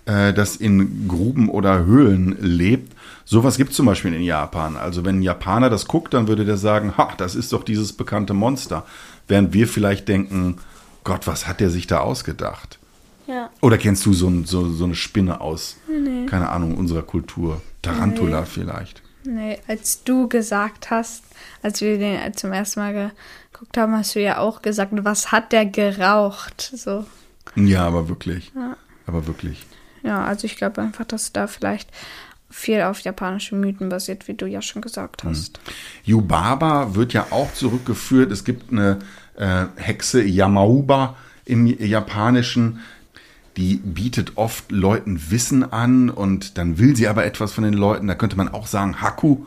äh, 0.05 0.33
das 0.33 0.57
in 0.57 1.09
Gruben 1.09 1.49
oder 1.49 1.85
Höhlen 1.85 2.37
lebt. 2.41 2.95
Sowas 3.25 3.57
gibt 3.57 3.71
es 3.71 3.77
zum 3.77 3.87
Beispiel 3.87 4.13
in 4.13 4.23
Japan. 4.23 4.77
Also 4.77 5.05
wenn 5.05 5.19
ein 5.19 5.23
Japaner 5.23 5.71
das 5.71 5.87
guckt, 5.87 6.13
dann 6.13 6.29
würde 6.29 6.45
der 6.45 6.57
sagen, 6.57 6.97
ha, 6.97 7.15
das 7.17 7.35
ist 7.35 7.53
doch 7.53 7.65
dieses 7.65 7.93
bekannte 7.93 8.35
Monster. 8.35 8.85
Während 9.29 9.53
wir 9.53 9.69
vielleicht 9.69 10.09
denken, 10.09 10.59
Gott, 11.05 11.27
was 11.27 11.47
hat 11.47 11.61
der 11.61 11.71
sich 11.71 11.87
da 11.87 12.01
ausgedacht? 12.01 12.79
Ja. 13.27 13.51
Oder 13.61 13.79
kennst 13.79 14.05
du 14.07 14.13
so, 14.13 14.31
so, 14.45 14.69
so 14.71 14.85
eine 14.85 14.95
Spinne 14.95 15.41
aus, 15.41 15.77
nee. 15.89 16.27
keine 16.27 16.49
Ahnung, 16.49 16.77
unserer 16.77 17.03
Kultur? 17.03 17.61
Tarantula 17.83 18.41
nee. 18.41 18.47
vielleicht. 18.47 19.03
Nee, 19.25 19.59
als 19.69 20.03
du 20.05 20.29
gesagt 20.29 20.91
hast, 20.91 21.25
als 21.63 21.81
wir 21.81 21.99
den 21.99 22.35
zum 22.35 22.53
ersten 22.53 22.81
Mal 22.81 23.13
geguckt 23.53 23.77
haben, 23.77 23.93
hast 23.97 24.15
du 24.15 24.21
ja 24.21 24.39
auch 24.39 24.63
gesagt, 24.63 24.93
was 24.93 25.31
hat 25.31 25.53
der 25.53 25.67
geraucht? 25.67 26.73
So. 26.75 27.07
Ja, 27.55 27.87
aber 27.87 28.09
wirklich. 28.09 28.53
Ja. 28.55 28.77
Aber 29.07 29.27
wirklich. 29.27 29.65
Ja, 30.03 30.25
also 30.25 30.47
ich 30.47 30.57
glaube 30.57 30.83
einfach, 30.83 31.05
dass 31.05 31.33
da 31.33 31.47
vielleicht 31.47 31.91
viel 32.51 32.83
auf 32.83 33.01
japanische 33.01 33.55
Mythen 33.55 33.89
basiert, 33.89 34.29
wie 34.29 34.35
du 34.35 34.47
ja 34.47 34.61
schon 34.61 34.83
gesagt 34.83 35.23
hm. 35.23 35.31
hast. 35.31 35.59
Hm. 35.59 35.75
Yubaba 36.05 36.95
wird 36.95 37.13
ja 37.13 37.27
auch 37.31 37.53
zurückgeführt. 37.53 38.31
Es 38.33 38.45
gibt 38.45 38.73
eine 38.73 38.99
äh, 39.37 39.67
Hexe 39.77 40.23
Yamauba 40.23 41.17
im 41.45 41.67
Japanischen, 41.67 42.81
die 43.57 43.77
bietet 43.77 44.37
oft 44.37 44.71
Leuten 44.73 45.31
Wissen 45.31 45.71
an 45.73 46.11
und 46.11 46.57
dann 46.59 46.79
will 46.79 46.97
sie 46.97 47.09
aber 47.09 47.25
etwas 47.25 47.53
von 47.53 47.65
den 47.65 47.75
Leuten. 47.75 48.07
Da 48.07 48.15
könnte 48.15 48.37
man 48.37 48.49
auch 48.49 48.67
sagen, 48.67 49.03
Haku, 49.03 49.45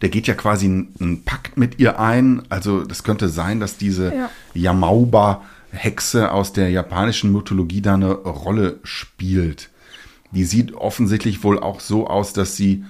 der 0.00 0.08
geht 0.10 0.26
ja 0.26 0.34
quasi 0.34 0.66
einen 0.66 1.22
Pakt 1.24 1.56
mit 1.56 1.78
ihr 1.78 1.98
ein. 1.98 2.42
Also 2.48 2.84
das 2.84 3.02
könnte 3.02 3.28
sein, 3.28 3.60
dass 3.60 3.76
diese 3.76 4.14
ja. 4.14 4.30
Yamauba-Hexe 4.54 6.30
aus 6.30 6.52
der 6.52 6.70
japanischen 6.70 7.32
Mythologie 7.32 7.80
da 7.80 7.94
eine 7.94 8.12
Rolle 8.12 8.78
spielt. 8.84 9.70
Die 10.32 10.44
sieht 10.44 10.74
offensichtlich 10.74 11.44
wohl 11.44 11.58
auch 11.58 11.80
so 11.80 12.06
aus, 12.06 12.32
dass 12.32 12.56
sie 12.56 12.84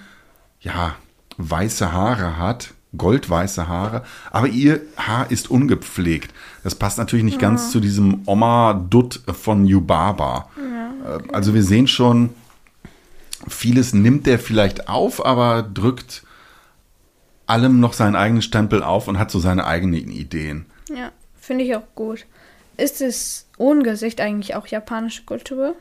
ja 0.60 0.96
weiße 1.38 1.92
Haare 1.92 2.36
hat, 2.36 2.74
goldweiße 2.96 3.68
Haare, 3.68 4.02
aber 4.30 4.48
ihr 4.48 4.80
Haar 4.96 5.30
ist 5.30 5.50
ungepflegt. 5.50 6.32
Das 6.62 6.74
passt 6.74 6.98
natürlich 6.98 7.24
nicht 7.24 7.40
ja. 7.40 7.48
ganz 7.48 7.70
zu 7.70 7.80
diesem 7.80 8.22
Oma-Dutt 8.26 9.20
von 9.32 9.66
Yubaba. 9.66 10.48
Ja, 10.56 11.16
okay. 11.16 11.28
Also 11.32 11.54
wir 11.54 11.62
sehen 11.62 11.88
schon, 11.88 12.30
vieles 13.48 13.92
nimmt 13.92 14.26
der 14.26 14.38
vielleicht 14.38 14.88
auf, 14.88 15.24
aber 15.24 15.62
drückt 15.62 16.24
allem 17.46 17.80
noch 17.80 17.92
seinen 17.92 18.16
eigenen 18.16 18.42
Stempel 18.42 18.82
auf 18.82 19.08
und 19.08 19.18
hat 19.18 19.30
so 19.30 19.38
seine 19.38 19.66
eigenen 19.66 20.10
Ideen. 20.10 20.66
Ja, 20.88 21.12
finde 21.40 21.64
ich 21.64 21.74
auch 21.76 21.86
gut. 21.94 22.26
Ist 22.76 23.00
es 23.00 23.46
Ohngesicht 23.58 24.20
eigentlich 24.20 24.54
auch 24.54 24.66
japanische 24.66 25.24
Kultur? 25.24 25.76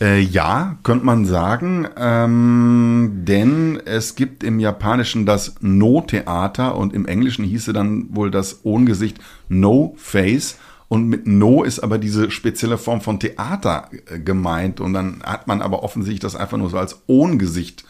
Äh, 0.00 0.20
ja, 0.20 0.76
könnte 0.82 1.06
man 1.06 1.24
sagen, 1.24 1.86
ähm, 1.96 3.22
denn 3.24 3.80
es 3.84 4.16
gibt 4.16 4.42
im 4.42 4.58
Japanischen 4.58 5.24
das 5.24 5.54
No-Theater 5.60 6.76
und 6.76 6.92
im 6.92 7.06
Englischen 7.06 7.44
hieße 7.44 7.72
dann 7.72 8.08
wohl 8.10 8.30
das 8.30 8.64
Ohngesicht 8.64 9.18
No-Face. 9.48 10.58
Und 10.88 11.08
mit 11.08 11.26
No 11.26 11.62
ist 11.62 11.80
aber 11.80 11.98
diese 11.98 12.30
spezielle 12.30 12.76
Form 12.76 13.00
von 13.00 13.20
Theater 13.20 13.88
äh, 14.06 14.18
gemeint. 14.18 14.80
Und 14.80 14.94
dann 14.94 15.22
hat 15.22 15.46
man 15.46 15.62
aber 15.62 15.82
offensichtlich 15.82 16.20
das 16.20 16.36
einfach 16.36 16.58
nur 16.58 16.70
so 16.70 16.78
als 16.78 17.02
Ohngesicht 17.06 17.84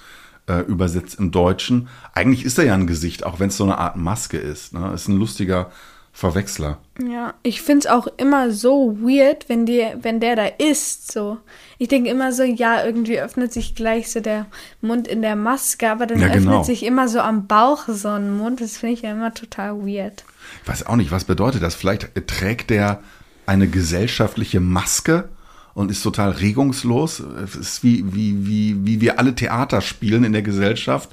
äh, 0.46 0.60
übersetzt 0.60 1.18
im 1.18 1.30
Deutschen. 1.30 1.88
Eigentlich 2.12 2.44
ist 2.44 2.58
er 2.58 2.66
ja 2.66 2.74
ein 2.74 2.86
Gesicht, 2.86 3.24
auch 3.24 3.40
wenn 3.40 3.48
es 3.48 3.56
so 3.56 3.64
eine 3.64 3.78
Art 3.78 3.96
Maske 3.96 4.36
ist. 4.36 4.74
Ne? 4.74 4.92
Ist 4.94 5.08
ein 5.08 5.18
lustiger 5.18 5.70
Verwechsler. 6.16 6.78
Ja, 7.04 7.34
ich 7.42 7.60
find's 7.60 7.86
auch 7.86 8.06
immer 8.18 8.52
so 8.52 8.96
weird, 9.00 9.48
wenn, 9.48 9.66
die, 9.66 9.84
wenn 10.00 10.20
der 10.20 10.36
da 10.36 10.46
ist. 10.46 11.10
So. 11.10 11.38
Ich 11.76 11.88
denke 11.88 12.08
immer 12.08 12.32
so, 12.32 12.44
ja, 12.44 12.84
irgendwie 12.84 13.18
öffnet 13.20 13.52
sich 13.52 13.74
gleich 13.74 14.12
so 14.12 14.20
der 14.20 14.46
Mund 14.80 15.08
in 15.08 15.22
der 15.22 15.34
Maske, 15.34 15.90
aber 15.90 16.06
dann 16.06 16.20
Ja, 16.20 16.28
öffnet 16.28 16.44
genau. 16.44 16.62
sich 16.62 16.84
immer 16.84 17.08
so 17.08 17.18
am 17.18 17.48
Bauch 17.48 17.88
so 17.88 18.08
ein 18.10 18.36
Mund. 18.38 18.60
Das 18.60 18.76
finde 18.76 18.94
ich 18.94 19.02
ja 19.02 19.10
immer 19.10 19.34
total 19.34 19.84
weird. 19.84 20.24
Ich 20.62 20.68
weiß 20.68 20.86
auch 20.86 20.94
nicht, 20.94 21.10
was 21.10 21.24
bedeutet 21.24 21.62
das? 21.62 21.74
Vielleicht 21.74 22.08
trägt 22.28 22.70
der 22.70 23.00
eine 23.44 23.66
gesellschaftliche 23.66 24.60
Maske 24.60 25.28
und 25.74 25.90
ist 25.90 26.02
total 26.04 26.30
regungslos. 26.30 27.18
Es 27.18 27.56
ist 27.56 27.82
wie, 27.82 28.14
wie, 28.14 28.46
wie, 28.46 28.86
wie 28.86 29.00
wir 29.00 29.18
alle 29.18 29.34
Theater 29.34 29.80
spielen 29.80 30.22
in 30.22 30.32
der 30.32 30.42
Gesellschaft. 30.42 31.10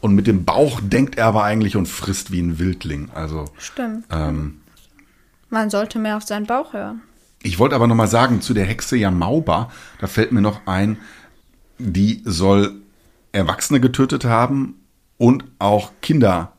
Und 0.00 0.14
mit 0.14 0.26
dem 0.26 0.44
Bauch 0.44 0.80
denkt 0.82 1.18
er 1.18 1.26
aber 1.26 1.44
eigentlich 1.44 1.76
und 1.76 1.86
frisst 1.86 2.30
wie 2.32 2.40
ein 2.40 2.58
Wildling. 2.58 3.10
Also, 3.14 3.44
Stimmt. 3.58 4.04
ähm, 4.10 4.60
Man 5.50 5.68
sollte 5.70 5.98
mehr 5.98 6.16
auf 6.16 6.22
seinen 6.24 6.46
Bauch 6.46 6.72
hören. 6.72 7.02
ich 7.42 7.58
wollte 7.58 7.74
aber 7.74 7.86
noch 7.86 7.94
mal 7.96 8.06
sagen, 8.08 8.40
zu 8.40 8.54
der 8.54 8.64
Hexe 8.66 8.96
Yamauba, 8.96 9.70
da 10.00 10.06
fällt 10.06 10.32
mir 10.32 10.40
noch 10.40 10.66
ein, 10.66 10.98
die 11.78 12.22
soll 12.24 12.80
Erwachsene 13.32 13.80
getötet 13.80 14.24
haben 14.24 14.74
und 15.18 15.44
auch 15.58 15.92
Kinder 16.02 16.52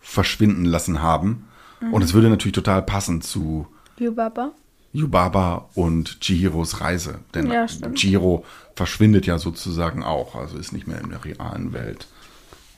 verschwinden 0.00 0.64
lassen 0.64 1.02
haben. 1.02 1.44
Und 1.92 2.02
es 2.02 2.12
würde 2.12 2.28
natürlich 2.28 2.54
total 2.54 2.82
passen 2.82 3.20
zu 3.22 3.66
Yubaba? 3.98 4.50
Yubaba 4.92 5.68
und 5.74 6.20
Chihiros 6.20 6.80
Reise. 6.80 7.20
Denn 7.34 7.50
Ja. 7.50 7.66
Chihiro 7.94 8.44
verschwindet 8.74 9.26
ja 9.26 9.38
sozusagen 9.38 10.02
auch, 10.02 10.34
also 10.34 10.56
ist 10.58 10.72
nicht 10.72 10.88
mehr 10.88 11.00
in 11.00 11.10
der 11.10 11.24
realen 11.24 11.72
Welt. 11.72 12.08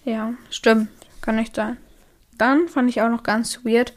Ja, 0.04 0.34
stimmt. 0.50 0.88
Kann 1.20 1.36
nicht 1.36 1.54
sein. 1.54 1.76
Dann 2.38 2.68
fand 2.68 2.88
ich 2.88 3.02
auch 3.02 3.10
noch 3.10 3.22
ganz 3.22 3.64
weird 3.64 3.92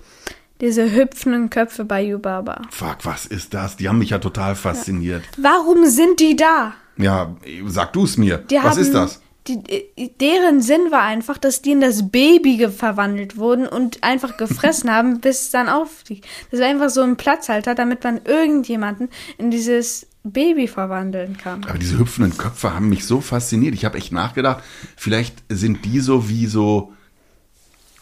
diese 0.61 0.91
hüpfenden 0.91 1.49
Köpfe 1.49 1.83
bei 1.85 2.01
Yubaba. 2.03 2.61
Fuck, 2.69 2.99
was 3.03 3.25
ist 3.25 3.53
das? 3.53 3.75
Die 3.75 3.89
haben 3.89 3.99
mich 3.99 4.11
ja 4.11 4.19
total 4.19 4.55
fasziniert. 4.55 5.23
Warum 5.37 5.85
sind 5.85 6.19
die 6.19 6.35
da? 6.35 6.73
Ja, 6.97 7.35
sag 7.67 7.93
du 7.93 8.05
es 8.05 8.17
mir. 8.17 8.37
Die 8.37 8.55
was 8.55 8.63
haben, 8.63 8.79
ist 8.79 8.93
das? 8.93 9.21
Die, 9.47 9.59
äh, 9.67 10.09
deren 10.21 10.61
Sinn 10.61 10.91
war 10.91 11.01
einfach, 11.01 11.37
dass 11.37 11.61
die 11.61 11.71
in 11.71 11.81
das 11.81 12.11
Baby 12.11 12.69
verwandelt 12.69 13.35
wurden 13.35 13.67
und 13.67 14.03
einfach 14.03 14.37
gefressen 14.37 14.91
haben, 14.93 15.19
bis 15.19 15.41
es 15.41 15.51
dann 15.51 15.67
auffliegt. 15.67 16.25
Das 16.51 16.59
war 16.59 16.67
einfach 16.67 16.89
so 16.89 17.01
ein 17.01 17.17
Platzhalter, 17.17 17.75
damit 17.75 18.03
man 18.03 18.21
irgendjemanden 18.23 19.09
in 19.37 19.51
dieses 19.51 20.07
Baby 20.23 20.67
verwandeln 20.67 21.37
kann. 21.37 21.65
Aber 21.65 21.77
diese 21.77 21.99
hüpfenden 21.99 22.37
Köpfe 22.37 22.73
haben 22.73 22.89
mich 22.89 23.05
so 23.05 23.19
fasziniert. 23.19 23.75
Ich 23.75 23.83
habe 23.83 23.97
echt 23.97 24.13
nachgedacht, 24.13 24.63
vielleicht 24.95 25.43
sind 25.49 25.83
die 25.85 25.99
so 25.99 26.29
wie 26.29 26.45
so 26.45 26.93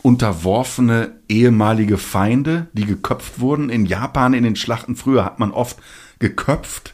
unterworfene 0.04 1.16
ehemalige 1.30 1.98
Feinde, 1.98 2.68
die 2.74 2.86
geköpft 2.86 3.40
wurden. 3.40 3.70
In 3.70 3.86
Japan 3.86 4.34
in 4.34 4.44
den 4.44 4.56
Schlachten 4.56 4.96
früher 4.96 5.26
hat 5.26 5.40
man 5.40 5.52
oft 5.52 5.78
geköpft 6.20 6.94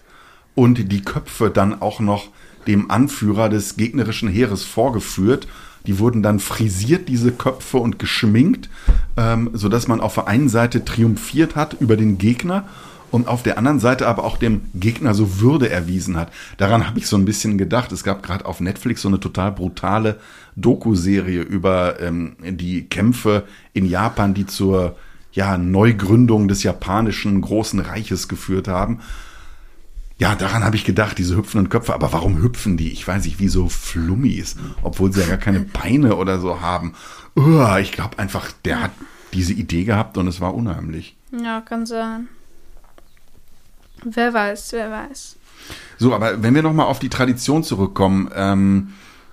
und 0.55 0.91
die 0.91 1.01
Köpfe 1.01 1.49
dann 1.49 1.81
auch 1.81 1.99
noch 1.99 2.29
dem 2.67 2.89
Anführer 2.91 3.49
des 3.49 3.77
gegnerischen 3.77 4.29
Heeres 4.29 4.63
vorgeführt. 4.63 5.47
Die 5.85 5.99
wurden 5.99 6.21
dann 6.21 6.39
frisiert, 6.39 7.07
diese 7.07 7.31
Köpfe, 7.31 7.77
und 7.77 7.97
geschminkt, 7.97 8.69
ähm, 9.15 9.49
sodass 9.53 9.87
man 9.87 10.01
auf 10.01 10.15
der 10.15 10.27
einen 10.27 10.49
Seite 10.49 10.83
triumphiert 10.83 11.55
hat 11.55 11.77
über 11.79 11.95
den 11.95 12.17
Gegner 12.17 12.67
und 13.11 13.27
auf 13.27 13.43
der 13.43 13.57
anderen 13.57 13.79
Seite 13.79 14.07
aber 14.07 14.23
auch 14.23 14.37
dem 14.37 14.61
Gegner 14.73 15.13
so 15.13 15.39
Würde 15.39 15.69
erwiesen 15.69 16.17
hat. 16.17 16.31
Daran 16.57 16.87
habe 16.87 16.99
ich 16.99 17.07
so 17.07 17.15
ein 17.17 17.25
bisschen 17.25 17.57
gedacht. 17.57 17.91
Es 17.91 18.03
gab 18.03 18.23
gerade 18.23 18.45
auf 18.45 18.59
Netflix 18.59 19.01
so 19.01 19.07
eine 19.07 19.19
total 19.19 19.51
brutale 19.51 20.19
Doku-Serie 20.55 21.41
über 21.41 21.99
ähm, 22.01 22.35
die 22.43 22.85
Kämpfe 22.85 23.43
in 23.73 23.85
Japan, 23.85 24.33
die 24.33 24.45
zur 24.45 24.95
ja, 25.31 25.57
Neugründung 25.57 26.47
des 26.47 26.63
japanischen 26.63 27.39
großen 27.41 27.79
Reiches 27.79 28.27
geführt 28.27 28.67
haben. 28.67 28.99
Ja, 30.19 30.33
daran 30.33 30.63
habe 30.63 30.75
ich 30.75 30.83
gedacht, 30.83 31.19
diese 31.19 31.37
hüpfenden 31.37 31.69
Köpfe. 31.69 31.93
Aber 31.93 32.11
warum 32.11 32.41
hüpfen 32.41 32.75
die? 32.75 32.91
Ich 32.91 33.07
weiß 33.07 33.23
nicht, 33.23 33.39
wie 33.39 33.49
so 33.49 33.69
Flummis, 33.69 34.55
obwohl 34.81 35.13
sie 35.13 35.21
ja 35.21 35.27
gar 35.27 35.37
keine 35.37 35.59
Beine 35.59 36.15
oder 36.15 36.39
so 36.39 36.59
haben. 36.59 36.93
Uah, 37.35 37.79
ich 37.79 37.91
glaube 37.91 38.17
einfach, 38.17 38.51
der 38.65 38.81
hat 38.81 38.91
diese 39.33 39.53
Idee 39.53 39.83
gehabt 39.83 40.17
und 40.17 40.27
es 40.27 40.41
war 40.41 40.55
unheimlich. 40.55 41.15
Ja, 41.31 41.61
kann 41.61 41.85
sein. 41.85 42.27
Wer 44.09 44.33
weiß, 44.33 44.71
wer 44.73 44.89
weiß. 44.91 45.35
So, 45.97 46.13
aber 46.13 46.41
wenn 46.43 46.55
wir 46.55 46.61
nochmal 46.63 46.85
auf 46.85 46.99
die 46.99 47.09
Tradition 47.09 47.63
zurückkommen, 47.63 48.29
ähm, 48.35 48.89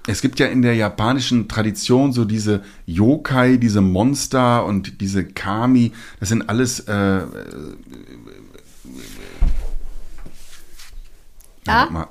es 0.06 0.20
gibt 0.20 0.38
ja 0.40 0.46
in 0.46 0.62
der 0.62 0.74
japanischen 0.74 1.48
Tradition 1.48 2.12
so 2.12 2.24
diese 2.24 2.62
Yokai, 2.86 3.56
diese 3.56 3.80
Monster 3.80 4.64
und 4.66 5.00
diese 5.00 5.24
Kami, 5.24 5.92
das 6.20 6.28
sind 6.30 6.48
alles 6.48 6.80
äh, 6.80 6.92
äh, 7.18 7.24
Ah? 11.66 11.88
mal. 11.90 12.08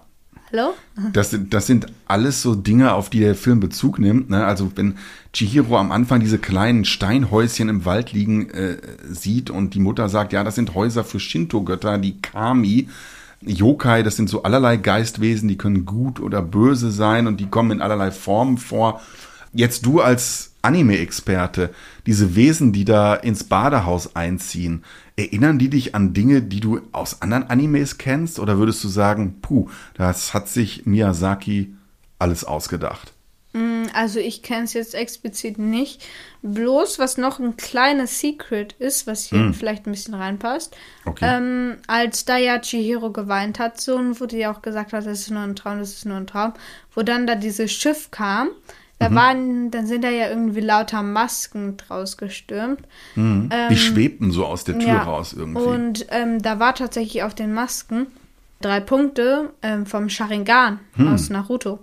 Hallo? 0.51 0.73
Das, 1.13 1.31
sind- 1.31 1.53
das 1.53 1.65
sind 1.67 1.87
alles 2.07 2.41
so 2.41 2.53
Dinge, 2.55 2.93
auf 2.93 3.09
die 3.09 3.19
der 3.19 3.35
Film 3.35 3.59
Bezug 3.59 3.97
nimmt. 3.99 4.29
Ne? 4.29 4.45
Also 4.45 4.71
wenn 4.75 4.97
Chihiro 5.33 5.77
am 5.77 5.91
Anfang 5.91 6.19
diese 6.19 6.37
kleinen 6.37 6.85
Steinhäuschen 6.85 7.67
im 7.67 7.85
Wald 7.85 8.11
liegen 8.13 8.51
äh, 8.51 8.77
sieht 9.09 9.49
und 9.49 9.73
die 9.73 9.79
Mutter 9.79 10.07
sagt, 10.07 10.31
ja, 10.31 10.43
das 10.43 10.55
sind 10.55 10.75
Häuser 10.75 11.03
für 11.03 11.19
Shinto-Götter, 11.19 11.97
die 11.97 12.21
Kami. 12.21 12.87
Yokai, 13.41 14.03
das 14.03 14.15
sind 14.15 14.29
so 14.29 14.43
allerlei 14.43 14.77
Geistwesen, 14.77 15.49
die 15.49 15.57
können 15.57 15.85
gut 15.85 16.19
oder 16.19 16.41
böse 16.41 16.91
sein 16.91 17.27
und 17.27 17.39
die 17.39 17.47
kommen 17.47 17.71
in 17.71 17.81
allerlei 17.81 18.11
Formen 18.11 18.57
vor. 18.57 19.01
Jetzt 19.53 19.85
du 19.85 20.01
als 20.01 20.51
Anime-Experte, 20.61 21.71
diese 22.05 22.35
Wesen, 22.35 22.71
die 22.71 22.85
da 22.85 23.15
ins 23.15 23.43
Badehaus 23.43 24.15
einziehen, 24.15 24.83
erinnern 25.17 25.59
die 25.59 25.69
dich 25.69 25.93
an 25.93 26.13
Dinge, 26.13 26.41
die 26.41 26.59
du 26.59 26.79
aus 26.91 27.21
anderen 27.21 27.49
Animes 27.49 27.97
kennst? 27.97 28.39
Oder 28.39 28.57
würdest 28.57 28.83
du 28.83 28.87
sagen, 28.87 29.35
puh, 29.41 29.69
das 29.95 30.33
hat 30.33 30.47
sich 30.47 30.85
Miyazaki 30.85 31.73
alles 32.17 32.45
ausgedacht? 32.45 33.12
Also 33.93 34.19
ich 34.19 34.41
kenne 34.41 34.63
es 34.63 34.73
jetzt 34.73 34.95
explizit 34.95 35.59
nicht. 35.59 36.03
Bloß, 36.41 36.97
was 36.97 37.17
noch 37.17 37.37
ein 37.39 37.55
kleines 37.55 38.19
Secret 38.19 38.73
ist, 38.79 39.05
was 39.05 39.25
hier 39.25 39.53
vielleicht 39.53 39.85
ein 39.85 39.91
bisschen 39.91 40.15
reinpasst. 40.15 40.75
Okay. 41.05 41.25
Ähm, 41.37 41.75
als 41.85 42.25
da 42.25 42.37
ja 42.37 42.57
Chihiro 42.59 43.11
geweint 43.11 43.59
hat, 43.59 43.79
so 43.79 43.95
und 43.95 44.19
wurde 44.19 44.37
ja 44.37 44.51
auch 44.51 44.61
gesagt 44.63 44.91
hat, 44.93 45.05
das 45.05 45.19
ist 45.21 45.29
nur 45.31 45.43
ein 45.43 45.55
Traum, 45.55 45.77
das 45.77 45.91
ist 45.93 46.05
nur 46.05 46.17
ein 46.17 46.25
Traum, 46.27 46.53
wo 46.95 47.03
dann 47.03 47.27
da 47.27 47.35
dieses 47.35 47.71
Schiff 47.71 48.09
kam, 48.09 48.49
da 48.99 49.13
waren, 49.13 49.69
dann 49.69 49.85
sind 49.85 50.03
da 50.03 50.09
ja 50.09 50.29
irgendwie 50.29 50.61
lauter 50.61 51.03
Masken 51.03 51.75
draus 51.77 52.15
gestürmt. 52.17 52.79
die 53.15 53.77
schwebten 53.77 54.31
so 54.31 54.45
aus 54.45 54.63
der 54.63 54.79
Tür 54.79 54.87
Ähm, 54.89 54.95
Ja, 54.95 55.03
raus 55.03 55.33
irgendwie. 55.37 55.61
Und 55.61 56.05
ähm, 56.09 56.41
da 56.41 56.59
war 56.59 56.73
tatsächlich 56.73 57.21
auf 57.23 57.35
den 57.35 57.53
Masken 57.53 58.07
drei 58.61 58.79
Punkte 58.79 59.49
ähm, 59.61 59.85
vom 59.85 60.09
Sharingan 60.09 60.79
Hm. 60.95 61.13
aus 61.13 61.29
Naruto. 61.29 61.79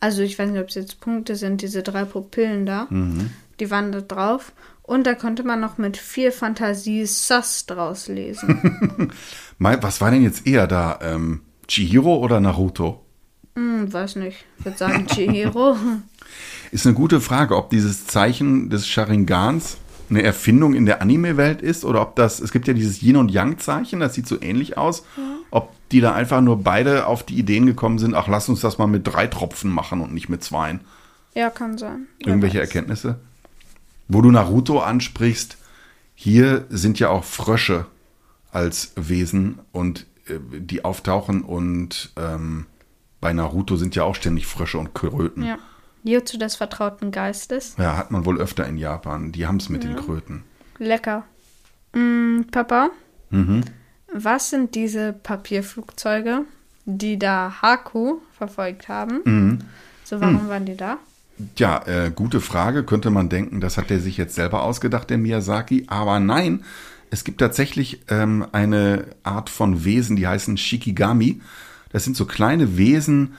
Also 0.00 0.22
ich 0.22 0.38
weiß 0.38 0.50
nicht, 0.50 0.60
ob 0.60 0.68
es 0.68 0.74
jetzt 0.74 1.00
Punkte 1.00 1.36
sind, 1.36 1.62
diese 1.62 1.82
drei 1.82 2.04
Pupillen 2.04 2.66
da. 2.66 2.86
Mhm. 2.90 3.30
Die 3.60 3.70
waren 3.70 3.92
da 3.92 4.00
drauf. 4.00 4.52
Und 4.82 5.06
da 5.06 5.14
konnte 5.14 5.42
man 5.42 5.60
noch 5.60 5.78
mit 5.78 5.96
viel 5.96 6.30
Fantasie 6.30 7.06
Sus 7.06 7.66
draus 7.66 8.06
lesen. 8.06 9.10
Was 9.58 10.00
war 10.00 10.10
denn 10.10 10.22
jetzt 10.22 10.46
eher 10.46 10.66
da? 10.66 10.98
Ähm, 11.02 11.40
Chihiro 11.66 12.16
oder 12.16 12.38
Naruto? 12.40 13.02
hm, 13.56 13.90
weiß 13.92 14.16
nicht. 14.16 14.44
Ich 14.58 14.64
würde 14.64 14.78
sagen 14.78 15.06
Chihiro. 15.06 15.76
Ist 16.70 16.86
eine 16.86 16.94
gute 16.94 17.20
Frage, 17.20 17.56
ob 17.56 17.70
dieses 17.70 18.06
Zeichen 18.06 18.68
des 18.70 18.86
Sharingans 18.86 19.78
eine 20.10 20.22
Erfindung 20.22 20.74
in 20.74 20.86
der 20.86 21.02
Anime-Welt 21.02 21.62
ist 21.62 21.84
oder 21.84 22.02
ob 22.02 22.16
das, 22.16 22.40
es 22.40 22.52
gibt 22.52 22.68
ja 22.68 22.74
dieses 22.74 23.02
Yin- 23.02 23.16
und 23.16 23.30
Yang-Zeichen, 23.30 24.00
das 24.00 24.14
sieht 24.14 24.26
so 24.26 24.40
ähnlich 24.40 24.78
aus, 24.78 25.04
ob 25.50 25.72
die 25.90 26.00
da 26.00 26.14
einfach 26.14 26.40
nur 26.40 26.62
beide 26.62 27.06
auf 27.06 27.22
die 27.24 27.38
Ideen 27.38 27.66
gekommen 27.66 27.98
sind, 27.98 28.14
ach, 28.14 28.28
lass 28.28 28.48
uns 28.48 28.60
das 28.60 28.78
mal 28.78 28.86
mit 28.86 29.06
drei 29.06 29.26
Tropfen 29.26 29.70
machen 29.70 30.00
und 30.00 30.12
nicht 30.14 30.28
mit 30.28 30.42
zweien. 30.42 30.80
ja, 31.34 31.50
kann 31.50 31.78
sein. 31.78 32.06
Wer 32.18 32.28
Irgendwelche 32.28 32.58
weiß. 32.58 32.66
Erkenntnisse? 32.68 33.18
Wo 34.08 34.22
du 34.22 34.30
Naruto 34.30 34.78
ansprichst, 34.80 35.56
hier 36.14 36.66
sind 36.70 36.98
ja 36.98 37.10
auch 37.10 37.24
Frösche 37.24 37.86
als 38.50 38.92
Wesen 38.96 39.58
und 39.72 40.06
äh, 40.28 40.38
die 40.60 40.84
auftauchen 40.84 41.42
und 41.42 42.12
ähm, 42.16 42.66
bei 43.20 43.32
Naruto 43.32 43.76
sind 43.76 43.94
ja 43.96 44.04
auch 44.04 44.14
ständig 44.14 44.46
Frösche 44.46 44.78
und 44.78 44.94
Kröten. 44.94 45.42
Ja. 45.42 45.58
Jutsu 46.06 46.38
des 46.38 46.56
vertrauten 46.56 47.10
Geistes. 47.10 47.74
Ja, 47.78 47.96
hat 47.96 48.10
man 48.10 48.24
wohl 48.24 48.38
öfter 48.40 48.66
in 48.66 48.78
Japan. 48.78 49.32
Die 49.32 49.46
haben 49.46 49.56
es 49.56 49.68
mit 49.68 49.84
den 49.84 49.96
Kröten. 49.96 50.44
Lecker. 50.78 51.24
Mm, 51.94 52.42
Papa, 52.50 52.90
Mhm. 53.30 53.62
was 54.12 54.50
sind 54.50 54.74
diese 54.74 55.12
Papierflugzeuge, 55.12 56.42
die 56.84 57.18
da 57.18 57.56
Haku 57.62 58.18
verfolgt 58.36 58.88
haben. 58.88 59.20
Mhm. 59.24 59.58
So, 60.04 60.20
warum 60.20 60.48
waren 60.48 60.64
die 60.66 60.76
da? 60.76 60.98
Ja, 61.56 61.82
äh, 61.86 62.10
gute 62.14 62.40
Frage. 62.40 62.84
Könnte 62.84 63.10
man 63.10 63.28
denken, 63.28 63.60
das 63.60 63.76
hat 63.76 63.90
er 63.90 63.98
sich 63.98 64.16
jetzt 64.16 64.34
selber 64.34 64.62
ausgedacht, 64.62 65.10
der 65.10 65.18
Miyazaki. 65.18 65.84
Aber 65.88 66.20
nein, 66.20 66.64
es 67.10 67.24
gibt 67.24 67.40
tatsächlich 67.40 68.02
ähm, 68.08 68.46
eine 68.52 69.06
Art 69.22 69.50
von 69.50 69.84
Wesen, 69.84 70.16
die 70.16 70.26
heißen 70.26 70.56
Shikigami. 70.56 71.40
Das 71.90 72.04
sind 72.04 72.16
so 72.16 72.24
kleine 72.26 72.76
Wesen 72.76 73.34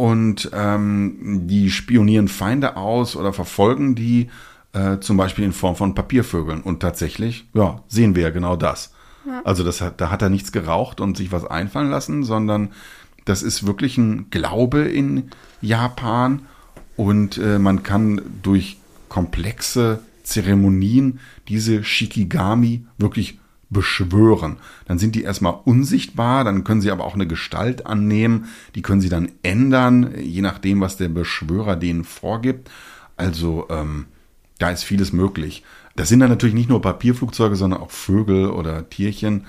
und 0.00 0.50
ähm, 0.54 1.42
die 1.46 1.70
spionieren 1.70 2.28
Feinde 2.28 2.78
aus 2.78 3.16
oder 3.16 3.34
verfolgen 3.34 3.94
die 3.94 4.30
äh, 4.72 4.98
zum 5.00 5.18
Beispiel 5.18 5.44
in 5.44 5.52
Form 5.52 5.76
von 5.76 5.94
Papiervögeln. 5.94 6.62
Und 6.62 6.80
tatsächlich, 6.80 7.46
ja, 7.52 7.82
sehen 7.86 8.14
wir 8.14 8.22
ja 8.22 8.30
genau 8.30 8.56
das. 8.56 8.94
Also 9.44 9.62
das 9.62 9.82
hat, 9.82 10.00
da 10.00 10.10
hat 10.10 10.22
er 10.22 10.30
nichts 10.30 10.52
geraucht 10.52 11.02
und 11.02 11.18
sich 11.18 11.32
was 11.32 11.44
einfallen 11.44 11.90
lassen, 11.90 12.24
sondern 12.24 12.70
das 13.26 13.42
ist 13.42 13.66
wirklich 13.66 13.98
ein 13.98 14.30
Glaube 14.30 14.80
in 14.84 15.32
Japan 15.60 16.46
und 16.96 17.36
äh, 17.36 17.58
man 17.58 17.82
kann 17.82 18.22
durch 18.42 18.78
komplexe 19.10 20.00
Zeremonien 20.22 21.20
diese 21.46 21.84
Shikigami 21.84 22.86
wirklich 22.96 23.38
beschwören. 23.70 24.56
Dann 24.86 24.98
sind 24.98 25.14
die 25.14 25.22
erstmal 25.22 25.54
unsichtbar, 25.64 26.44
dann 26.44 26.64
können 26.64 26.80
sie 26.80 26.90
aber 26.90 27.04
auch 27.04 27.14
eine 27.14 27.26
Gestalt 27.26 27.86
annehmen, 27.86 28.48
die 28.74 28.82
können 28.82 29.00
sie 29.00 29.08
dann 29.08 29.30
ändern, 29.42 30.14
je 30.18 30.42
nachdem, 30.42 30.80
was 30.80 30.96
der 30.96 31.08
Beschwörer 31.08 31.76
denen 31.76 32.04
vorgibt. 32.04 32.70
Also 33.16 33.66
ähm, 33.70 34.06
da 34.58 34.70
ist 34.70 34.82
vieles 34.82 35.12
möglich. 35.12 35.64
Das 35.96 36.08
sind 36.08 36.20
dann 36.20 36.30
natürlich 36.30 36.54
nicht 36.54 36.68
nur 36.68 36.82
Papierflugzeuge, 36.82 37.56
sondern 37.56 37.80
auch 37.80 37.90
Vögel 37.90 38.50
oder 38.50 38.88
Tierchen. 38.90 39.46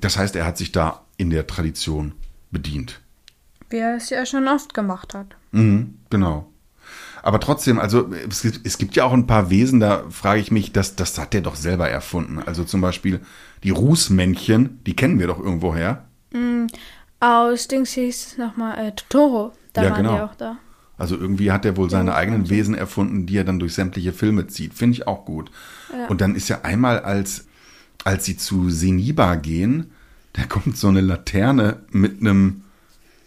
Das 0.00 0.18
heißt, 0.18 0.36
er 0.36 0.44
hat 0.44 0.58
sich 0.58 0.72
da 0.72 1.02
in 1.16 1.30
der 1.30 1.46
Tradition 1.46 2.12
bedient. 2.50 3.00
Wie 3.70 3.78
er 3.78 3.96
es 3.96 4.10
ja 4.10 4.26
schon 4.26 4.48
oft 4.48 4.74
gemacht 4.74 5.14
hat. 5.14 5.36
Mhm, 5.52 5.98
genau. 6.10 6.51
Aber 7.22 7.38
trotzdem, 7.40 7.78
also 7.78 8.10
es 8.28 8.42
gibt, 8.42 8.66
es 8.66 8.78
gibt 8.78 8.96
ja 8.96 9.04
auch 9.04 9.12
ein 9.12 9.26
paar 9.26 9.48
Wesen, 9.50 9.80
da 9.80 10.04
frage 10.10 10.40
ich 10.40 10.50
mich, 10.50 10.72
das, 10.72 10.96
das 10.96 11.16
hat 11.18 11.32
der 11.34 11.40
doch 11.40 11.54
selber 11.54 11.88
erfunden. 11.88 12.40
Also 12.44 12.64
zum 12.64 12.80
Beispiel 12.80 13.20
die 13.62 13.70
Rußmännchen, 13.70 14.80
die 14.86 14.96
kennen 14.96 15.18
wir 15.20 15.28
doch 15.28 15.38
irgendwoher. 15.38 16.04
Aus 17.20 17.68
Dings 17.68 17.92
hieß 17.92 18.26
es 18.26 18.38
nochmal 18.38 18.78
äh, 18.78 18.92
Totoro. 18.92 19.52
Da 19.72 19.84
Ja, 19.84 19.90
waren 19.90 20.02
genau. 20.02 20.16
die 20.16 20.22
auch 20.22 20.34
da. 20.34 20.56
Also 20.98 21.16
irgendwie 21.16 21.52
hat 21.52 21.64
er 21.64 21.76
wohl 21.76 21.90
seine 21.90 22.14
eigenen 22.14 22.48
Wesen 22.50 22.74
erfunden, 22.74 23.26
die 23.26 23.36
er 23.36 23.44
dann 23.44 23.58
durch 23.58 23.74
sämtliche 23.74 24.12
Filme 24.12 24.46
zieht. 24.48 24.74
Finde 24.74 24.94
ich 24.96 25.06
auch 25.06 25.24
gut. 25.24 25.50
Und 26.08 26.20
dann 26.20 26.34
ist 26.34 26.48
ja 26.48 26.60
einmal, 26.62 27.00
als, 27.00 27.46
als 28.04 28.24
sie 28.24 28.36
zu 28.36 28.70
Seniba 28.70 29.34
gehen, 29.36 29.90
da 30.32 30.44
kommt 30.44 30.76
so 30.76 30.88
eine 30.88 31.00
Laterne 31.00 31.80
mit 31.90 32.20
einem, 32.20 32.62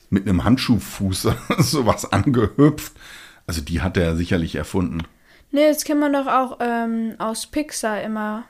mit 0.10 0.28
einem 0.28 0.44
Handschuhfuß 0.44 1.28
sowas 1.60 2.12
angehüpft. 2.12 2.94
Also 3.48 3.62
die 3.62 3.82
hat 3.82 3.98
er 3.98 4.16
sicherlich 4.16 4.56
erfunden. 4.56 5.00
Nee, 5.52 5.70
das 5.70 5.84
kennt 5.84 6.00
man 6.00 6.14
doch 6.14 6.28
auch 6.28 6.58
ähm, 6.60 7.14
aus 7.20 7.46
Pixar 7.48 8.02
immer 8.02 8.44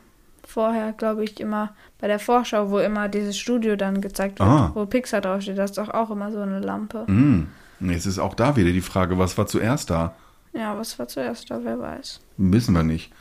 vorher, 0.48 0.94
glaube 0.94 1.24
ich, 1.24 1.40
immer 1.40 1.76
bei 2.00 2.08
der 2.08 2.20
Vorschau, 2.20 2.70
wo 2.70 2.80
immer 2.80 3.10
dieses 3.10 3.38
Studio 3.38 3.76
dann 3.76 4.02
gezeigt 4.02 4.40
wird, 4.40 4.48
Ah. 4.50 4.72
wo 4.74 4.86
Pixar 4.86 5.22
draufsteht. 5.22 5.58
Das 5.58 5.72
ist 5.72 5.78
doch 5.78 5.90
auch 5.90 6.10
immer 6.12 6.32
so 6.32 6.40
eine 6.40 6.60
Lampe. 6.60 7.04
Hm. 7.08 7.48
Jetzt 7.82 8.06
ist 8.06 8.20
auch 8.20 8.34
da 8.36 8.56
wieder 8.56 8.72
die 8.72 8.82
Frage, 8.82 9.18
was 9.18 9.38
war 9.38 9.48
zuerst 9.48 9.90
da? 9.90 10.16
Ja, 10.54 10.78
was 10.78 10.98
war 10.98 11.08
zuerst 11.08 11.52
da? 11.52 11.60
Wer 11.64 11.80
weiß. 11.80 12.22
Wissen 12.38 12.74
wir 12.74 12.84
nicht. 12.84 13.12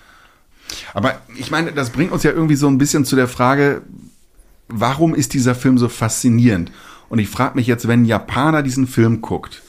Aber 0.95 1.21
ich 1.37 1.51
meine, 1.51 1.73
das 1.73 1.91
bringt 1.91 2.13
uns 2.13 2.23
ja 2.23 2.31
irgendwie 2.31 2.55
so 2.55 2.69
ein 2.69 2.79
bisschen 2.79 3.05
zu 3.05 3.17
der 3.17 3.29
Frage, 3.29 3.83
warum 4.69 5.15
ist 5.15 5.35
dieser 5.35 5.55
Film 5.55 5.77
so 5.77 5.89
faszinierend? 5.89 6.71
Und 7.09 7.19
ich 7.19 7.29
frage 7.29 7.57
mich 7.57 7.67
jetzt, 7.67 7.89
wenn 7.89 8.03
ein 8.03 8.07
Japaner 8.07 8.63
diesen 8.63 8.87
Film 8.87 9.21
guckt 9.21 9.63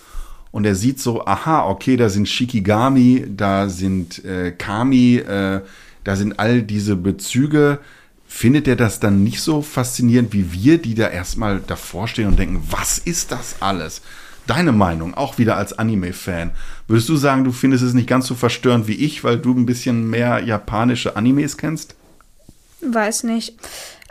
und 0.55 0.63
er 0.63 0.75
sieht 0.75 1.01
so, 1.01 1.25
aha, 1.25 1.67
okay, 1.67 1.97
da 1.97 2.07
sind 2.07 2.29
Shikigami, 2.29 3.25
da 3.27 3.67
sind 3.67 4.23
äh, 4.23 4.53
Kami, 4.53 5.17
äh, 5.17 5.59
da 6.05 6.15
sind 6.15 6.39
all 6.39 6.61
diese 6.61 6.95
Bezüge, 6.95 7.79
findet 8.25 8.65
er 8.69 8.77
das 8.77 9.01
dann 9.01 9.21
nicht 9.21 9.41
so 9.41 9.61
faszinierend 9.61 10.31
wie 10.31 10.53
wir, 10.53 10.77
die 10.77 10.95
da 10.95 11.09
erstmal 11.09 11.59
davor 11.59 12.07
stehen 12.07 12.27
und 12.27 12.39
denken, 12.39 12.65
was 12.71 12.99
ist 12.99 13.33
das 13.33 13.57
alles? 13.59 14.01
Deine 14.47 14.71
Meinung, 14.71 15.13
auch 15.13 15.37
wieder 15.37 15.57
als 15.57 15.77
Anime-Fan. 15.77 16.51
Würdest 16.87 17.09
du 17.09 17.17
sagen, 17.17 17.43
du 17.43 17.51
findest 17.51 17.83
es 17.83 17.93
nicht 17.93 18.07
ganz 18.07 18.25
so 18.25 18.33
verstörend 18.33 18.87
wie 18.87 18.95
ich, 18.95 19.25
weil 19.25 19.37
du 19.37 19.53
ein 19.53 19.65
bisschen 19.65 20.09
mehr 20.09 20.39
japanische 20.39 21.17
Animes 21.17 21.57
kennst? 21.57 21.95
Weiß 22.79 23.23
nicht. 23.23 23.55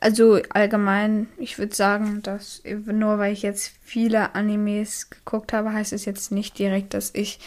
Also 0.04 0.38
allgemein, 0.50 1.28
ich 1.38 1.58
würde 1.58 1.74
sagen, 1.74 2.20
dass 2.22 2.62
nur 2.84 3.18
weil 3.18 3.32
ich 3.32 3.40
jetzt 3.40 3.72
viele 3.82 4.34
Animes 4.34 5.08
geguckt 5.08 5.54
habe, 5.54 5.72
heißt 5.72 5.94
es 5.94 6.04
jetzt 6.04 6.30
nicht 6.30 6.58
direkt, 6.58 6.92
dass 6.92 7.10
ich 7.14 7.38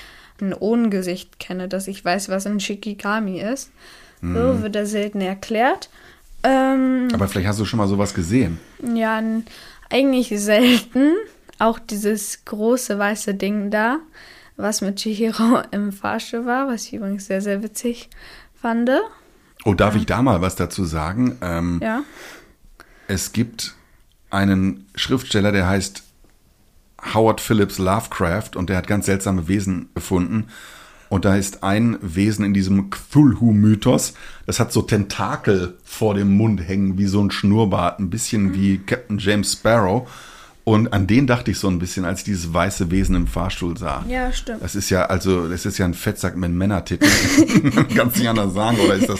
ein 0.41 0.55
Ohnengesicht 0.55 1.37
kenne, 1.39 1.67
dass 1.67 1.87
ich 1.87 2.03
weiß, 2.03 2.29
was 2.29 2.47
ein 2.47 2.59
Shikigami 2.59 3.39
ist. 3.41 3.69
So 4.23 4.63
wird 4.63 4.75
er 4.75 4.87
selten 4.87 5.21
erklärt. 5.21 5.91
Ähm, 6.41 7.09
Aber 7.13 7.27
vielleicht 7.27 7.47
hast 7.47 7.59
du 7.59 7.65
schon 7.65 7.77
mal 7.77 7.87
sowas 7.87 8.15
gesehen. 8.15 8.59
ja, 8.81 9.21
eigentlich 9.91 10.29
selten. 10.29 11.13
Auch 11.59 11.77
dieses 11.77 12.43
große 12.45 12.97
weiße 12.97 13.35
Ding 13.35 13.69
da, 13.69 13.99
was 14.55 14.81
mit 14.81 14.95
Chihiro 14.95 15.61
im 15.71 15.91
Fahrstuhl 15.91 16.47
war, 16.47 16.67
was 16.67 16.85
ich 16.85 16.93
übrigens 16.93 17.27
sehr, 17.27 17.41
sehr 17.41 17.61
witzig 17.61 18.09
fand. 18.59 18.89
Oh, 19.65 19.73
darf 19.75 19.95
ich 19.95 20.07
da 20.07 20.21
mal 20.23 20.41
was 20.41 20.55
dazu 20.55 20.85
sagen? 20.85 21.37
Ähm, 21.41 21.79
Ja. 21.83 22.01
Es 23.07 23.31
gibt 23.31 23.73
einen 24.29 24.85
Schriftsteller, 24.95 25.53
der 25.53 25.67
heißt 25.67 26.03
Howard 27.13 27.39
Phillips 27.39 27.77
Lovecraft 27.77 28.51
und 28.55 28.69
der 28.69 28.77
hat 28.77 28.87
ganz 28.87 29.05
seltsame 29.05 29.47
Wesen 29.47 29.89
gefunden. 29.95 30.47
Und 31.09 31.23
da 31.23 31.37
ist 31.37 31.63
ein 31.63 31.97
Wesen 32.01 32.43
in 32.43 32.53
diesem 32.53 32.89
Cthulhu-Mythos, 32.89 34.13
das 34.45 34.59
hat 34.59 34.73
so 34.73 34.81
Tentakel 34.81 35.77
vor 35.85 36.15
dem 36.15 36.35
Mund 36.35 36.67
hängen, 36.67 36.97
wie 36.97 37.05
so 37.05 37.21
ein 37.21 37.31
Schnurrbart, 37.31 37.99
ein 37.99 38.09
bisschen 38.09 38.53
wie 38.53 38.79
Captain 38.79 39.17
James 39.17 39.53
Sparrow. 39.53 40.09
Und 40.67 40.91
an 40.91 41.07
den 41.07 41.27
dachte 41.27 41.49
ich 41.51 41.59
so 41.59 41.69
ein 41.69 41.79
bisschen, 41.79 42.03
als 42.03 42.19
ich 42.19 42.25
dieses 42.25 42.53
weiße 42.53 42.91
Wesen 42.91 43.15
im 43.15 43.25
Fahrstuhl 43.25 43.77
sah. 43.77 44.03
Ja, 44.09 44.33
stimmt. 44.33 44.61
Das 44.61 44.75
ist 44.75 44.89
ja, 44.89 45.05
also, 45.05 45.47
das 45.47 45.65
ist 45.65 45.77
ja 45.77 45.85
ein 45.85 45.93
Fettsack 45.93 46.35
mit 46.35 46.51
Männertitten. 46.51 47.07
Kannst 47.95 48.17
nicht 48.17 48.27
anders 48.27 48.53
sagen. 48.53 48.77
Oder 48.81 48.95
ist 48.95 49.07
das, 49.07 49.19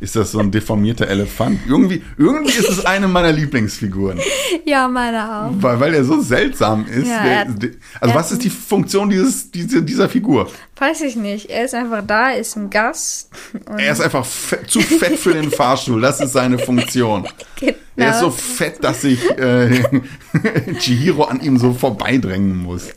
ist 0.00 0.16
das 0.16 0.30
so 0.32 0.38
ein 0.38 0.50
deformierter 0.50 1.06
Elefant? 1.06 1.60
Irgendwie, 1.68 2.02
irgendwie 2.16 2.52
ist 2.54 2.70
es 2.70 2.86
eine 2.86 3.08
meiner 3.08 3.30
Lieblingsfiguren. 3.30 4.18
Ja, 4.64 4.88
meine 4.88 5.22
auch. 5.48 5.50
Weil, 5.62 5.80
weil 5.80 5.92
er 5.94 6.04
so 6.04 6.18
seltsam 6.22 6.86
ist. 6.86 7.08
Ja, 7.08 7.22
Der- 7.24 7.32
er- 7.36 7.44
der, 7.52 7.70
also, 8.00 8.14
was 8.14 8.32
ist 8.32 8.42
die 8.42 8.48
Funktion 8.48 9.10
dieses, 9.10 9.50
diese, 9.50 9.82
dieser 9.82 10.08
Figur? 10.08 10.50
Weiß 10.78 11.02
ich 11.02 11.14
nicht. 11.16 11.50
Er 11.50 11.66
ist 11.66 11.74
einfach 11.74 12.06
da, 12.06 12.30
ist 12.30 12.56
ein 12.56 12.70
Gast. 12.70 13.28
Er 13.76 13.92
ist 13.92 14.00
einfach 14.00 14.24
fe- 14.24 14.60
zu 14.66 14.80
fett 14.80 15.18
für 15.18 15.34
den 15.34 15.50
Fahrstuhl. 15.50 16.00
Das 16.00 16.22
ist 16.22 16.32
seine 16.32 16.58
Funktion. 16.58 17.28
Genau. 17.60 17.74
Er 17.96 18.10
ist 18.10 18.20
so 18.20 18.30
fett, 18.30 18.82
dass 18.84 19.02
sich 19.02 19.28
äh, 19.38 19.82
Chihiro 20.78 21.24
an 21.24 21.40
ihm 21.40 21.56
so 21.58 21.72
vorbeidrängen 21.72 22.56
muss. 22.56 22.88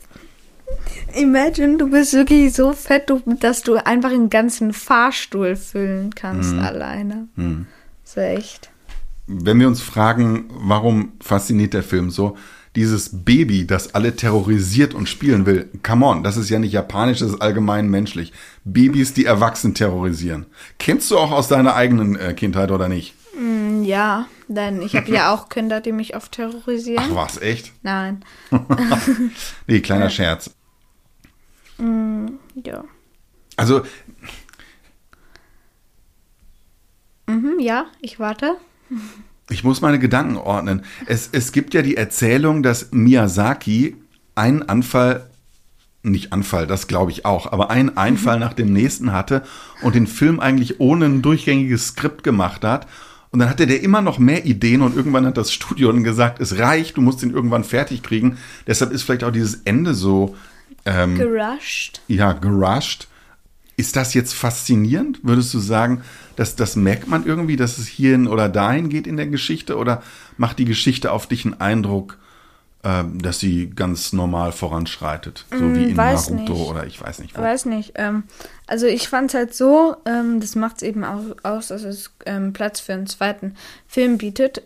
Imagine, 1.14 1.76
du 1.78 1.90
bist 1.90 2.12
wirklich 2.12 2.52
so 2.54 2.72
fett, 2.72 3.12
dass 3.40 3.62
du 3.62 3.74
einfach 3.84 4.10
einen 4.10 4.30
ganzen 4.30 4.72
Fahrstuhl 4.72 5.56
füllen 5.56 6.14
kannst 6.14 6.54
alleine. 6.54 7.28
So 8.04 8.20
echt. 8.20 8.70
wenn 9.26 9.58
wir 9.58 9.66
uns 9.68 9.80
fragen, 9.80 10.48
warum 10.50 11.12
fasziniert 11.20 11.74
der 11.74 11.82
Film 11.82 12.10
so, 12.10 12.36
dieses 12.76 13.24
Baby, 13.24 13.66
das 13.66 13.94
alle 13.96 14.14
terrorisiert 14.14 14.94
und 14.94 15.08
spielen 15.08 15.44
will, 15.46 15.68
come 15.82 16.06
on, 16.06 16.22
das 16.22 16.36
ist 16.36 16.50
ja 16.50 16.60
nicht 16.60 16.72
japanisch, 16.72 17.18
das 17.18 17.30
ist 17.30 17.42
allgemein 17.42 17.88
menschlich. 17.88 18.32
Babys, 18.64 19.12
die 19.12 19.24
Erwachsene 19.24 19.74
terrorisieren. 19.74 20.46
Kennst 20.78 21.10
du 21.10 21.18
auch 21.18 21.32
aus 21.32 21.48
deiner 21.48 21.74
eigenen 21.74 22.14
äh, 22.14 22.32
Kindheit 22.34 22.70
oder 22.70 22.88
nicht? 22.88 23.14
Mm, 23.36 23.82
Ja, 23.82 24.26
denn 24.54 24.82
ich 24.82 24.96
habe 24.96 25.10
ja 25.10 25.32
auch 25.32 25.48
Kinder, 25.48 25.80
die 25.80 25.92
mich 25.92 26.14
oft 26.16 26.32
terrorisieren. 26.32 27.04
Ach 27.10 27.14
was, 27.14 27.40
echt? 27.40 27.72
Nein. 27.82 28.24
Nee, 29.66 29.80
kleiner 29.80 30.10
Scherz. 30.10 30.50
Ja. 32.64 32.84
Also, 33.56 33.82
Mhm, 37.26 37.60
ja, 37.60 37.86
ich 38.00 38.18
warte. 38.18 38.56
ich 39.48 39.62
muss 39.62 39.80
meine 39.80 39.98
Gedanken 40.00 40.36
ordnen. 40.36 40.84
Es, 41.06 41.28
es 41.30 41.52
gibt 41.52 41.74
ja 41.74 41.82
die 41.82 41.96
Erzählung, 41.96 42.62
dass 42.64 42.90
Miyazaki 42.90 43.96
einen 44.34 44.68
Anfall, 44.68 45.30
nicht 46.02 46.32
Anfall, 46.32 46.66
das 46.66 46.88
glaube 46.88 47.12
ich 47.12 47.24
auch, 47.24 47.52
aber 47.52 47.70
einen 47.70 47.96
Einfall 47.96 48.40
nach 48.40 48.52
dem 48.54 48.72
nächsten 48.72 49.12
hatte 49.12 49.44
und 49.82 49.94
den 49.94 50.06
Film 50.08 50.40
eigentlich 50.40 50.80
ohne 50.80 51.04
ein 51.06 51.22
durchgängiges 51.22 51.88
Skript 51.88 52.24
gemacht 52.24 52.64
hat. 52.64 52.86
Und 53.32 53.38
dann 53.38 53.48
hatte 53.48 53.66
der 53.66 53.82
immer 53.82 54.02
noch 54.02 54.18
mehr 54.18 54.44
Ideen 54.44 54.82
und 54.82 54.96
irgendwann 54.96 55.24
hat 55.24 55.36
das 55.36 55.52
Studio 55.52 55.92
dann 55.92 56.02
gesagt, 56.02 56.40
es 56.40 56.58
reicht, 56.58 56.96
du 56.96 57.00
musst 57.00 57.22
ihn 57.22 57.30
irgendwann 57.30 57.62
fertig 57.62 58.02
kriegen. 58.02 58.38
Deshalb 58.66 58.90
ist 58.92 59.02
vielleicht 59.02 59.22
auch 59.22 59.30
dieses 59.30 59.62
Ende 59.64 59.94
so, 59.94 60.36
ähm, 60.84 61.16
Gerusht. 61.16 62.00
ja, 62.08 62.32
gerusht. 62.32 63.06
Ist 63.76 63.96
das 63.96 64.14
jetzt 64.14 64.34
faszinierend? 64.34 65.20
Würdest 65.22 65.54
du 65.54 65.58
sagen, 65.58 66.02
dass 66.36 66.56
das 66.56 66.76
merkt 66.76 67.08
man 67.08 67.24
irgendwie, 67.24 67.56
dass 67.56 67.78
es 67.78 67.86
hierhin 67.86 68.26
oder 68.26 68.48
dahin 68.48 68.88
geht 68.88 69.06
in 69.06 69.16
der 69.16 69.26
Geschichte? 69.26 69.76
Oder 69.76 70.02
macht 70.36 70.58
die 70.58 70.64
Geschichte 70.64 71.12
auf 71.12 71.26
dich 71.26 71.44
einen 71.44 71.60
Eindruck, 71.60 72.18
ähm, 72.82 73.20
dass 73.20 73.38
sie 73.38 73.68
ganz 73.70 74.12
normal 74.12 74.52
voranschreitet. 74.52 75.44
So 75.50 75.74
wie 75.74 75.84
in 75.90 75.92
Mm, 75.92 75.96
Naruto 75.96 76.32
nicht. 76.34 76.50
oder 76.50 76.86
ich 76.86 77.00
weiß 77.00 77.18
nicht 77.18 77.36
wo. 77.36 77.42
Weiß 77.42 77.66
nicht. 77.66 77.92
Ähm, 77.96 78.22
also 78.66 78.86
ich 78.86 79.08
fand 79.08 79.28
es 79.30 79.34
halt 79.34 79.54
so, 79.54 79.96
ähm, 80.06 80.40
das 80.40 80.54
macht 80.56 80.76
es 80.76 80.82
eben 80.82 81.04
auch 81.04 81.20
aus, 81.42 81.68
dass 81.68 81.82
es 81.82 82.10
ähm, 82.26 82.52
Platz 82.52 82.80
für 82.80 82.94
einen 82.94 83.06
zweiten 83.06 83.54
Film 83.86 84.16
bietet. 84.18 84.62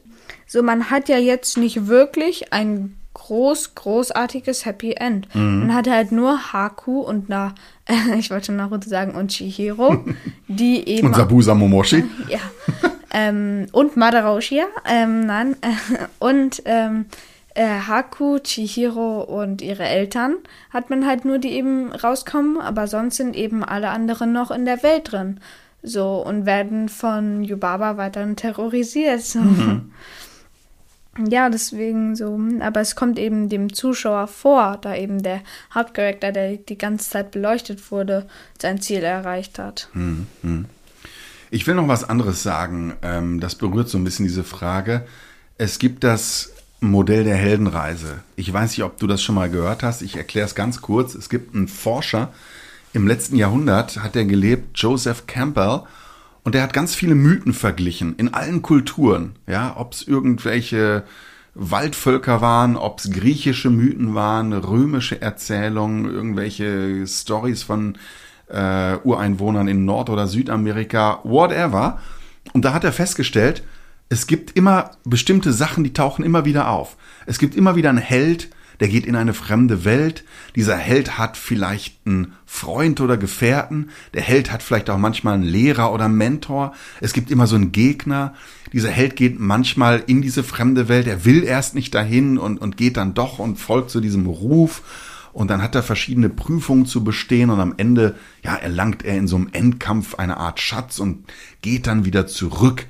So, 0.47 0.63
man 0.63 0.91
hat 0.91 1.09
ja 1.09 1.19
jetzt 1.19 1.57
nicht 1.57 1.89
wirklich 1.89 2.53
ein 2.53 2.97
groß, 3.15 3.75
großartiges 3.75 4.65
Happy 4.65 4.93
End. 4.93 5.33
Mhm. 5.35 5.61
Man 5.67 5.75
hat 5.75 5.89
halt 5.89 6.13
nur 6.13 6.53
Haku 6.53 7.01
und 7.01 7.29
Na, 7.29 7.55
ich 8.19 8.31
wollte 8.31 8.47
schon 8.47 8.57
Naruto 8.57 8.89
sagen, 8.89 9.15
und 9.17 9.29
Chihiro, 9.33 10.05
die 10.49 10.87
eben 10.89 11.09
Und 11.09 11.17
Sabusa 11.17 11.55
Momoshi. 11.55 12.05
ja. 12.29 12.39
ähm, 13.13 13.67
und 13.73 13.97
Madara 13.97 14.35
Uchiha, 14.37 14.67
ähm, 14.89 15.27
nein, 15.27 15.57
und 16.19 16.63
ähm, 16.65 17.07
äh, 17.55 17.81
Haku, 17.87 18.39
Chihiro 18.41 19.23
und 19.23 19.63
ihre 19.63 19.85
Eltern 19.85 20.37
hat 20.71 20.91
man 20.91 21.07
halt 21.07 21.25
nur, 21.25 21.39
die 21.39 21.53
eben 21.53 21.93
rauskommen, 21.93 22.61
aber 22.61 22.87
sonst 22.87 23.17
sind 23.17 23.37
eben 23.37 23.65
alle 23.65 23.91
anderen 23.91 24.33
noch 24.33 24.51
in 24.51 24.65
der 24.65 24.83
Welt 24.83 25.13
drin. 25.13 25.41
So, 25.83 26.25
und 26.25 26.47
werden 26.47 26.89
von 26.89 27.45
Yubaba 27.45 27.97
weiterhin 27.97 28.37
terrorisiert. 28.37 29.23
So. 29.23 29.41
Ja, 31.29 31.49
deswegen 31.49 32.17
so. 32.17 32.41
Aber 32.61 32.81
es 32.81 32.97
kommt 32.97 33.19
eben 33.19 33.49
dem 33.49 33.73
Zuschauer 33.73 34.27
vor, 34.27 34.79
da 34.81 34.97
eben 34.97 35.23
der 35.23 35.43
Hauptcharakter, 35.73 36.33
der 36.33 36.57
die 36.57 36.79
ganze 36.79 37.09
Zeit 37.09 37.31
beleuchtet 37.31 37.91
wurde, 37.93 38.27
sein 38.61 38.81
Ziel 38.81 39.03
erreicht 39.03 39.59
hat. 39.59 39.89
Ich 41.51 41.67
will 41.67 41.77
noch 41.77 41.87
was 41.87 42.09
anderes 42.09 42.43
sagen. 42.43 42.95
Ähm, 43.03 43.39
das 43.39 43.55
berührt 43.55 43.89
so 43.89 43.97
ein 43.99 44.05
bisschen 44.05 44.27
diese 44.27 44.43
Frage. 44.43 45.07
Es 45.57 45.79
gibt 45.79 46.03
das 46.03 46.53
Modell 46.91 47.25
der 47.25 47.37
Heldenreise. 47.37 48.21
Ich 48.37 48.53
weiß 48.53 48.71
nicht, 48.71 48.85
ob 48.85 48.99
du 48.99 49.07
das 49.07 49.23
schon 49.23 49.35
mal 49.35 49.51
gehört 49.51 49.83
hast. 49.83 50.03
Ich 50.03 50.17
erkläre 50.17 50.47
es 50.47 50.55
ganz 50.55 50.81
kurz. 50.81 51.15
Es 51.15 51.29
gibt 51.29 51.55
einen 51.55 51.69
Forscher, 51.69 52.33
im 52.95 53.09
letzten 53.09 53.35
Jahrhundert 53.35 54.05
hat 54.05 54.15
er 54.15 54.25
gelebt, 54.25 54.79
Joseph 54.79 55.27
Campbell, 55.27 55.81
und 56.45 56.55
der 56.55 56.63
hat 56.63 56.73
ganz 56.73 56.95
viele 56.95 57.17
Mythen 57.17 57.53
verglichen 57.53 58.15
in 58.17 58.33
allen 58.33 58.63
Kulturen. 58.63 59.35
Ja, 59.49 59.75
ob 59.77 59.95
es 59.95 60.07
irgendwelche 60.07 61.03
Waldvölker 61.57 62.41
waren, 62.41 62.77
ob 62.77 63.01
es 63.01 63.11
griechische 63.11 63.71
Mythen 63.71 64.15
waren, 64.15 64.53
römische 64.53 65.21
Erzählungen, 65.21 66.05
irgendwelche 66.05 67.05
Stories 67.09 67.65
von 67.65 67.99
äh, 68.47 68.97
Ureinwohnern 69.03 69.67
in 69.67 69.85
Nord- 69.85 70.11
oder 70.11 70.29
Südamerika, 70.29 71.19
whatever. 71.25 71.99
Und 72.53 72.65
da 72.65 72.75
hat 72.75 72.85
er 72.85 72.93
festgestellt, 72.93 73.65
es 74.09 74.27
gibt 74.27 74.57
immer 74.57 74.93
bestimmte 75.05 75.53
Sachen, 75.53 75.85
die 75.85 75.93
tauchen 75.93 76.25
immer 76.25 76.45
wieder 76.45 76.69
auf. 76.69 76.97
Es 77.27 77.39
gibt 77.39 77.55
immer 77.55 77.77
wieder 77.77 77.91
einen 77.91 77.99
Held, 77.99 78.51
der 78.81 78.89
geht 78.89 79.07
in 79.07 79.17
eine 79.17 79.35
fremde 79.35 79.85
Welt. 79.85 80.25
Dieser 80.57 80.77
Held 80.77 81.17
hat 81.17 81.37
vielleicht 81.37 82.07
einen 82.07 82.33
Freund 82.45 83.01
oder 83.01 83.17
Gefährten. 83.17 83.91
Der 84.15 84.23
Held 84.23 84.53
hat 84.53 84.63
vielleicht 84.63 84.91
auch 84.91 84.99
manchmal 84.99 85.35
einen 85.35 85.45
Lehrer 85.45 85.93
oder 85.93 86.09
Mentor. 86.09 86.75
Es 87.01 87.13
gibt 87.13 87.31
immer 87.31 87.47
so 87.47 87.57
einen 87.57 87.73
Gegner. 87.73 88.35
Dieser 88.73 88.91
Held 88.91 89.17
geht 89.17 89.39
manchmal 89.39 90.03
in 90.07 90.23
diese 90.23 90.43
fremde 90.43 90.89
Welt. 90.89 91.07
Er 91.07 91.25
will 91.25 91.45
erst 91.45 91.75
nicht 91.75 91.95
dahin 91.95 92.37
und, 92.37 92.61
und 92.61 92.77
geht 92.77 92.97
dann 92.97 93.15
doch 93.15 93.39
und 93.39 93.57
folgt 93.57 93.91
zu 93.91 94.01
diesem 94.01 94.27
Ruf. 94.27 94.83
Und 95.33 95.51
dann 95.51 95.63
hat 95.63 95.75
er 95.75 95.83
verschiedene 95.83 96.29
Prüfungen 96.29 96.87
zu 96.87 97.03
bestehen 97.03 97.51
und 97.51 97.59
am 97.59 97.75
Ende, 97.77 98.15
ja, 98.45 98.55
erlangt 98.55 99.05
er 99.05 99.17
in 99.17 99.27
so 99.27 99.35
einem 99.35 99.49
Endkampf 99.53 100.15
eine 100.15 100.37
Art 100.37 100.61
Schatz 100.61 101.01
und 101.01 101.25
geht 101.61 101.89
dann 101.89 102.05
wieder 102.05 102.29
zurück 102.29 102.87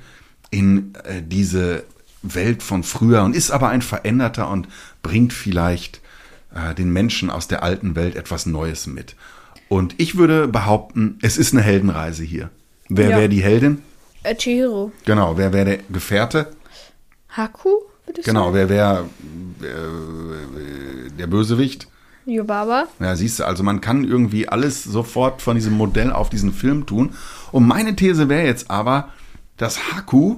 in 0.55 0.93
äh, 1.03 1.21
diese 1.21 1.83
Welt 2.23 2.63
von 2.63 2.83
früher 2.83 3.23
und 3.23 3.35
ist 3.35 3.51
aber 3.51 3.69
ein 3.69 3.81
Veränderter 3.81 4.49
und 4.49 4.67
bringt 5.03 5.33
vielleicht 5.33 6.01
äh, 6.55 6.73
den 6.73 6.91
Menschen 6.91 7.29
aus 7.29 7.47
der 7.47 7.61
alten 7.61 7.95
Welt 7.95 8.15
etwas 8.15 8.45
Neues 8.45 8.87
mit. 8.87 9.15
Und 9.67 9.95
ich 9.97 10.15
würde 10.17 10.47
behaupten, 10.47 11.19
es 11.21 11.37
ist 11.37 11.53
eine 11.53 11.61
Heldenreise 11.61 12.23
hier. 12.23 12.49
Wer 12.89 13.09
Ja. 13.11 13.17
wäre 13.17 13.29
die 13.29 13.43
Heldin? 13.43 13.81
Chihiro. 14.37 14.91
Genau, 15.05 15.37
wer 15.37 15.53
wäre 15.53 15.65
der 15.65 15.77
Gefährte? 15.89 16.47
Haku, 17.29 17.69
würde 18.05 18.21
ich 18.21 18.25
Genau, 18.25 18.45
sagen. 18.45 18.55
wer 18.55 18.69
wäre 18.69 19.05
äh, 19.61 21.09
der 21.17 21.27
Bösewicht? 21.27 21.87
Yubaba. 22.25 22.85
Ja, 22.99 23.15
siehst 23.15 23.39
du, 23.39 23.43
also 23.45 23.61
man 23.63 23.81
kann 23.81 24.03
irgendwie 24.03 24.47
alles 24.49 24.83
sofort 24.83 25.43
von 25.43 25.55
diesem 25.55 25.73
Modell 25.73 26.11
auf 26.11 26.29
diesen 26.31 26.53
Film 26.53 26.87
tun. 26.87 27.11
Und 27.51 27.67
meine 27.67 27.95
These 27.95 28.29
wäre 28.29 28.45
jetzt 28.47 28.71
aber, 28.71 29.09
dass 29.57 29.91
Haku, 29.91 30.37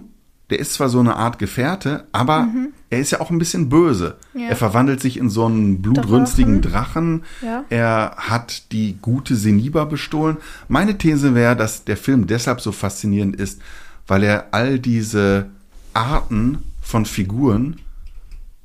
der 0.50 0.60
ist 0.60 0.74
zwar 0.74 0.88
so 0.90 1.00
eine 1.00 1.16
Art 1.18 1.40
Gefährte, 1.40 2.06
aber 2.14 2.48
er 2.90 3.00
ist 3.00 3.12
ja 3.12 3.20
auch 3.20 3.30
ein 3.32 3.38
bisschen 3.40 3.68
böse. 3.68 4.16
Ja. 4.34 4.48
Er 4.50 4.56
verwandelt 4.56 5.02
sich 5.02 5.18
in 5.18 5.30
so 5.30 5.46
einen 5.46 5.82
blutrünstigen 5.82 6.62
Drachen. 6.62 7.24
Ja. 7.42 7.66
Er 7.70 8.16
hat 8.18 8.72
die 8.72 8.98
gute 9.02 9.36
Seniba 9.36 9.84
bestohlen. 9.86 10.38
Meine 10.70 10.98
These 10.98 11.36
wäre, 11.36 11.56
dass 11.58 11.84
der 11.84 11.98
Film 11.98 12.28
deshalb 12.28 12.62
so 12.62 12.72
faszinierend 12.72 13.36
ist, 13.36 13.62
weil 14.08 14.24
er 14.24 14.48
all 14.52 14.80
diese 14.80 15.48
Arten 15.94 16.60
von 16.82 17.06
Figuren 17.06 17.78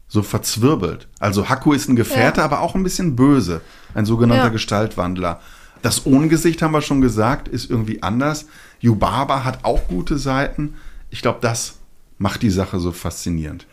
so 0.06 0.22
verzwirbelt. 0.22 1.08
Also 1.18 1.48
Haku 1.48 1.72
ist 1.72 1.88
ein 1.88 1.96
Gefährte, 1.96 2.40
Ja. 2.40 2.44
aber 2.44 2.60
auch 2.60 2.74
ein 2.76 2.82
bisschen 2.84 3.16
böse. 3.16 3.60
Ein 3.94 4.04
sogenannter. 4.06 4.50
Gestaltwandler. 4.50 5.40
Das 5.80 6.06
Ohngesicht, 6.06 6.62
haben 6.62 6.72
wir 6.72 6.80
schon 6.82 7.00
gesagt, 7.00 7.48
ist 7.48 7.68
irgendwie 7.68 8.02
anders. 8.04 8.46
Yubaba 8.78 9.42
hat 9.42 9.64
auch 9.64 9.88
gute 9.88 10.16
Seiten. 10.16 10.74
Ich 11.12 11.22
glaube, 11.22 11.38
das 11.40 11.78
macht 12.18 12.42
die 12.42 12.50
Sache 12.50 12.80
so 12.80 12.90
faszinierend. 12.90 13.66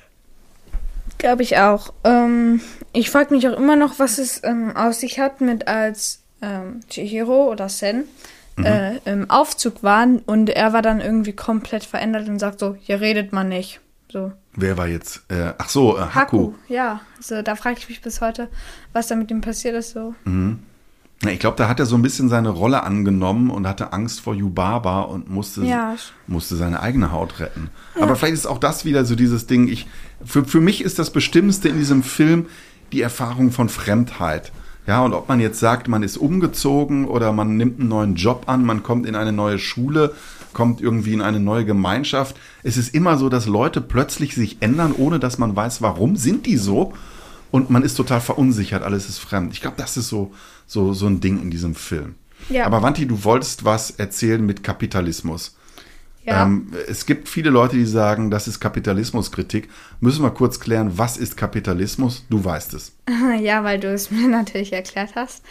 Glaube 1.18 1.42
ich 1.42 1.58
auch. 1.58 1.94
Ähm, 2.04 2.62
ich 2.94 3.10
frage 3.10 3.34
mich 3.34 3.48
auch 3.48 3.58
immer 3.58 3.76
noch, 3.76 3.98
was 3.98 4.20
es 4.20 4.44
ähm, 4.44 4.76
aus 4.76 5.00
sich 5.00 5.20
hat 5.20 5.42
mit 5.42 5.68
als 5.68 6.22
ähm, 6.42 6.82
Chihiro 6.90 7.50
oder 7.50 7.70
Sen 7.70 8.04
äh, 8.58 8.98
im 9.06 9.30
Aufzug 9.30 9.84
waren 9.84 10.20
und 10.20 10.50
er 10.50 10.74
war 10.74 10.82
dann 10.82 11.00
irgendwie 11.00 11.34
komplett 11.34 11.86
verändert 11.86 12.28
und 12.28 12.40
sagt 12.40 12.60
so, 12.60 12.76
hier 12.80 13.00
redet 13.00 13.32
man 13.32 13.50
nicht. 13.50 13.80
So. 14.12 14.34
Wer 14.54 14.78
war 14.78 14.88
jetzt? 14.88 15.22
Äh, 15.30 15.54
ach 15.58 15.70
so, 15.70 15.98
äh, 15.98 16.02
Haku. 16.02 16.16
Haku, 16.16 16.54
ja. 16.68 17.02
Also 17.18 17.42
da 17.42 17.56
frage 17.56 17.78
ich 17.80 17.88
mich 17.88 18.02
bis 18.02 18.22
heute, 18.22 18.50
was 18.92 19.08
da 19.08 19.16
mit 19.16 19.32
ihm 19.32 19.42
passiert 19.42 19.76
ist. 19.76 19.92
So. 19.92 20.14
Na, 20.26 20.60
Ich 21.28 21.40
glaube, 21.40 21.58
da 21.58 21.68
hat 21.68 21.80
er 21.82 21.86
so 21.86 21.96
ein 21.96 22.02
bisschen 22.02 22.30
seine 22.30 22.48
Rolle 22.50 22.84
angenommen 22.84 23.50
und 23.50 23.68
hatte 23.68 23.92
Angst 23.92 24.22
vor 24.22 24.34
Yubaba 24.34 25.02
und 25.02 25.30
musste, 25.30 25.66
Ja. 25.66 25.96
musste 26.28 26.56
seine 26.56 26.82
eigene 26.82 27.12
Haut 27.12 27.40
retten. 27.42 27.70
Aber 28.00 28.16
vielleicht 28.16 28.36
ist 28.36 28.46
auch 28.48 28.58
das 28.58 28.86
wieder 28.86 29.04
so 29.04 29.16
dieses 29.16 29.46
Ding. 29.46 29.68
Ich, 29.68 29.86
für, 30.24 30.46
für 30.46 30.62
mich 30.62 30.82
ist 30.82 30.98
das 30.98 31.10
Bestimmste 31.12 31.68
in 31.68 31.78
diesem 31.78 32.04
Film 32.04 32.46
die 32.94 33.02
Erfahrung 33.02 33.52
von 33.52 33.68
Fremdheit. 33.68 34.54
Ja, 34.88 35.04
und 35.04 35.14
ob 35.14 35.28
man 35.28 35.42
jetzt 35.42 35.60
sagt, 35.60 35.90
man 35.90 36.04
ist 36.04 36.16
umgezogen 36.18 37.06
oder 37.06 37.34
man 37.34 37.58
nimmt 37.58 37.80
einen 37.82 37.90
neuen 37.90 38.16
Job 38.16 38.44
an, 38.48 38.64
man 38.64 38.82
kommt 38.82 39.06
in 39.06 39.16
eine 39.16 39.34
neue 39.34 39.60
Schule, 39.60 40.16
kommt 40.54 40.80
irgendwie 40.82 41.14
in 41.14 41.22
eine 41.22 41.40
neue 41.42 41.66
Gemeinschaft. 41.66 42.38
Es 42.64 42.78
ist 42.78 42.96
immer 42.96 43.18
so, 43.18 43.28
dass 43.28 43.46
Leute 43.46 43.82
plötzlich 43.82 44.36
sich 44.36 44.58
ändern, 44.62 44.94
ohne 44.98 45.20
dass 45.20 45.38
man 45.38 45.54
weiß, 45.54 45.82
warum 45.82 46.16
sind 46.16 46.46
die 46.46 46.58
so. 46.58 46.94
Und 47.52 47.70
man 47.70 47.84
ist 47.84 47.96
total 47.96 48.22
verunsichert, 48.22 48.84
alles 48.84 49.10
ist 49.10 49.20
fremd. 49.20 49.54
Ich 49.54 49.62
glaube, 49.62 49.76
das 49.78 49.98
ist 49.98 50.08
so, 50.08 50.32
so, 50.70 50.94
so 50.94 51.08
ein 51.08 51.20
Ding 51.20 51.42
in 51.42 51.50
diesem 51.50 51.76
Film. 51.76 52.16
Ja. 52.48 52.66
Aber 52.66 52.82
Wanti, 52.82 53.08
du 53.08 53.24
wolltest 53.24 53.66
was 53.66 53.92
erzählen 53.92 54.46
mit 54.46 54.64
Kapitalismus. 54.64 55.58
Ja. 56.24 56.44
Ähm, 56.44 56.68
es 56.88 57.08
gibt 57.08 57.28
viele 57.28 57.50
Leute, 57.50 57.76
die 57.76 57.86
sagen, 57.86 58.30
das 58.30 58.48
ist 58.48 58.60
Kapitalismuskritik. 58.60 59.68
Müssen 60.00 60.22
wir 60.22 60.30
kurz 60.30 60.60
klären, 60.60 60.98
was 60.98 61.18
ist 61.18 61.38
Kapitalismus? 61.38 62.26
Du 62.30 62.44
weißt 62.44 62.74
es. 62.76 62.96
Ja, 63.42 63.64
weil 63.64 63.80
du 63.80 63.92
es 63.92 64.12
mir 64.12 64.28
natürlich 64.30 64.74
erklärt 64.74 65.16
hast. 65.16 65.44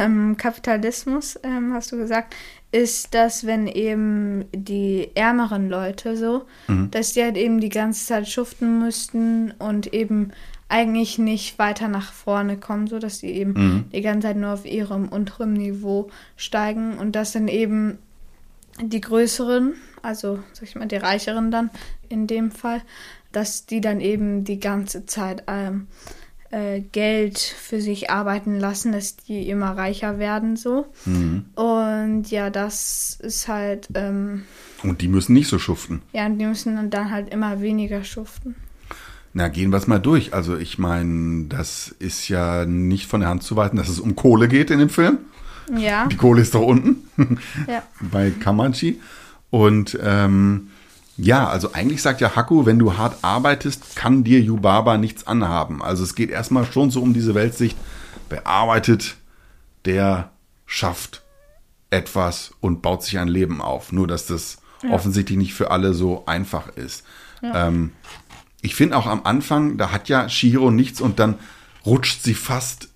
Ähm, 0.00 0.36
Kapitalismus, 0.38 1.38
ähm, 1.42 1.72
hast 1.74 1.92
du 1.92 1.98
gesagt, 1.98 2.34
ist 2.72 3.12
das, 3.12 3.46
wenn 3.46 3.66
eben 3.66 4.46
die 4.54 5.10
ärmeren 5.14 5.68
Leute 5.68 6.16
so, 6.16 6.44
dass 6.90 7.14
die 7.14 7.22
halt 7.22 7.38
eben 7.38 7.60
die 7.60 7.70
ganze 7.70 8.04
Zeit 8.04 8.28
schuften 8.28 8.78
müssten 8.80 9.52
und 9.58 9.94
eben 9.94 10.32
eigentlich 10.68 11.18
nicht 11.18 11.58
weiter 11.58 11.88
nach 11.88 12.12
vorne 12.12 12.58
kommen, 12.58 12.86
so 12.88 12.98
dass 12.98 13.20
die 13.20 13.28
eben 13.32 13.86
die 13.92 14.02
ganze 14.02 14.28
Zeit 14.28 14.36
nur 14.36 14.52
auf 14.52 14.66
ihrem 14.66 15.08
unteren 15.08 15.54
Niveau 15.54 16.10
steigen 16.36 16.98
und 16.98 17.12
dass 17.16 17.32
dann 17.32 17.48
eben 17.48 17.98
die 18.82 19.00
größeren, 19.00 19.74
also 20.02 20.38
sag 20.52 20.64
ich 20.64 20.74
mal 20.76 20.86
die 20.86 20.96
reicheren 20.96 21.50
dann 21.50 21.70
in 22.08 22.26
dem 22.26 22.50
Fall, 22.50 22.82
dass 23.32 23.66
die 23.66 23.80
dann 23.80 24.00
eben 24.00 24.44
die 24.44 24.60
ganze 24.60 25.06
Zeit 25.06 25.42
ähm, 25.46 25.86
äh, 26.50 26.80
Geld 26.80 27.38
für 27.38 27.80
sich 27.80 28.10
arbeiten 28.10 28.58
lassen, 28.60 28.92
dass 28.92 29.16
die 29.16 29.48
immer 29.48 29.76
reicher 29.76 30.18
werden 30.18 30.56
so. 30.56 30.86
Und 31.54 32.30
ja, 32.30 32.50
das 32.50 33.18
ist 33.20 33.48
halt, 33.48 33.88
ähm, 33.94 34.44
Und 34.82 35.00
die 35.00 35.08
müssen 35.08 35.32
nicht 35.32 35.48
so 35.48 35.58
schuften. 35.58 36.02
ja, 36.12 36.28
die 36.28 36.46
müssen 36.46 36.90
dann 36.90 37.10
halt 37.10 37.32
immer 37.32 37.60
weniger 37.60 38.04
schuften. 38.04 38.54
Na, 39.32 39.48
gehen 39.48 39.70
wir 39.70 39.76
es 39.76 39.86
mal 39.86 39.98
durch. 39.98 40.34
Also 40.34 40.56
ich 40.56 40.78
meine, 40.78 41.44
das 41.46 41.94
ist 41.98 42.28
ja 42.28 42.64
nicht 42.64 43.06
von 43.06 43.20
der 43.20 43.28
Hand 43.28 43.42
zu 43.42 43.56
weisen, 43.56 43.76
dass 43.76 43.88
es 43.88 44.00
um 44.00 44.16
Kohle 44.16 44.48
geht 44.48 44.70
in 44.70 44.78
dem 44.78 44.88
Film. 44.88 45.18
Ja, 45.76 46.06
Die 46.06 46.16
Kohle 46.16 46.42
ist 46.42 46.54
doch 46.54 46.62
unten 46.62 47.02
ja. 47.68 47.82
bei 48.00 48.30
Kamachi. 48.30 49.00
Und 49.50 49.98
ähm, 50.02 50.70
Ja, 51.18 51.48
also 51.48 51.72
eigentlich 51.72 52.00
sagt 52.00 52.20
ja 52.20 52.36
Haku, 52.36 52.64
wenn 52.64 52.78
du 52.78 52.96
hart 52.96 53.18
arbeitest, 53.22 53.96
kann 53.96 54.24
dir 54.24 54.40
Yubaba 54.40 54.96
nichts 54.98 55.26
anhaben. 55.26 55.82
Also 55.82 56.04
es 56.04 56.14
geht 56.14 56.30
erstmal 56.30 56.64
schon 56.64 56.90
so 56.90 57.02
um 57.02 57.12
diese 57.12 57.34
Weltsicht. 57.34 57.76
Wer 58.30 58.46
arbeitet, 58.46 59.16
der 59.84 60.30
schafft 60.64 61.22
etwas 61.90 62.52
und 62.60 62.82
baut 62.82 63.02
sich 63.02 63.18
ein 63.18 63.28
Leben 63.28 63.60
auf. 63.60 63.90
Nur, 63.92 64.06
dass 64.06 64.26
das 64.26 64.58
ja. 64.82 64.90
offensichtlich 64.90 65.36
nicht 65.38 65.54
für 65.54 65.70
alle 65.70 65.92
so 65.92 66.24
einfach 66.26 66.68
ist. 66.76 67.04
Ja. 67.42 67.68
Ähm, 67.68 67.92
ich 68.62 68.74
finde 68.74 68.96
auch 68.96 69.06
am 69.06 69.22
Anfang, 69.24 69.76
da 69.76 69.92
hat 69.92 70.08
ja 70.08 70.28
Shihiro 70.28 70.70
nichts 70.70 71.00
und 71.00 71.18
dann 71.18 71.36
rutscht 71.86 72.22
sie 72.22 72.34
fast 72.34 72.88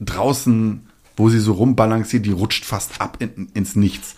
draußen, 0.00 0.86
wo 1.16 1.28
sie 1.28 1.38
so 1.38 1.52
rumbalanciert, 1.52 2.26
die 2.26 2.32
rutscht 2.32 2.64
fast 2.64 3.00
ab 3.00 3.16
in, 3.20 3.48
ins 3.54 3.76
Nichts. 3.76 4.16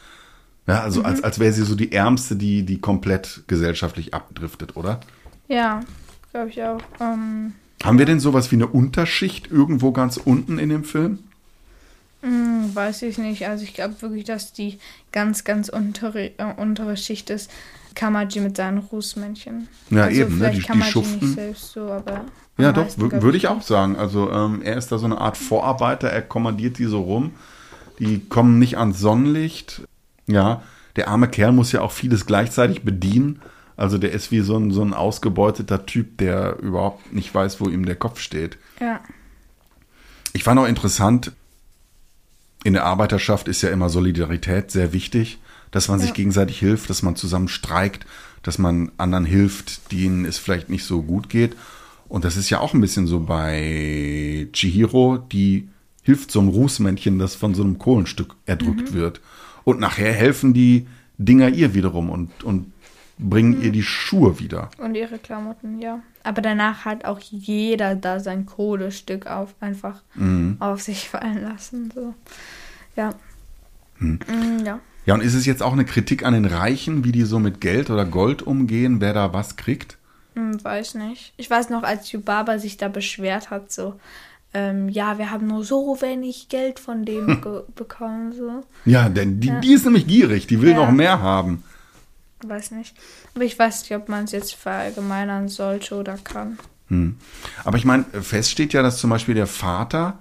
Ja, 0.66 0.82
also 0.82 1.00
mhm. 1.00 1.06
als, 1.06 1.24
als 1.24 1.38
wäre 1.38 1.52
sie 1.52 1.64
so 1.64 1.74
die 1.74 1.92
Ärmste, 1.92 2.36
die, 2.36 2.64
die 2.64 2.80
komplett 2.80 3.42
gesellschaftlich 3.46 4.14
abdriftet, 4.14 4.76
oder? 4.76 5.00
Ja, 5.48 5.80
glaube 6.32 6.50
ich 6.50 6.62
auch. 6.62 6.82
Ähm, 7.00 7.54
Haben 7.82 7.98
wir 7.98 8.06
denn 8.06 8.20
sowas 8.20 8.50
wie 8.50 8.56
eine 8.56 8.66
Unterschicht 8.66 9.50
irgendwo 9.50 9.92
ganz 9.92 10.16
unten 10.18 10.58
in 10.58 10.68
dem 10.68 10.84
Film? 10.84 11.20
Hm, 12.22 12.74
weiß 12.74 13.02
ich 13.02 13.18
nicht. 13.18 13.46
Also 13.46 13.64
ich 13.64 13.74
glaube 13.74 14.00
wirklich, 14.02 14.24
dass 14.24 14.52
die 14.52 14.78
ganz, 15.12 15.44
ganz 15.44 15.68
untere, 15.68 16.32
äh, 16.38 16.54
untere 16.56 16.96
Schicht 16.96 17.30
ist. 17.30 17.50
Kamaji 17.98 18.40
mit 18.40 18.56
seinen 18.56 18.78
Rußmännchen. 18.78 19.66
Ja, 19.90 20.04
also 20.04 20.20
eben, 20.20 20.38
ne? 20.38 20.52
Die, 20.52 20.60
die 20.60 20.82
schuften. 20.82 21.54
So, 21.54 22.00
ja, 22.56 22.72
doch, 22.72 22.86
würde 22.96 23.36
ich 23.36 23.48
auch 23.48 23.60
sagen. 23.60 23.96
Also 23.96 24.30
ähm, 24.30 24.62
er 24.62 24.76
ist 24.76 24.92
da 24.92 24.98
so 24.98 25.06
eine 25.06 25.18
Art 25.18 25.36
Vorarbeiter, 25.36 26.08
er 26.08 26.22
kommandiert 26.22 26.78
die 26.78 26.84
so 26.84 27.02
rum. 27.02 27.32
Die 27.98 28.20
kommen 28.20 28.60
nicht 28.60 28.78
ans 28.78 29.00
Sonnenlicht. 29.00 29.82
Ja, 30.28 30.62
der 30.94 31.08
arme 31.08 31.26
Kerl 31.28 31.50
muss 31.50 31.72
ja 31.72 31.80
auch 31.80 31.90
vieles 31.90 32.24
gleichzeitig 32.24 32.84
bedienen. 32.84 33.42
Also 33.76 33.98
der 33.98 34.12
ist 34.12 34.30
wie 34.30 34.40
so 34.40 34.56
ein, 34.56 34.70
so 34.70 34.82
ein 34.82 34.94
ausgebeuteter 34.94 35.84
Typ, 35.84 36.18
der 36.18 36.58
überhaupt 36.60 37.12
nicht 37.12 37.34
weiß, 37.34 37.60
wo 37.60 37.68
ihm 37.68 37.84
der 37.84 37.96
Kopf 37.96 38.20
steht. 38.20 38.58
Ja. 38.80 39.00
Ich 40.32 40.44
fand 40.44 40.60
auch 40.60 40.66
interessant, 40.66 41.32
in 42.62 42.74
der 42.74 42.84
Arbeiterschaft 42.84 43.48
ist 43.48 43.62
ja 43.62 43.70
immer 43.70 43.88
Solidarität 43.88 44.70
sehr 44.70 44.92
wichtig, 44.92 45.38
dass 45.70 45.88
man 45.88 45.98
ja. 46.00 46.06
sich 46.06 46.14
gegenseitig 46.14 46.58
hilft, 46.58 46.90
dass 46.90 47.02
man 47.02 47.16
zusammen 47.16 47.48
streikt, 47.48 48.06
dass 48.42 48.58
man 48.58 48.92
anderen 48.96 49.24
hilft, 49.24 49.92
denen 49.92 50.24
es 50.24 50.38
vielleicht 50.38 50.70
nicht 50.70 50.84
so 50.84 51.02
gut 51.02 51.28
geht. 51.28 51.56
Und 52.08 52.24
das 52.24 52.36
ist 52.36 52.50
ja 52.50 52.60
auch 52.60 52.74
ein 52.74 52.80
bisschen 52.80 53.06
so 53.06 53.20
bei 53.20 54.48
Chihiro, 54.52 55.18
die 55.18 55.68
hilft 56.02 56.30
so 56.30 56.40
einem 56.40 56.48
Rußmännchen, 56.48 57.18
das 57.18 57.34
von 57.34 57.54
so 57.54 57.62
einem 57.62 57.78
Kohlenstück 57.78 58.34
erdrückt 58.46 58.92
mhm. 58.92 58.94
wird. 58.94 59.20
Und 59.64 59.80
nachher 59.80 60.12
helfen 60.12 60.54
die 60.54 60.86
Dinger 61.18 61.50
ihr 61.50 61.74
wiederum 61.74 62.08
und, 62.10 62.44
und 62.44 62.72
bringen 63.18 63.58
mhm. 63.58 63.64
ihr 63.64 63.72
die 63.72 63.82
Schuhe 63.82 64.38
wieder. 64.38 64.70
Und 64.78 64.94
ihre 64.94 65.18
Klamotten, 65.18 65.80
ja. 65.80 66.00
Aber 66.22 66.40
danach 66.40 66.84
hat 66.84 67.04
auch 67.04 67.20
jeder 67.20 67.94
da 67.94 68.20
sein 68.20 68.46
Kohlestück 68.46 69.26
auf, 69.26 69.54
einfach 69.60 70.02
mhm. 70.14 70.56
auf 70.60 70.80
sich 70.80 71.08
fallen 71.08 71.42
lassen. 71.42 71.90
So. 71.94 72.14
Ja. 72.96 73.14
Mhm. 73.98 74.20
mhm. 74.28 74.64
Ja. 74.64 74.80
Ja, 75.08 75.14
und 75.14 75.22
ist 75.22 75.32
es 75.32 75.46
jetzt 75.46 75.62
auch 75.62 75.72
eine 75.72 75.86
Kritik 75.86 76.22
an 76.22 76.34
den 76.34 76.44
Reichen, 76.44 77.02
wie 77.02 77.12
die 77.12 77.22
so 77.22 77.38
mit 77.38 77.62
Geld 77.62 77.88
oder 77.88 78.04
Gold 78.04 78.42
umgehen, 78.42 79.00
wer 79.00 79.14
da 79.14 79.32
was 79.32 79.56
kriegt? 79.56 79.96
Hm, 80.34 80.62
weiß 80.62 80.96
nicht. 80.96 81.32
Ich 81.38 81.48
weiß 81.48 81.70
noch, 81.70 81.82
als 81.82 82.12
Yubaba 82.12 82.58
sich 82.58 82.76
da 82.76 82.88
beschwert 82.88 83.48
hat, 83.48 83.72
so, 83.72 83.98
ähm, 84.52 84.90
ja, 84.90 85.16
wir 85.16 85.30
haben 85.30 85.46
nur 85.46 85.64
so 85.64 85.96
wenig 86.02 86.50
Geld 86.50 86.78
von 86.78 87.06
dem 87.06 87.40
bekommen. 87.74 88.34
So. 88.34 88.64
Ja, 88.84 89.08
denn 89.08 89.40
die, 89.40 89.48
ja. 89.48 89.60
die 89.60 89.72
ist 89.72 89.86
nämlich 89.86 90.06
gierig, 90.06 90.46
die 90.46 90.60
will 90.60 90.72
ja. 90.72 90.76
noch 90.76 90.92
mehr 90.92 91.22
haben. 91.22 91.62
Weiß 92.46 92.72
nicht. 92.72 92.94
Aber 93.34 93.46
ich 93.46 93.58
weiß 93.58 93.84
nicht, 93.84 93.94
ob 93.96 94.10
man 94.10 94.24
es 94.24 94.32
jetzt 94.32 94.56
verallgemeinern 94.56 95.48
sollte 95.48 95.94
oder 95.94 96.18
kann. 96.18 96.58
Hm. 96.88 97.16
Aber 97.64 97.78
ich 97.78 97.86
meine, 97.86 98.04
fest 98.04 98.50
steht 98.50 98.74
ja, 98.74 98.82
dass 98.82 98.98
zum 98.98 99.08
Beispiel 99.08 99.34
der 99.34 99.46
Vater 99.46 100.18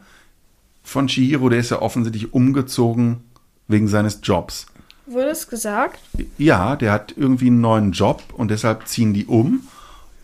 von 0.81 1.07
Chihiro, 1.07 1.49
der 1.49 1.59
ist 1.59 1.71
ja 1.71 1.81
offensichtlich 1.81 2.33
umgezogen 2.33 3.25
wegen 3.67 3.89
seines 3.89 4.21
Jobs. 4.23 4.67
Wurde 5.07 5.29
es 5.29 5.47
gesagt? 5.47 5.99
Ja, 6.37 6.75
der 6.75 6.91
hat 6.91 7.13
irgendwie 7.15 7.47
einen 7.47 7.61
neuen 7.61 7.91
Job 7.93 8.21
und 8.33 8.51
deshalb 8.51 8.87
ziehen 8.87 9.13
die 9.13 9.25
um. 9.25 9.61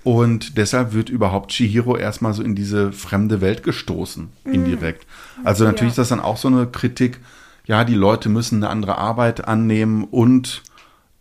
Und 0.04 0.58
deshalb 0.58 0.94
wird 0.94 1.10
überhaupt 1.10 1.52
Chihiro 1.52 1.96
erstmal 1.96 2.34
so 2.34 2.44
in 2.44 2.56
diese 2.56 2.92
fremde 2.92 3.40
Welt 3.40 3.64
gestoßen, 3.64 4.30
mhm. 4.44 4.54
indirekt. 4.54 5.08
Also 5.46 5.64
natürlich 5.64 5.96
ja. 5.96 6.02
ist 6.04 6.10
das 6.10 6.10
dann 6.10 6.20
auch 6.20 6.36
so 6.36 6.50
eine 6.50 6.68
Kritik, 6.68 7.22
ja, 7.66 7.86
die 7.86 7.96
Leute 7.96 8.28
müssen 8.28 8.58
eine 8.58 8.70
andere 8.70 8.98
Arbeit 8.98 9.48
annehmen 9.48 10.04
und 10.04 10.62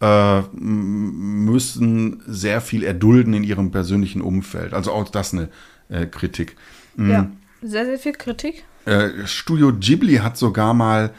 äh, 0.00 0.40
müssen 0.50 2.22
sehr 2.26 2.60
viel 2.60 2.82
erdulden 2.82 3.34
in 3.34 3.44
ihrem 3.44 3.70
persönlichen 3.70 4.20
Umfeld. 4.20 4.74
Also 4.74 4.90
auch 4.90 5.08
das 5.08 5.32
eine 5.32 5.48
äh, 5.88 6.06
Kritik. 6.06 6.56
Mhm. 6.96 7.10
Ja, 7.10 7.30
sehr, 7.62 7.86
sehr 7.86 7.98
viel 7.98 8.12
Kritik. 8.12 8.64
Äh, 8.84 9.26
Studio 9.26 9.72
Ghibli 9.72 10.16
hat 10.16 10.36
sogar 10.36 10.74
mal 10.74 11.10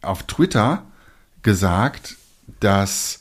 auf 0.00 0.24
Twitter 0.24 0.84
gesagt, 1.42 2.16
dass 2.60 3.20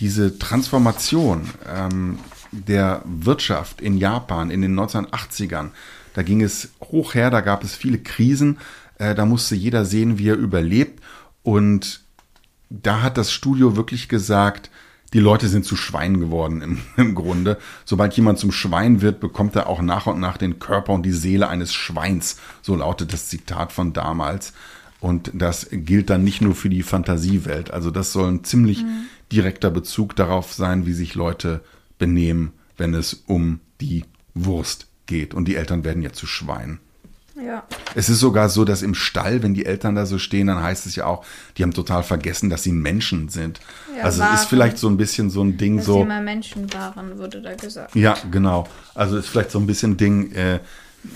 diese 0.00 0.38
Transformation 0.38 1.48
ähm, 1.68 2.18
der 2.52 3.02
Wirtschaft 3.04 3.80
in 3.80 3.96
Japan 3.98 4.50
in 4.50 4.62
den 4.62 4.78
1980ern. 4.78 5.70
Da 6.14 6.22
ging 6.22 6.42
es 6.42 6.70
hoch 6.80 7.14
her, 7.14 7.30
da 7.30 7.40
gab 7.40 7.64
es 7.64 7.74
viele 7.74 7.98
Krisen, 7.98 8.58
äh, 8.98 9.14
da 9.14 9.26
musste 9.26 9.54
jeder 9.54 9.84
sehen, 9.84 10.18
wie 10.18 10.28
er 10.28 10.36
überlebt. 10.36 11.02
Und 11.42 12.00
da 12.70 13.02
hat 13.02 13.16
das 13.16 13.32
Studio 13.32 13.76
wirklich 13.76 14.08
gesagt, 14.08 14.70
die 15.12 15.20
Leute 15.20 15.48
sind 15.48 15.64
zu 15.64 15.76
Schweinen 15.76 16.20
geworden 16.20 16.62
im, 16.62 16.82
im 16.96 17.14
Grunde. 17.14 17.58
Sobald 17.84 18.14
jemand 18.14 18.38
zum 18.38 18.52
Schwein 18.52 19.00
wird, 19.00 19.20
bekommt 19.20 19.56
er 19.56 19.68
auch 19.68 19.80
nach 19.80 20.06
und 20.06 20.20
nach 20.20 20.36
den 20.36 20.58
Körper 20.58 20.92
und 20.92 21.04
die 21.04 21.12
Seele 21.12 21.48
eines 21.48 21.72
Schweins. 21.72 22.38
So 22.62 22.76
lautet 22.76 23.12
das 23.12 23.28
Zitat 23.28 23.72
von 23.72 23.92
damals. 23.92 24.52
Und 25.00 25.30
das 25.34 25.68
gilt 25.70 26.10
dann 26.10 26.24
nicht 26.24 26.40
nur 26.40 26.54
für 26.54 26.70
die 26.70 26.82
Fantasiewelt. 26.82 27.70
Also 27.70 27.90
das 27.90 28.12
soll 28.12 28.30
ein 28.30 28.44
ziemlich 28.44 28.82
mhm. 28.82 29.06
direkter 29.30 29.70
Bezug 29.70 30.16
darauf 30.16 30.52
sein, 30.52 30.86
wie 30.86 30.94
sich 30.94 31.14
Leute 31.14 31.60
benehmen, 31.98 32.52
wenn 32.76 32.94
es 32.94 33.22
um 33.26 33.60
die 33.80 34.04
Wurst 34.34 34.86
geht. 35.06 35.34
Und 35.34 35.46
die 35.48 35.56
Eltern 35.56 35.84
werden 35.84 36.02
ja 36.02 36.12
zu 36.12 36.26
Schweinen. 36.26 36.80
Ja. 37.44 37.64
Es 37.94 38.08
ist 38.08 38.20
sogar 38.20 38.48
so, 38.48 38.64
dass 38.64 38.80
im 38.80 38.94
Stall, 38.94 39.42
wenn 39.42 39.52
die 39.52 39.66
Eltern 39.66 39.94
da 39.94 40.06
so 40.06 40.18
stehen, 40.18 40.46
dann 40.46 40.62
heißt 40.62 40.86
es 40.86 40.96
ja 40.96 41.04
auch, 41.04 41.24
die 41.56 41.62
haben 41.62 41.74
total 41.74 42.02
vergessen, 42.02 42.48
dass 42.48 42.62
sie 42.62 42.72
Menschen 42.72 43.28
sind. 43.28 43.60
Ja, 43.94 44.04
also 44.04 44.22
es 44.22 44.40
ist 44.40 44.48
vielleicht 44.48 44.78
so 44.78 44.88
ein 44.88 44.96
bisschen 44.96 45.28
so 45.28 45.42
ein 45.42 45.58
Ding 45.58 45.76
dass 45.76 45.86
so. 45.86 45.98
Dass 45.98 46.02
sie 46.04 46.08
mal 46.08 46.22
Menschen 46.22 46.72
waren, 46.72 47.18
wurde 47.18 47.42
da 47.42 47.54
gesagt. 47.54 47.94
Ja, 47.94 48.16
genau. 48.30 48.66
Also 48.94 49.18
es 49.18 49.26
ist 49.26 49.30
vielleicht 49.30 49.50
so 49.50 49.58
ein 49.58 49.66
bisschen 49.66 49.98
Ding, 49.98 50.32
äh, 50.32 50.60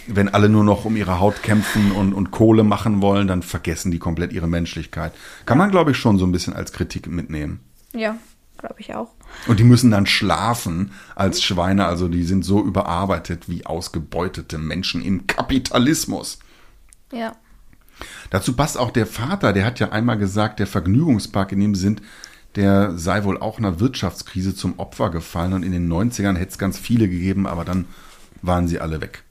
wenn 0.06 0.28
alle 0.28 0.48
nur 0.48 0.64
noch 0.64 0.84
um 0.84 0.96
ihre 0.96 1.20
Haut 1.20 1.42
kämpfen 1.42 1.92
und, 1.92 2.12
und 2.12 2.30
Kohle 2.30 2.64
machen 2.64 3.02
wollen, 3.02 3.28
dann 3.28 3.42
vergessen 3.42 3.90
die 3.90 3.98
komplett 3.98 4.32
ihre 4.32 4.48
Menschlichkeit. 4.48 5.12
Kann 5.46 5.58
man, 5.58 5.70
glaube 5.70 5.92
ich, 5.92 5.96
schon 5.96 6.18
so 6.18 6.26
ein 6.26 6.32
bisschen 6.32 6.54
als 6.54 6.72
Kritik 6.72 7.06
mitnehmen. 7.06 7.60
Ja, 7.92 8.16
glaube 8.58 8.76
ich 8.78 8.94
auch. 8.94 9.10
Und 9.46 9.60
die 9.60 9.64
müssen 9.64 9.90
dann 9.90 10.06
schlafen 10.06 10.92
als 11.14 11.42
Schweine, 11.42 11.86
also 11.86 12.08
die 12.08 12.24
sind 12.24 12.44
so 12.44 12.62
überarbeitet 12.62 13.48
wie 13.48 13.66
ausgebeutete 13.66 14.58
Menschen 14.58 15.02
im 15.02 15.26
Kapitalismus. 15.26 16.38
Ja. 17.12 17.36
Dazu 18.30 18.54
passt 18.54 18.78
auch 18.78 18.90
der 18.90 19.06
Vater, 19.06 19.52
der 19.52 19.64
hat 19.64 19.80
ja 19.80 19.90
einmal 19.90 20.18
gesagt, 20.18 20.58
der 20.58 20.66
Vergnügungspark, 20.66 21.52
in 21.52 21.60
dem 21.60 21.74
sind, 21.74 22.02
der 22.56 22.96
sei 22.98 23.24
wohl 23.24 23.38
auch 23.38 23.58
einer 23.58 23.80
Wirtschaftskrise 23.80 24.54
zum 24.54 24.78
Opfer 24.78 25.10
gefallen 25.10 25.52
und 25.52 25.62
in 25.62 25.72
den 25.72 25.90
90ern 25.90 26.36
hätte 26.36 26.50
es 26.50 26.58
ganz 26.58 26.78
viele 26.78 27.08
gegeben, 27.08 27.46
aber 27.46 27.64
dann 27.64 27.86
waren 28.42 28.68
sie 28.68 28.80
alle 28.80 29.00
weg. 29.00 29.24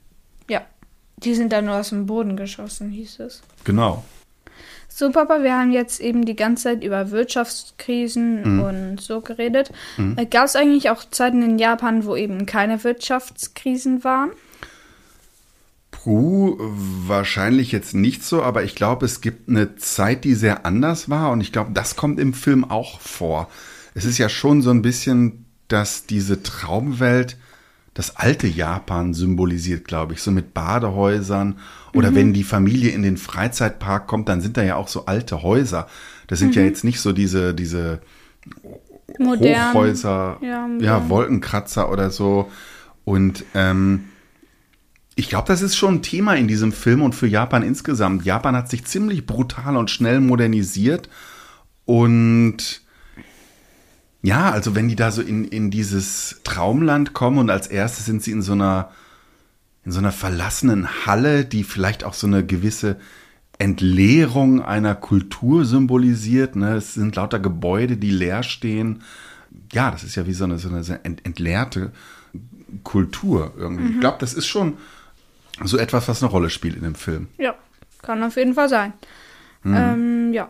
Die 1.23 1.35
sind 1.35 1.51
dann 1.51 1.65
nur 1.65 1.75
aus 1.75 1.89
dem 1.89 2.05
Boden 2.05 2.37
geschossen, 2.37 2.89
hieß 2.89 3.19
es. 3.19 3.41
Genau. 3.65 4.03
So, 4.87 5.11
Papa, 5.11 5.43
wir 5.43 5.57
haben 5.57 5.71
jetzt 5.71 5.99
eben 6.01 6.25
die 6.25 6.35
ganze 6.35 6.63
Zeit 6.63 6.83
über 6.83 7.11
Wirtschaftskrisen 7.11 8.55
mhm. 8.55 8.63
und 8.63 9.01
so 9.01 9.21
geredet. 9.21 9.71
Mhm. 9.97 10.17
Äh, 10.17 10.25
Gab 10.25 10.45
es 10.45 10.55
eigentlich 10.55 10.89
auch 10.89 11.05
Zeiten 11.09 11.41
in 11.41 11.59
Japan, 11.59 12.05
wo 12.05 12.15
eben 12.15 12.45
keine 12.45 12.83
Wirtschaftskrisen 12.83 14.03
waren? 14.03 14.31
Puh, 15.91 16.57
wahrscheinlich 16.59 17.71
jetzt 17.71 17.93
nicht 17.93 18.23
so, 18.23 18.41
aber 18.41 18.63
ich 18.63 18.75
glaube, 18.75 19.05
es 19.05 19.21
gibt 19.21 19.49
eine 19.49 19.75
Zeit, 19.75 20.23
die 20.23 20.33
sehr 20.33 20.65
anders 20.65 21.09
war 21.09 21.31
und 21.31 21.41
ich 21.41 21.51
glaube, 21.51 21.71
das 21.73 21.95
kommt 21.95 22.19
im 22.19 22.33
Film 22.33 22.63
auch 22.63 22.99
vor. 22.99 23.49
Es 23.93 24.05
ist 24.05 24.17
ja 24.17 24.29
schon 24.29 24.61
so 24.61 24.69
ein 24.69 24.81
bisschen, 24.81 25.45
dass 25.67 26.05
diese 26.05 26.41
Traumwelt 26.41 27.37
das 27.99 28.15
alte 28.15 28.47
Japan 28.47 29.13
symbolisiert, 29.13 29.83
glaube 29.83 30.13
ich, 30.13 30.21
so 30.21 30.31
mit 30.31 30.53
Badehäusern 30.53 31.57
oder 31.93 32.11
mhm. 32.11 32.15
wenn 32.15 32.33
die 32.33 32.45
Familie 32.45 32.91
in 32.91 33.01
den 33.01 33.17
Freizeitpark 33.17 34.07
kommt, 34.07 34.29
dann 34.29 34.39
sind 34.39 34.55
da 34.55 34.63
ja 34.63 34.77
auch 34.77 34.87
so 34.87 35.05
alte 35.05 35.43
Häuser. 35.43 35.85
Das 36.27 36.39
sind 36.39 36.55
mhm. 36.55 36.61
ja 36.61 36.61
jetzt 36.61 36.85
nicht 36.85 37.01
so 37.01 37.11
diese, 37.11 37.53
diese 37.53 37.99
modern. 39.17 39.73
Hochhäuser, 39.73 40.37
ja, 40.41 40.69
ja, 40.79 41.09
Wolkenkratzer 41.09 41.91
oder 41.91 42.09
so. 42.09 42.49
Und 43.03 43.43
ähm, 43.53 44.05
ich 45.15 45.27
glaube, 45.27 45.49
das 45.49 45.61
ist 45.61 45.75
schon 45.75 45.95
ein 45.95 46.01
Thema 46.01 46.35
in 46.35 46.47
diesem 46.47 46.71
Film 46.71 47.01
und 47.01 47.15
für 47.15 47.27
Japan 47.27 47.63
insgesamt. 47.63 48.23
Japan 48.23 48.55
hat 48.55 48.69
sich 48.69 48.85
ziemlich 48.85 49.25
brutal 49.25 49.75
und 49.75 49.91
schnell 49.91 50.21
modernisiert 50.21 51.09
und 51.83 52.79
Ja, 54.21 54.51
also 54.51 54.75
wenn 54.75 54.89
die 54.89 54.95
da 54.95 55.11
so 55.11 55.21
in, 55.21 55.45
in 55.45 55.71
dieses 55.71 56.41
Traumland 56.43 57.13
kommen 57.13 57.37
und 57.37 57.49
als 57.49 57.67
erstes 57.67 58.05
sind 58.05 58.21
sie 58.21 58.31
in 58.31 58.41
so 58.41 58.51
einer, 58.51 58.91
in 59.85 59.91
so 59.91 59.99
einer 59.99 60.11
verlassenen 60.11 61.05
Halle, 61.05 61.45
die 61.45 61.63
vielleicht 61.63 62.03
auch 62.03 62.13
so 62.13 62.27
eine 62.27 62.45
gewisse 62.45 62.97
Entleerung 63.59 64.61
einer 64.61 64.95
Kultur 64.95 65.65
symbolisiert. 65.65 66.55
Ne? 66.55 66.75
Es 66.75 66.93
sind 66.93 67.15
lauter 67.15 67.39
Gebäude, 67.39 67.97
die 67.97 68.11
leer 68.11 68.43
stehen. 68.43 69.03
Ja, 69.71 69.91
das 69.91 70.03
ist 70.03 70.15
ja 70.15 70.27
wie 70.27 70.33
so 70.33 70.43
eine, 70.43 70.57
so 70.57 70.69
eine 70.69 71.03
ent, 71.03 71.25
entleerte 71.25 71.91
Kultur 72.83 73.53
irgendwie. 73.57 73.83
Mhm. 73.83 73.93
Ich 73.95 73.99
glaube, 73.99 74.17
das 74.19 74.33
ist 74.33 74.47
schon 74.47 74.77
so 75.63 75.77
etwas, 75.77 76.07
was 76.07 76.21
eine 76.21 76.31
Rolle 76.31 76.49
spielt 76.49 76.75
in 76.75 76.83
dem 76.83 76.95
Film. 76.95 77.27
Ja, 77.37 77.55
kann 78.01 78.23
auf 78.23 78.37
jeden 78.37 78.53
Fall 78.53 78.69
sein. 78.69 78.93
Mhm. 79.63 79.75
Ähm, 79.75 80.33
ja. 80.33 80.49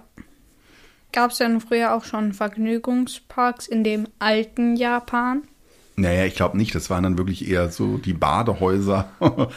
Gab 1.11 1.31
es 1.31 1.37
denn 1.37 1.59
früher 1.59 1.93
auch 1.93 2.03
schon 2.03 2.33
Vergnügungsparks 2.33 3.67
in 3.67 3.83
dem 3.83 4.07
alten 4.19 4.75
Japan? 4.75 5.43
Naja, 5.95 6.25
ich 6.25 6.35
glaube 6.35 6.57
nicht. 6.57 6.73
Das 6.75 6.89
waren 6.89 7.03
dann 7.03 7.17
wirklich 7.17 7.47
eher 7.47 7.69
so 7.71 7.97
die 7.97 8.13
Badehäuser 8.13 9.09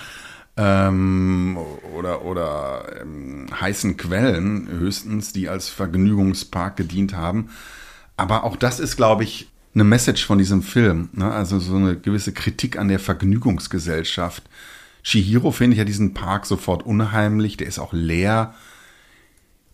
ähm, 0.57 1.59
oder, 1.96 2.24
oder 2.24 2.84
ähm, 3.03 3.46
heißen 3.61 3.96
Quellen 3.96 4.68
höchstens, 4.68 5.32
die 5.32 5.48
als 5.48 5.68
Vergnügungspark 5.68 6.76
gedient 6.76 7.14
haben. 7.14 7.50
Aber 8.16 8.44
auch 8.44 8.57
das 8.57 8.80
ist, 8.80 8.96
glaube 8.96 9.24
ich, 9.24 9.48
eine 9.74 9.84
Message 9.84 10.26
von 10.26 10.38
diesem 10.38 10.62
Film. 10.62 11.11
Ne? 11.12 11.30
Also 11.30 11.59
so 11.59 11.76
eine 11.76 11.96
gewisse 11.96 12.32
Kritik 12.32 12.78
an 12.78 12.88
der 12.88 12.98
Vergnügungsgesellschaft. 12.98 14.42
Shihiro 15.03 15.50
finde 15.50 15.74
ich 15.74 15.78
ja 15.78 15.84
diesen 15.84 16.14
Park 16.14 16.46
sofort 16.46 16.84
unheimlich. 16.84 17.57
Der 17.57 17.66
ist 17.66 17.78
auch 17.78 17.92
leer. 17.92 18.55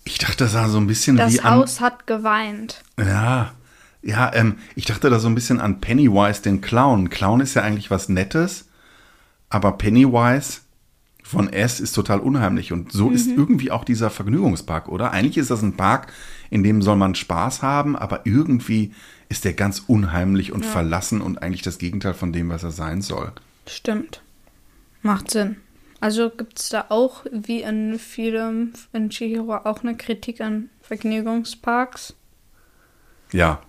Ich 0.08 0.16
dachte, 0.16 0.44
das 0.44 0.52
sah 0.52 0.70
so 0.70 0.78
ein 0.78 0.86
bisschen 0.86 1.18
das 1.18 1.34
wie. 1.34 1.36
Das 1.36 1.44
Haus 1.44 1.80
hat 1.82 2.06
geweint. 2.06 2.82
Ja. 2.98 3.52
Ja, 4.00 4.32
ähm, 4.32 4.56
ich 4.74 4.86
dachte 4.86 5.10
da 5.10 5.18
so 5.18 5.28
ein 5.28 5.34
bisschen 5.34 5.60
an 5.60 5.80
Pennywise, 5.80 6.40
den 6.40 6.62
Clown. 6.62 7.10
Clown 7.10 7.40
ist 7.40 7.52
ja 7.54 7.62
eigentlich 7.62 7.90
was 7.90 8.08
Nettes, 8.08 8.68
aber 9.50 9.72
Pennywise 9.72 10.60
von 11.22 11.52
S 11.52 11.78
ist 11.78 11.92
total 11.92 12.20
unheimlich. 12.20 12.72
Und 12.72 12.90
so 12.90 13.08
mhm. 13.10 13.14
ist 13.14 13.26
irgendwie 13.26 13.70
auch 13.70 13.84
dieser 13.84 14.08
Vergnügungspark, 14.08 14.88
oder? 14.88 15.10
Eigentlich 15.10 15.36
ist 15.36 15.50
das 15.50 15.62
ein 15.62 15.76
Park, 15.76 16.10
in 16.48 16.62
dem 16.62 16.80
soll 16.80 16.96
man 16.96 17.14
Spaß 17.14 17.60
haben, 17.60 17.94
aber 17.94 18.22
irgendwie 18.24 18.94
ist 19.28 19.44
der 19.44 19.52
ganz 19.52 19.80
unheimlich 19.86 20.52
und 20.52 20.64
ja. 20.64 20.70
verlassen 20.70 21.20
und 21.20 21.42
eigentlich 21.42 21.62
das 21.62 21.76
Gegenteil 21.76 22.14
von 22.14 22.32
dem, 22.32 22.48
was 22.48 22.62
er 22.62 22.70
sein 22.70 23.02
soll. 23.02 23.32
Stimmt. 23.66 24.22
Macht 25.02 25.30
Sinn. 25.30 25.56
Also 26.00 26.30
gibt 26.30 26.58
es 26.60 26.68
da 26.68 26.86
auch, 26.90 27.24
wie 27.32 27.62
in 27.62 27.98
vielen 27.98 28.72
in 28.92 29.10
Chihiro, 29.10 29.56
auch 29.56 29.82
eine 29.82 29.96
Kritik 29.96 30.40
an 30.40 30.70
Vergnügungsparks? 30.80 32.14
Ja. 33.32 33.60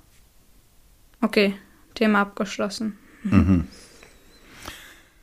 Okay, 1.21 1.55
Thema 1.95 2.21
abgeschlossen. 2.21 2.97
Mhm. 3.23 3.67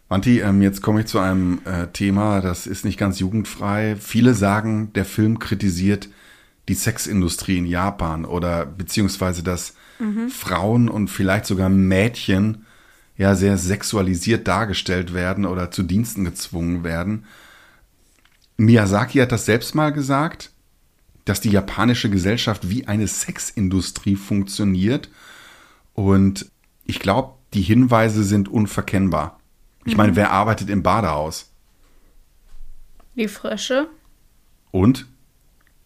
Wanti, 0.09 0.41
ähm, 0.41 0.63
jetzt 0.63 0.83
komme 0.83 1.01
ich 1.01 1.07
zu 1.07 1.19
einem 1.19 1.61
äh, 1.65 1.89
Thema, 1.89 2.41
das 2.41 2.67
ist 2.67 2.85
nicht 2.85 2.99
ganz 2.99 3.19
jugendfrei. 3.19 3.97
Viele 3.97 4.35
sagen, 4.35 4.93
der 4.95 5.05
Film 5.05 5.39
kritisiert 5.39 6.09
die 6.69 6.75
Sexindustrie 6.75 7.59
in 7.59 7.67
Japan 7.67 8.25
oder 8.25 8.67
beziehungsweise 8.67 9.43
dass 9.43 9.75
mhm. 9.99 10.29
Frauen 10.29 10.89
und 10.89 11.09
vielleicht 11.09 11.47
sogar 11.47 11.69
Mädchen 11.69 12.66
ja 13.17 13.35
sehr 13.35 13.57
sexualisiert 13.59 14.47
dargestellt 14.47 15.15
werden 15.15 15.47
oder 15.47 15.71
zu 15.71 15.83
Diensten 15.83 16.25
gezwungen 16.25 16.85
werden. 16.85 17.25
Miyazaki 18.57 19.19
hat 19.19 19.33
das 19.33 19.47
selbst 19.47 19.75
mal 19.75 19.93
gesagt, 19.93 20.51
dass 21.25 21.41
die 21.41 21.51
japanische 21.51 22.09
Gesellschaft 22.09 22.71
wie 22.71 22.87
eine 22.87 23.07
Sexindustrie 23.07 24.17
funktioniert. 24.17 25.11
Und 25.95 26.51
ich 26.85 27.01
glaube, 27.01 27.35
die 27.53 27.63
Hinweise 27.63 28.23
sind 28.23 28.49
unverkennbar. 28.49 29.41
Ich 29.85 29.93
mhm. 29.93 29.99
meine, 29.99 30.17
wer 30.17 30.31
arbeitet 30.31 30.71
im 30.71 30.83
Badehaus? 30.83 31.51
Die 33.15 33.29
Frösche. 33.29 33.89
Und? 34.71 35.07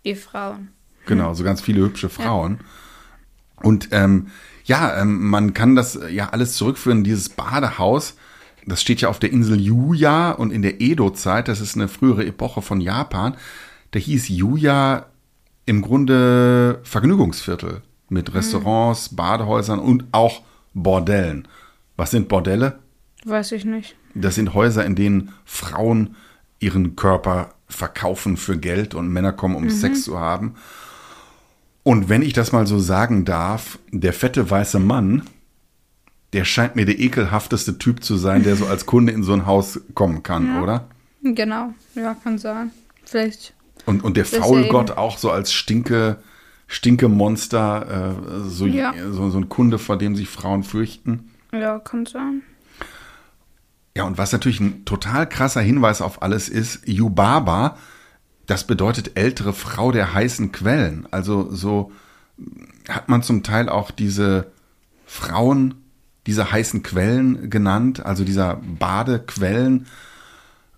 Die 0.04 0.14
Frauen. 0.14 0.70
Genau, 1.06 1.32
so 1.34 1.44
ganz 1.44 1.60
viele 1.60 1.80
hübsche 1.80 2.08
Frauen. 2.08 2.58
Ja. 2.60 3.62
Und 3.62 3.88
ähm, 3.92 4.28
ja, 4.70 5.02
ähm, 5.02 5.28
man 5.28 5.52
kann 5.52 5.74
das 5.74 5.98
ja 6.10 6.28
alles 6.28 6.54
zurückführen, 6.54 7.02
dieses 7.02 7.28
Badehaus. 7.28 8.14
Das 8.66 8.80
steht 8.80 9.00
ja 9.00 9.08
auf 9.08 9.18
der 9.18 9.32
Insel 9.32 9.60
Yuya 9.60 10.30
und 10.30 10.52
in 10.52 10.62
der 10.62 10.80
Edo-Zeit, 10.80 11.48
das 11.48 11.60
ist 11.60 11.74
eine 11.74 11.88
frühere 11.88 12.24
Epoche 12.24 12.62
von 12.62 12.80
Japan, 12.80 13.34
da 13.90 13.98
hieß 13.98 14.28
Yuya 14.28 15.06
im 15.66 15.82
Grunde 15.82 16.78
Vergnügungsviertel 16.84 17.82
mit 18.10 18.28
mhm. 18.28 18.34
Restaurants, 18.36 19.10
mhm. 19.10 19.16
Badehäusern 19.16 19.80
und 19.80 20.04
auch 20.12 20.42
Bordellen. 20.72 21.48
Was 21.96 22.12
sind 22.12 22.28
Bordelle? 22.28 22.78
Weiß 23.24 23.50
ich 23.50 23.64
nicht. 23.64 23.96
Das 24.14 24.36
sind 24.36 24.54
Häuser, 24.54 24.86
in 24.86 24.94
denen 24.94 25.32
Frauen 25.44 26.14
ihren 26.60 26.94
Körper 26.94 27.54
verkaufen 27.66 28.36
für 28.36 28.56
Geld 28.56 28.94
und 28.94 29.08
Männer 29.08 29.32
kommen, 29.32 29.56
um 29.56 29.64
mhm. 29.64 29.70
Sex 29.70 30.04
zu 30.04 30.20
haben. 30.20 30.54
Und 31.82 32.08
wenn 32.08 32.22
ich 32.22 32.32
das 32.32 32.52
mal 32.52 32.66
so 32.66 32.78
sagen 32.78 33.24
darf, 33.24 33.78
der 33.90 34.12
fette 34.12 34.50
weiße 34.50 34.78
Mann, 34.78 35.22
der 36.32 36.44
scheint 36.44 36.76
mir 36.76 36.86
der 36.86 36.98
ekelhafteste 36.98 37.78
Typ 37.78 38.04
zu 38.04 38.16
sein, 38.16 38.42
der 38.42 38.56
so 38.56 38.66
als 38.66 38.86
Kunde 38.86 39.12
in 39.12 39.22
so 39.22 39.32
ein 39.32 39.46
Haus 39.46 39.80
kommen 39.94 40.22
kann, 40.22 40.46
ja, 40.46 40.62
oder? 40.62 40.88
Genau, 41.22 41.74
ja, 41.94 42.14
kann 42.14 42.38
sein. 42.38 42.70
Vielleicht. 43.04 43.54
Und, 43.86 44.04
und 44.04 44.16
der 44.16 44.24
Faulgott 44.24 44.92
auch 44.92 45.18
so 45.18 45.30
als 45.30 45.52
Stinke, 45.52 46.18
Stinke-Monster, 46.68 48.14
äh, 48.16 48.48
so, 48.48 48.66
ja. 48.66 48.94
so, 49.10 49.30
so 49.30 49.38
ein 49.38 49.48
Kunde, 49.48 49.78
vor 49.78 49.98
dem 49.98 50.14
sich 50.14 50.28
Frauen 50.28 50.62
fürchten. 50.62 51.30
Ja, 51.52 51.78
kann 51.78 52.06
sein. 52.06 52.42
Ja, 53.96 54.04
und 54.04 54.18
was 54.18 54.32
natürlich 54.32 54.60
ein 54.60 54.84
total 54.84 55.28
krasser 55.28 55.60
Hinweis 55.60 56.00
auf 56.00 56.22
alles 56.22 56.48
ist, 56.48 56.86
Yubaba 56.86 57.76
das 58.50 58.64
bedeutet 58.64 59.16
ältere 59.16 59.52
Frau 59.52 59.92
der 59.92 60.12
heißen 60.12 60.50
Quellen. 60.50 61.06
Also 61.12 61.54
so 61.54 61.92
hat 62.88 63.08
man 63.08 63.22
zum 63.22 63.42
Teil 63.44 63.68
auch 63.68 63.92
diese 63.92 64.50
Frauen 65.06 65.74
diese 66.26 66.50
heißen 66.50 66.82
Quellen 66.82 67.48
genannt, 67.48 68.04
also 68.04 68.24
dieser 68.24 68.56
Badequellen, 68.56 69.86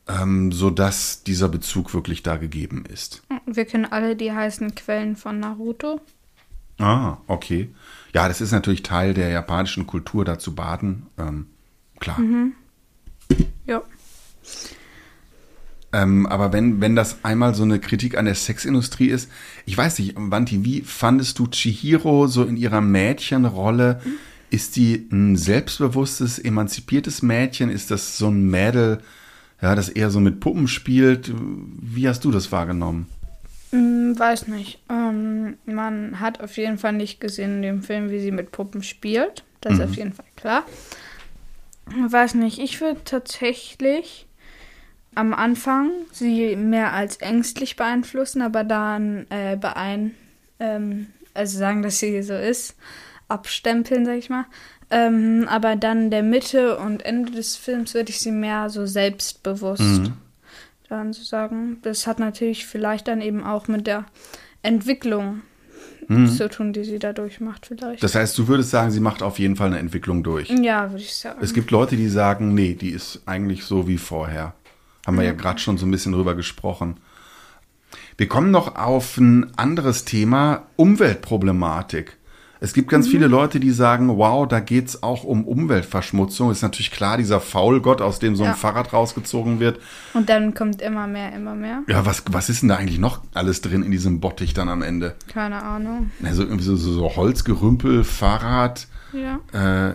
ähm, 0.06 0.52
sodass 0.52 1.24
dieser 1.24 1.48
Bezug 1.48 1.94
wirklich 1.94 2.22
da 2.22 2.36
gegeben 2.36 2.84
ist. 2.86 3.22
Wir 3.46 3.64
kennen 3.64 3.86
alle 3.86 4.16
die 4.16 4.32
heißen 4.32 4.74
Quellen 4.74 5.16
von 5.16 5.40
Naruto. 5.40 6.00
Ah, 6.78 7.18
okay. 7.26 7.74
Ja, 8.12 8.28
das 8.28 8.40
ist 8.40 8.52
natürlich 8.52 8.82
Teil 8.82 9.14
der 9.14 9.30
japanischen 9.30 9.86
Kultur, 9.86 10.24
da 10.24 10.38
zu 10.38 10.54
baden. 10.54 11.06
Ähm, 11.18 11.46
klar. 11.98 12.20
Mhm. 12.20 12.52
Ja. 13.66 13.82
Ähm, 15.93 16.26
aber 16.26 16.53
wenn, 16.53 16.80
wenn 16.80 16.97
das 16.97 17.22
einmal 17.22 17.55
so 17.55 17.64
eine 17.64 17.78
Kritik 17.78 18.16
an 18.16 18.24
der 18.24 18.34
Sexindustrie 18.34 19.09
ist, 19.09 19.30
ich 19.66 19.76
weiß 19.76 19.99
nicht, 19.99 20.14
Wanti, 20.16 20.64
wie 20.64 20.80
fandest 20.80 21.38
du 21.38 21.47
Chihiro 21.47 22.26
so 22.26 22.45
in 22.45 22.57
ihrer 22.57 22.80
Mädchenrolle? 22.80 24.01
Mhm. 24.03 24.14
Ist 24.51 24.76
die 24.76 25.07
ein 25.11 25.36
selbstbewusstes, 25.36 26.38
emanzipiertes 26.38 27.22
Mädchen? 27.22 27.70
Ist 27.70 27.90
das 27.90 28.18
so 28.18 28.28
ein 28.28 28.51
Mädel, 28.51 28.99
ja, 29.61 29.74
das 29.74 29.88
eher 29.88 30.11
so 30.11 30.20
mit 30.20 30.40
Puppen 30.40 30.68
spielt? 30.68 31.32
Wie 31.34 32.09
hast 32.09 32.24
du 32.24 32.30
das 32.30 32.53
wahrgenommen? 32.53 33.07
Hm, 33.70 34.18
weiß 34.18 34.49
nicht. 34.49 34.78
Ähm, 34.90 35.57
man 35.64 36.20
hat 36.20 36.40
auf 36.40 36.57
jeden 36.57 36.78
Fall 36.78 36.93
nicht 36.93 37.20
gesehen 37.20 37.57
in 37.57 37.62
dem 37.62 37.82
Film, 37.82 38.11
wie 38.11 38.20
sie 38.20 38.30
mit 38.30 38.53
Puppen 38.53 38.82
spielt. 38.82 39.45
Das 39.61 39.74
mhm. 39.74 39.80
ist 39.80 39.84
auf 39.84 39.97
jeden 39.97 40.12
Fall 40.12 40.26
klar. 40.36 40.64
Weiß 42.09 42.34
nicht, 42.34 42.59
ich 42.59 42.80
würde 42.80 43.01
tatsächlich 43.05 44.26
am 45.14 45.34
Anfang 45.34 45.90
sie 46.10 46.56
mehr 46.56 46.92
als 46.92 47.16
ängstlich 47.16 47.76
beeinflussen, 47.76 48.42
aber 48.42 48.64
dann 48.64 49.26
äh, 49.30 49.56
beein, 49.56 50.12
ähm, 50.58 51.08
also 51.34 51.58
sagen, 51.58 51.82
dass 51.82 51.98
sie 51.98 52.22
so 52.22 52.34
ist, 52.34 52.76
abstempeln, 53.28 54.04
sag 54.06 54.16
ich 54.16 54.30
mal. 54.30 54.46
Ähm, 54.90 55.46
aber 55.48 55.76
dann 55.76 56.10
der 56.10 56.22
Mitte 56.22 56.76
und 56.76 57.04
Ende 57.04 57.32
des 57.32 57.56
Films 57.56 57.94
würde 57.94 58.10
ich 58.10 58.20
sie 58.20 58.30
mehr 58.30 58.68
so 58.68 58.84
selbstbewusst 58.84 59.80
mhm. 59.80 60.12
dann 60.88 61.12
so 61.12 61.22
sagen. 61.22 61.78
Das 61.82 62.06
hat 62.06 62.18
natürlich 62.18 62.66
vielleicht 62.66 63.08
dann 63.08 63.22
eben 63.22 63.42
auch 63.42 63.68
mit 63.68 63.86
der 63.86 64.04
Entwicklung 64.60 65.42
mhm. 66.08 66.28
zu 66.28 66.48
tun, 66.48 66.72
die 66.72 66.84
sie 66.84 66.98
dadurch 66.98 67.40
macht, 67.40 67.66
vielleicht. 67.66 68.02
Das 68.02 68.14
heißt, 68.14 68.36
du 68.36 68.48
würdest 68.48 68.70
sagen, 68.70 68.90
sie 68.90 69.00
macht 69.00 69.22
auf 69.22 69.38
jeden 69.38 69.56
Fall 69.56 69.68
eine 69.68 69.78
Entwicklung 69.78 70.22
durch. 70.22 70.50
Ja, 70.50 70.90
würde 70.90 71.02
ich 71.02 71.14
sagen. 71.14 71.38
Es 71.42 71.54
gibt 71.54 71.70
Leute, 71.70 71.96
die 71.96 72.08
sagen, 72.08 72.54
nee, 72.54 72.74
die 72.74 72.90
ist 72.90 73.22
eigentlich 73.26 73.64
so 73.64 73.88
wie 73.88 73.98
vorher. 73.98 74.54
Haben 75.07 75.16
wir 75.16 75.24
ja 75.24 75.32
gerade 75.32 75.59
schon 75.59 75.78
so 75.78 75.86
ein 75.86 75.90
bisschen 75.90 76.12
drüber 76.12 76.34
gesprochen. 76.34 76.96
Wir 78.16 78.28
kommen 78.28 78.50
noch 78.50 78.76
auf 78.76 79.16
ein 79.16 79.57
anderes 79.59 80.05
Thema, 80.05 80.64
Umweltproblematik. 80.76 82.16
Es 82.61 82.74
gibt 82.74 82.88
ganz 82.90 83.09
viele 83.09 83.26
Leute, 83.26 83.59
die 83.59 83.72
sagen, 83.72 84.16
wow, 84.18 84.46
da 84.46 84.61
geht's 84.61 85.03
auch 85.03 85.24
um 85.24 85.44
Umweltverschmutzung. 85.44 86.53
Ist 86.53 86.62
natürlich 86.62 86.92
klar, 86.92 87.16
dieser 87.16 87.40
Faulgott, 87.40 88.00
aus 88.00 88.20
dem 88.20 88.36
so 88.36 88.44
ein 88.44 88.50
Ja. 88.50 88.55
Fahrrad 88.55 88.92
rausgezogen 88.92 89.59
wird. 89.59 89.80
Und 90.14 90.28
dann 90.28 90.55
kommt 90.55 90.80
immer 90.80 91.09
mehr, 91.09 91.32
immer 91.34 91.57
mehr. 91.57 91.82
Ja, 91.88 92.07
was, 92.07 92.22
was 92.30 92.48
ist 92.48 92.62
denn 92.62 92.68
da 92.68 92.76
eigentlich 92.76 93.00
noch 93.00 93.20
alles 93.34 93.62
drin 93.62 93.82
in 93.82 93.90
diesem 93.90 94.20
Bottich 94.20 94.55
dann 94.55 94.68
am 94.68 94.82
Ende? 94.82 95.16
Keine 95.32 95.61
Ahnung. 95.61 96.12
Also 96.22 96.44
irgendwie 96.44 96.62
so, 96.62 96.76
so, 96.76 96.92
so 96.92 97.16
Holzgerümpel, 97.16 98.05
Fahrrad, 98.05 98.86
Ja. 99.12 99.40
äh, 99.90 99.94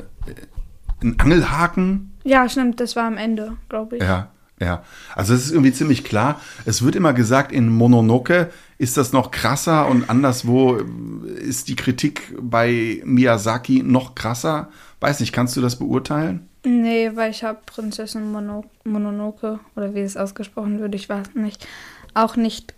ein 1.02 1.18
Angelhaken. 1.20 2.12
Ja, 2.26 2.50
stimmt, 2.50 2.82
das 2.82 2.98
war 2.98 3.06
am 3.06 3.16
Ende, 3.16 3.56
glaube 3.70 3.96
ich. 3.96 4.04
Ja, 4.04 4.32
ja. 4.60 4.84
Also 5.16 5.34
es 5.34 5.46
ist 5.46 5.52
irgendwie 5.52 5.74
ziemlich 5.74 6.04
klar. 6.04 6.42
Es 6.66 6.84
wird 6.84 6.96
immer 6.96 7.14
gesagt, 7.14 7.52
in 7.52 7.70
Mononoke 7.70 8.50
ist 8.78 8.98
das 8.98 9.14
noch 9.14 9.32
krasser 9.32 9.88
und 9.88 10.10
anderswo 10.10 10.76
ist 10.76 11.68
die 11.68 11.76
Kritik 11.76 12.36
bei 12.40 13.02
Miyazaki 13.06 13.84
noch 13.84 14.16
krasser. 14.16 14.70
Weiß 15.00 15.20
nicht, 15.20 15.34
kannst 15.34 15.56
du 15.58 15.62
das 15.62 15.78
beurteilen? 15.78 16.48
Nee, 16.64 17.12
weil 17.16 17.32
ich 17.32 17.44
habe 17.44 17.60
Prinzessin 17.66 18.32
Mono 18.32 18.66
Mononoke, 18.84 19.60
oder 19.76 19.94
wie 19.96 20.02
es 20.02 20.18
ausgesprochen 20.18 20.80
wird, 20.80 20.96
ich 20.96 21.08
weiß 21.08 21.36
nicht, 21.36 21.66
auch 22.14 22.36
nicht 22.36 22.74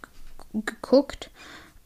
geguckt. 0.54 1.32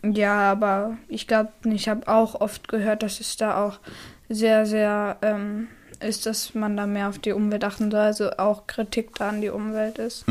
Ja, 0.04 0.52
aber 0.52 0.98
ich 1.08 1.28
glaube, 1.28 1.54
ich 1.64 1.88
habe 1.88 2.08
auch 2.08 2.42
oft 2.42 2.68
gehört, 2.68 3.04
dass 3.04 3.22
es 3.22 3.38
da 3.38 3.64
auch 3.64 3.80
sehr, 4.28 4.66
sehr 4.66 5.18
ähm, 5.22 5.70
ist, 6.04 6.26
dass 6.26 6.54
man 6.54 6.78
da 6.78 6.86
mehr 6.88 7.10
auf 7.10 7.20
die 7.20 7.32
Umwelt 7.32 7.64
achten 7.64 7.90
soll, 7.92 8.00
also 8.02 8.32
auch 8.38 8.68
Kritik 8.68 9.16
da 9.16 9.30
an 9.30 9.42
die 9.42 9.50
Umwelt 9.50 9.98
ist. 9.98 10.26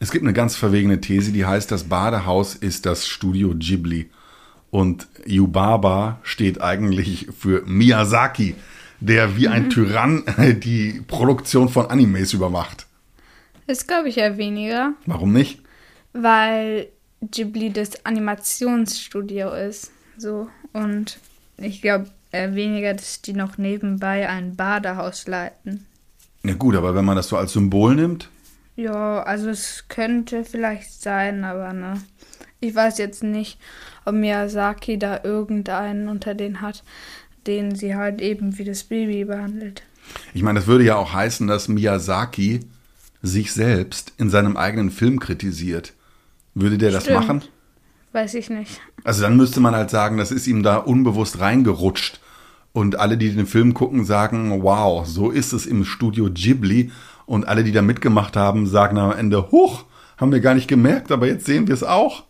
Es 0.00 0.10
gibt 0.10 0.24
eine 0.24 0.32
ganz 0.32 0.56
verwegene 0.56 1.00
These, 1.00 1.32
die 1.32 1.44
heißt, 1.46 1.70
das 1.70 1.84
Badehaus 1.84 2.54
ist 2.54 2.86
das 2.86 3.06
Studio 3.06 3.54
Ghibli. 3.56 4.10
Und 4.70 5.08
Yubaba 5.24 6.18
steht 6.22 6.60
eigentlich 6.60 7.28
für 7.36 7.62
Miyazaki, 7.64 8.54
der 9.00 9.36
wie 9.36 9.48
ein 9.48 9.70
Tyrann 9.70 10.24
die 10.62 11.02
Produktion 11.06 11.68
von 11.68 11.86
Animes 11.86 12.32
übermacht. 12.32 12.86
Ist, 13.66 13.88
glaube 13.88 14.08
ich, 14.08 14.18
eher 14.18 14.36
weniger, 14.38 14.92
Warum 15.06 15.32
nicht? 15.32 15.60
weil 16.12 16.88
Ghibli 17.22 17.70
das 17.72 18.04
Animationsstudio 18.04 19.52
ist. 19.52 19.90
So. 20.16 20.48
Und 20.72 21.18
ich 21.58 21.82
glaube 21.82 22.10
eher 22.32 22.54
weniger, 22.54 22.94
dass 22.94 23.22
die 23.22 23.32
noch 23.32 23.58
nebenbei 23.58 24.28
ein 24.28 24.56
Badehaus 24.56 25.26
leiten. 25.26 25.86
Ja 26.44 26.54
gut, 26.54 26.76
aber 26.76 26.94
wenn 26.94 27.04
man 27.04 27.16
das 27.16 27.28
so 27.28 27.36
als 27.36 27.52
Symbol 27.52 27.94
nimmt, 27.94 28.30
Ja, 28.76 29.22
also 29.24 29.48
es 29.50 29.84
könnte 29.88 30.44
vielleicht 30.44 30.92
sein, 31.02 31.44
aber 31.44 31.72
ne. 31.72 32.00
Ich 32.60 32.74
weiß 32.74 32.98
jetzt 32.98 33.22
nicht, 33.22 33.58
ob 34.04 34.14
Miyazaki 34.14 34.98
da 34.98 35.20
irgendeinen 35.24 36.08
unter 36.08 36.34
den 36.34 36.60
hat, 36.60 36.82
den 37.46 37.74
sie 37.74 37.94
halt 37.96 38.20
eben 38.20 38.58
wie 38.58 38.64
das 38.64 38.84
Baby 38.84 39.24
behandelt. 39.24 39.82
ich 40.34 40.42
meine, 40.42 40.58
das 40.60 40.66
würde 40.68 40.84
ja 40.84 40.96
auch 40.96 41.12
heißen, 41.12 41.46
dass 41.46 41.68
Miyazaki 41.68 42.60
sich 43.22 43.52
selbst 43.52 44.12
in 44.18 44.30
seinem 44.30 44.56
eigenen 44.56 44.90
Film 44.90 45.18
kritisiert. 45.20 45.92
Würde 46.54 46.78
der 46.78 46.90
das 46.92 47.04
Stimmt. 47.04 47.18
machen? 47.26 47.42
Weiß 48.18 48.34
ich 48.34 48.50
nicht. 48.50 48.80
Also 49.04 49.22
dann 49.22 49.36
müsste 49.36 49.60
man 49.60 49.76
halt 49.76 49.90
sagen, 49.90 50.16
das 50.16 50.32
ist 50.32 50.48
ihm 50.48 50.64
da 50.64 50.78
unbewusst 50.78 51.38
reingerutscht. 51.38 52.18
Und 52.72 52.98
alle, 52.98 53.16
die 53.16 53.30
den 53.30 53.46
Film 53.46 53.74
gucken, 53.74 54.04
sagen, 54.04 54.60
wow, 54.64 55.06
so 55.06 55.30
ist 55.30 55.52
es 55.52 55.66
im 55.66 55.84
Studio 55.84 56.28
Ghibli. 56.28 56.90
Und 57.26 57.46
alle, 57.46 57.62
die 57.62 57.70
da 57.70 57.80
mitgemacht 57.80 58.34
haben, 58.36 58.66
sagen 58.66 58.98
am 58.98 59.12
Ende, 59.12 59.52
huch, 59.52 59.84
haben 60.16 60.32
wir 60.32 60.40
gar 60.40 60.56
nicht 60.56 60.66
gemerkt, 60.66 61.12
aber 61.12 61.28
jetzt 61.28 61.46
sehen 61.46 61.68
wir 61.68 61.74
es 61.74 61.84
auch. 61.84 62.24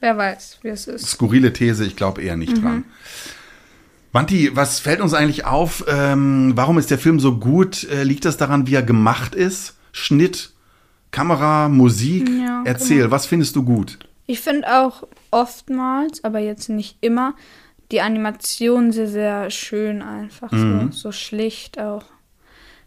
Wer 0.00 0.16
weiß, 0.16 0.60
wie 0.62 0.68
es 0.68 0.86
ist. 0.86 1.06
Skurrile 1.06 1.52
These, 1.52 1.84
ich 1.84 1.96
glaube 1.96 2.22
eher 2.22 2.38
nicht 2.38 2.62
dran. 2.62 2.84
Wanti, 4.12 4.56
was 4.56 4.80
fällt 4.80 5.02
uns 5.02 5.12
eigentlich 5.12 5.44
auf? 5.44 5.84
Ähm, 5.88 6.52
warum 6.54 6.78
ist 6.78 6.90
der 6.90 6.98
Film 6.98 7.20
so 7.20 7.36
gut? 7.36 7.84
Äh, 7.90 8.04
liegt 8.04 8.24
das 8.24 8.38
daran, 8.38 8.66
wie 8.66 8.76
er 8.76 8.82
gemacht 8.82 9.34
ist? 9.34 9.76
Schnitt, 9.92 10.54
Kamera, 11.16 11.68
Musik? 11.70 12.28
Ja, 12.28 12.62
Erzähl, 12.66 12.98
genau. 12.98 13.10
was 13.10 13.24
findest 13.24 13.56
du 13.56 13.62
gut? 13.62 13.98
Ich 14.26 14.40
finde 14.40 14.68
auch 14.70 15.04
oftmals, 15.30 16.22
aber 16.24 16.40
jetzt 16.40 16.68
nicht 16.68 16.98
immer, 17.00 17.34
die 17.90 18.02
Animation 18.02 18.92
sehr, 18.92 19.08
sehr 19.08 19.50
schön 19.50 20.02
einfach. 20.02 20.50
So, 20.52 20.88
so 20.90 21.12
schlicht 21.12 21.78
auch. 21.80 22.04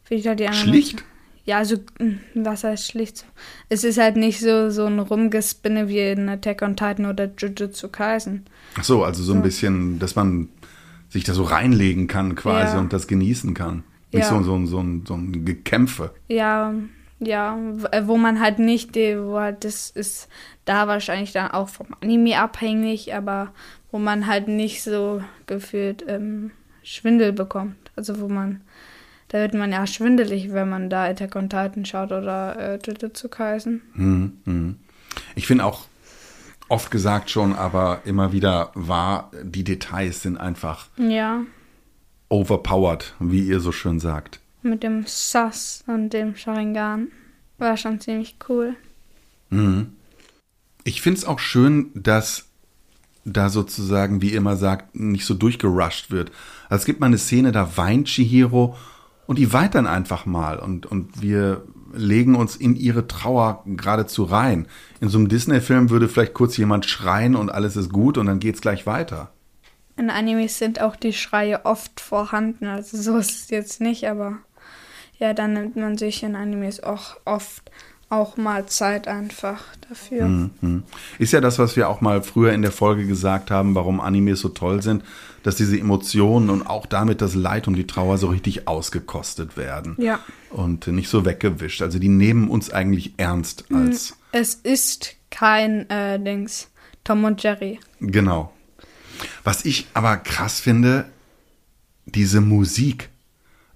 Finde 0.04 0.22
ich 0.22 0.28
halt 0.28 0.40
die 0.40 0.48
Animation- 0.48 0.68
Schlicht? 0.74 1.04
Ja, 1.46 1.66
so, 1.66 1.78
mm, 2.00 2.18
was 2.36 2.64
heißt 2.64 2.86
schlicht? 2.92 3.26
Es 3.70 3.84
ist 3.84 3.98
halt 3.98 4.16
nicht 4.16 4.40
so, 4.40 4.70
so 4.70 4.86
ein 4.86 5.00
Rumgespinne 5.00 5.88
wie 5.88 6.00
in 6.12 6.30
Attack 6.30 6.62
on 6.62 6.76
Titan 6.76 7.08
oder 7.08 7.32
Jujutsu 7.36 7.88
Kaisen. 7.88 8.46
Ach 8.78 8.84
so, 8.84 9.04
also 9.04 9.24
so 9.24 9.34
ein 9.34 9.42
bisschen, 9.42 9.98
dass 9.98 10.16
man 10.16 10.50
sich 11.08 11.24
da 11.24 11.34
so 11.34 11.42
reinlegen 11.44 12.06
kann 12.06 12.36
quasi 12.36 12.74
Ja. 12.76 12.80
und 12.80 12.94
das 12.94 13.08
genießen 13.08 13.56
kann. 13.56 13.84
Nicht 14.12 14.24
Ja. 14.26 14.30
so, 14.30 14.44
so, 14.44 14.64
so, 14.68 14.80
ein- 14.80 15.04
so 15.08 15.16
ein 15.16 15.44
Gekämpfe. 15.46 16.12
Ja, 16.28 16.74
ja, 17.20 17.58
äh, 17.92 18.08
wo 18.08 18.18
man 18.18 18.40
halt 18.40 18.60
nicht, 18.60 18.96
wo 18.96 19.40
halt, 19.40 19.64
das 19.64 19.90
ist 19.90 20.30
da 20.66 20.88
wahrscheinlich 20.88 21.32
dann 21.32 21.52
auch 21.52 21.70
vom 21.70 21.88
Anime 22.02 22.40
abhängig, 22.40 23.14
aber 23.14 23.54
wo 23.92 24.00
man 24.00 24.28
halt 24.28 24.48
nicht 24.48 24.84
so 24.84 25.22
gefühlt 25.46 26.06
ähm, 26.08 26.52
Schwindel 26.84 27.34
bekommt. 27.34 27.76
Also 27.96 28.20
wo 28.22 28.30
man, 28.30 28.62
da 29.28 29.40
wird 29.40 29.54
man 29.54 29.72
ja 29.72 29.86
schwindelig, 29.86 30.54
wenn 30.54 30.70
man 30.70 30.90
da 30.90 31.06
Attack 31.06 31.36
on 31.36 31.50
Titan 31.50 31.86
schaut 31.86 32.12
oder 32.12 32.58
äh, 32.58 32.80
Jujutsu 32.86 33.28
Kaisen. 33.28 33.82
Hm, 33.94 34.38
hm. 34.46 34.80
Ich 35.36 35.48
finde 35.48 35.66
auch 35.66 35.86
oft 36.70 36.92
gesagt 36.92 37.30
schon, 37.30 37.54
aber 37.54 38.02
immer 38.06 38.32
wieder 38.32 38.72
wahr, 38.76 39.32
die 39.44 39.64
Details 39.64 40.22
sind 40.22 40.38
einfach 40.38 40.88
Ja, 40.98 41.42
overpowered, 42.30 43.16
wie 43.20 43.42
ihr 43.42 43.60
so 43.60 43.72
schön 43.72 44.00
sagt. 44.00 44.39
Mit 44.62 44.84
dem 44.84 45.06
Sass 45.06 45.84
und 45.88 46.12
dem 46.12 46.36
Sharingan. 46.36 47.08
War 47.58 47.78
schon 47.78 48.00
ziemlich 48.00 48.38
cool. 48.48 48.76
Ich 50.84 51.02
finde 51.02 51.20
es 51.20 51.26
auch 51.26 51.40
schön, 51.40 51.92
dass 51.94 52.46
da 53.26 53.50
sozusagen, 53.50 54.22
wie 54.22 54.32
ihr 54.32 54.38
immer 54.38 54.56
sagt, 54.56 54.96
nicht 54.96 55.26
so 55.26 55.34
durchgerusht 55.34 56.12
wird. 56.12 56.32
Also 56.70 56.82
es 56.82 56.86
gibt 56.86 57.00
mal 57.00 57.08
eine 57.08 57.18
Szene, 57.18 57.52
da 57.52 57.78
weint 57.78 58.08
Chihiro 58.08 58.76
und 59.28 59.38
die 59.38 59.52
weint 59.54 59.76
dann 59.76 59.88
einfach 59.88 60.26
mal 60.26 60.58
und, 60.58 60.86
und 60.86 61.22
wir 61.22 61.64
legen 61.94 62.36
uns 62.36 62.56
in 62.56 62.76
ihre 62.76 63.08
Trauer 63.08 63.64
geradezu 63.66 64.24
rein. 64.24 64.68
In 65.02 65.10
so 65.10 65.18
einem 65.18 65.28
Disney-Film 65.28 65.90
würde 65.90 66.08
vielleicht 66.08 66.34
kurz 66.34 66.56
jemand 66.58 66.86
schreien 66.86 67.36
und 67.36 67.50
alles 67.52 67.76
ist 67.76 67.92
gut 67.92 68.18
und 68.18 68.28
dann 68.28 68.40
geht's 68.40 68.62
gleich 68.62 68.86
weiter. 68.86 69.32
In 69.98 70.10
Animes 70.10 70.58
sind 70.58 70.80
auch 70.80 70.96
die 70.96 71.14
Schreie 71.14 71.66
oft 71.66 72.00
vorhanden, 72.00 72.68
also 72.68 72.96
so 72.96 73.18
ist 73.18 73.32
es 73.32 73.50
jetzt 73.50 73.82
nicht, 73.82 74.08
aber 74.08 74.38
ja, 75.20 75.34
dann 75.34 75.54
nimmt 75.54 75.76
man 75.76 75.98
sich 75.98 76.24
in 76.24 76.36
Animes 76.36 76.82
auch 76.82 77.18
oft 77.26 77.70
auch 78.10 78.38
mal 78.38 78.66
Zeit 78.66 79.08
einfach 79.08 79.64
dafür. 79.88 80.28
Mhm. 80.28 80.84
Ist 81.20 81.32
ja 81.32 81.42
das, 81.42 81.60
was 81.60 81.76
wir 81.76 81.90
auch 81.90 82.02
mal 82.02 82.24
früher 82.24 82.54
in 82.54 82.64
der 82.64 82.72
Folge 82.72 83.06
gesagt 83.06 83.52
haben, 83.52 83.76
warum 83.76 84.02
Animes 84.02 84.40
so 84.40 84.50
toll 84.50 84.82
sind, 84.82 85.04
dass 85.44 85.56
diese 85.56 85.78
Emotionen 85.78 86.50
und 86.50 86.66
auch 86.66 86.88
damit 86.88 87.22
das 87.22 87.36
Leid 87.36 87.68
und 87.68 87.76
die 87.76 87.86
Trauer 87.86 88.18
so 88.18 88.28
richtig 88.28 88.68
ausgekostet 88.68 89.58
werden. 89.58 89.96
Ja. 90.00 90.20
Und 90.50 90.88
nicht 90.88 91.10
so 91.10 91.24
weggewischt. 91.24 91.84
Also 91.84 92.00
die 92.00 92.10
nehmen 92.10 92.50
uns 92.50 92.72
eigentlich 92.72 93.14
ernst 93.18 93.66
als. 93.72 94.18
Es 94.32 94.56
ist 94.56 95.16
kein 95.30 95.88
äh, 95.90 96.20
Dings 96.20 96.70
Tom 97.04 97.24
und 97.24 97.42
Jerry. 97.42 97.80
Genau. 98.00 98.54
Was 99.44 99.66
ich 99.66 99.88
aber 99.94 100.18
krass 100.18 100.60
finde, 100.60 101.06
diese 102.06 102.42
Musik. 102.42 103.10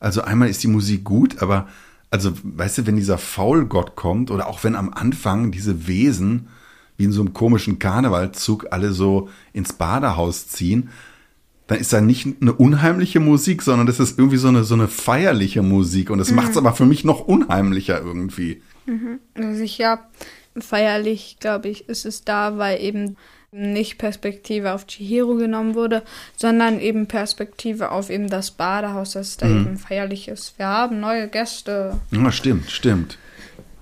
Also 0.04 0.22
einmal 0.22 0.50
ist 0.50 0.62
die 0.64 0.68
Musik 0.68 1.04
gut, 1.04 1.42
aber 1.42 1.68
also 2.12 2.34
weißt 2.44 2.80
du, 2.80 2.88
wenn 2.88 2.98
dieser 2.98 3.18
Faulgott 3.18 3.96
kommt 3.96 4.32
oder 4.32 4.48
auch 4.48 4.64
wenn 4.64 4.76
am 4.76 4.94
Anfang 4.94 5.52
diese 5.52 5.88
Wesen 5.88 6.50
wie 6.98 7.06
in 7.06 7.12
so 7.12 7.22
einem 7.22 7.34
komischen 7.34 7.80
Karnevalzug 7.80 8.68
alle 8.72 8.92
so 8.92 9.30
ins 9.54 9.74
Badehaus 9.74 10.48
ziehen, 10.48 10.90
dann 11.68 11.80
ist 11.80 11.94
da 11.94 12.02
nicht 12.02 12.28
eine 12.42 12.54
unheimliche 12.54 13.22
Musik, 13.22 13.62
sondern 13.62 13.88
das 13.88 14.02
ist 14.02 14.20
irgendwie 14.20 14.38
so 14.38 14.50
eine 14.50 14.66
so 14.66 14.76
eine 14.76 14.90
feierliche 14.90 15.62
Musik. 15.62 16.10
Und 16.10 16.18
das 16.18 16.32
macht 16.32 16.52
es 16.52 16.58
aber 16.58 16.74
für 16.74 16.86
mich 16.86 17.06
noch 17.06 17.22
unheimlicher 17.22 18.02
irgendwie. 18.02 18.62
Also 19.36 19.64
ich 19.64 19.78
ja, 19.78 20.06
feierlich, 20.60 21.38
glaube 21.40 21.70
ich, 21.70 21.88
ist 21.88 22.06
es 22.06 22.26
da, 22.26 22.58
weil 22.58 22.82
eben 22.82 23.16
nicht 23.54 23.98
Perspektive 23.98 24.74
auf 24.74 24.88
Chihiro 24.88 25.36
genommen 25.36 25.76
wurde, 25.76 26.02
sondern 26.36 26.80
eben 26.80 27.08
Perspektive 27.08 27.92
auf 27.92 28.10
eben 28.10 28.30
das 28.30 28.52
Badehaus, 28.52 29.12
dass 29.12 29.38
da 29.38 29.48
eben 29.48 29.78
feierlich 29.78 30.28
ist. 30.28 30.58
Wir 30.58 30.68
haben 30.68 31.00
neue 31.00 31.28
Gäste. 31.28 32.00
Ja, 32.12 32.32
stimmt, 32.32 32.72
stimmt. 32.72 33.18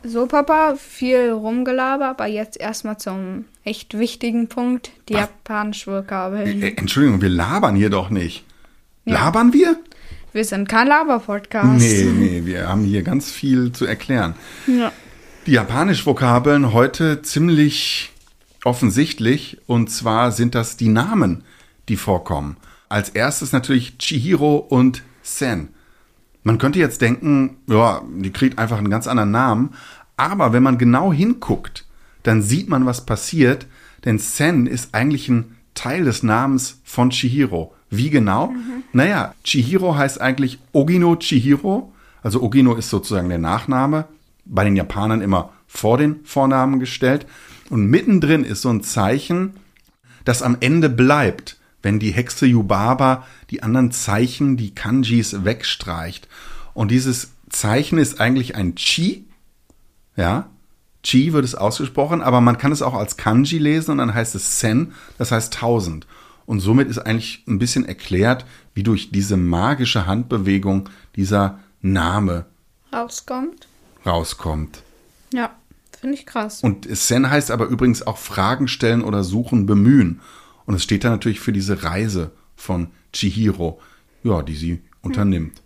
So, 0.04 0.26
Papa, 0.26 0.76
viel 0.78 1.30
rumgelabert, 1.30 2.20
aber 2.20 2.26
jetzt 2.26 2.60
erstmal 2.60 2.98
zum 2.98 3.46
echt 3.64 3.98
wichtigen 3.98 4.48
Punkt, 4.48 4.92
die 5.08 5.14
japanische 5.14 5.92
Vokabeln. 5.92 6.62
Äh, 6.62 6.74
Entschuldigung, 6.76 7.22
wir 7.22 7.30
labern 7.30 7.76
hier 7.76 7.92
doch 7.92 8.10
nicht. 8.10 8.44
Ja. 9.06 9.14
Labern 9.14 9.54
wir? 9.54 9.78
Wir 10.34 10.46
sind 10.46 10.68
kein 10.68 10.88
Laber-Podcast. 10.88 11.80
Nee, 11.80 12.06
nee, 12.06 12.42
wir 12.46 12.68
haben 12.68 12.84
hier 12.84 13.04
ganz 13.04 13.30
viel 13.30 13.72
zu 13.74 13.86
erklären. 13.86 14.34
Ja. 14.66 14.92
Die 15.46 15.52
japanisch 15.52 16.06
Vokabeln 16.06 16.74
heute 16.74 17.22
ziemlich 17.22 18.11
offensichtlich. 18.64 19.60
Und 19.68 19.90
zwar 19.90 20.32
sind 20.32 20.56
das 20.56 20.78
die 20.78 20.90
Namen, 20.90 21.44
die 21.90 21.98
vorkommen. 21.98 22.58
Als 22.90 23.10
erstes 23.10 23.52
natürlich 23.52 23.98
Chihiro 23.98 24.58
und 24.58 25.04
Sen. 25.22 25.70
Man 26.44 26.58
könnte 26.58 26.80
jetzt 26.80 27.02
denken, 27.02 27.58
ja, 27.68 28.02
die 28.10 28.32
kriegt 28.32 28.58
einfach 28.58 28.78
einen 28.78 28.90
ganz 28.90 29.08
anderen 29.08 29.32
Namen. 29.32 29.74
Aber 30.18 30.54
wenn 30.54 30.64
man 30.64 30.78
genau 30.78 31.14
hinguckt, 31.14 31.86
dann 32.24 32.42
sieht 32.42 32.70
man, 32.70 32.86
was 32.86 33.06
passiert. 33.06 33.68
Denn 34.06 34.20
Sen 34.20 34.68
ist 34.68 34.94
eigentlich 34.94 35.30
ein 35.30 35.58
Teil 35.74 36.04
des 36.04 36.24
Namens 36.24 36.80
von 36.84 37.12
Chihiro. 37.12 37.74
Wie 37.90 38.10
genau? 38.10 38.48
Mhm. 38.48 38.84
Naja, 38.94 39.34
Chihiro 39.44 39.96
heißt 39.96 40.20
eigentlich 40.20 40.60
Ogino 40.72 41.16
Chihiro. 41.16 41.94
Also 42.24 42.42
Ogino 42.42 42.76
ist 42.76 42.90
sozusagen 42.90 43.30
der 43.30 43.38
Nachname. 43.38 44.06
Bei 44.46 44.64
den 44.64 44.76
Japanern 44.76 45.22
immer 45.22 45.52
vor 45.68 45.98
den 45.98 46.20
Vornamen 46.24 46.80
gestellt. 46.80 47.26
Und 47.72 47.86
mittendrin 47.86 48.44
ist 48.44 48.64
so 48.64 48.70
ein 48.70 48.84
Zeichen, 48.84 49.54
das 50.26 50.42
am 50.42 50.58
Ende 50.60 50.90
bleibt, 50.90 51.58
wenn 51.82 52.00
die 52.00 52.12
Hexe 52.12 52.46
Yubaba 52.46 53.26
die 53.50 53.64
anderen 53.64 53.94
Zeichen, 53.94 54.58
die 54.58 54.76
Kanjis 54.76 55.46
wegstreicht. 55.46 56.28
Und 56.74 56.92
dieses 56.92 57.32
Zeichen 57.50 57.98
ist 57.98 58.20
eigentlich 58.20 58.56
ein 58.56 58.76
Chi. 58.76 59.26
Ja, 60.18 60.50
Chi 61.02 61.32
wird 61.32 61.46
es 61.46 61.56
ausgesprochen, 61.56 62.22
aber 62.22 62.42
man 62.42 62.58
kann 62.58 62.74
es 62.74 62.82
auch 62.82 62.94
als 62.94 63.16
Kanji 63.16 63.58
lesen 63.58 63.92
und 63.92 64.00
dann 64.00 64.14
heißt 64.14 64.36
es 64.36 64.60
Sen, 64.60 64.92
das 65.18 65.32
heißt 65.32 65.54
tausend. 65.54 66.08
Und 66.46 66.60
somit 66.60 66.90
ist 66.90 67.00
eigentlich 67.00 67.46
ein 67.48 67.58
bisschen 67.58 67.86
erklärt, 67.86 68.46
wie 68.74 68.84
durch 68.84 69.12
diese 69.12 69.38
magische 69.38 70.08
Handbewegung 70.08 70.90
dieser 71.16 71.60
Name 71.82 72.48
rauskommt. 72.92 73.70
Rauskommt. 74.06 74.84
Ja, 75.34 75.56
finde 76.02 76.16
ich 76.16 76.26
krass. 76.26 76.62
Und 76.62 76.88
Sen 76.90 77.30
heißt 77.30 77.52
aber 77.52 77.68
übrigens 77.68 78.06
auch 78.06 78.18
Fragen 78.18 78.68
stellen 78.68 79.04
oder 79.04 79.24
suchen, 79.24 79.66
bemühen. 79.66 80.20
Und 80.66 80.76
es 80.76 80.84
steht 80.84 81.04
da 81.04 81.10
natürlich 81.10 81.40
für 81.40 81.54
diese 81.54 81.84
Reise 81.84 82.32
von 82.56 82.90
Chihiro, 83.14 83.80
ja, 84.24 84.42
die 84.42 84.56
sie 84.56 84.82
unternimmt. 85.02 85.62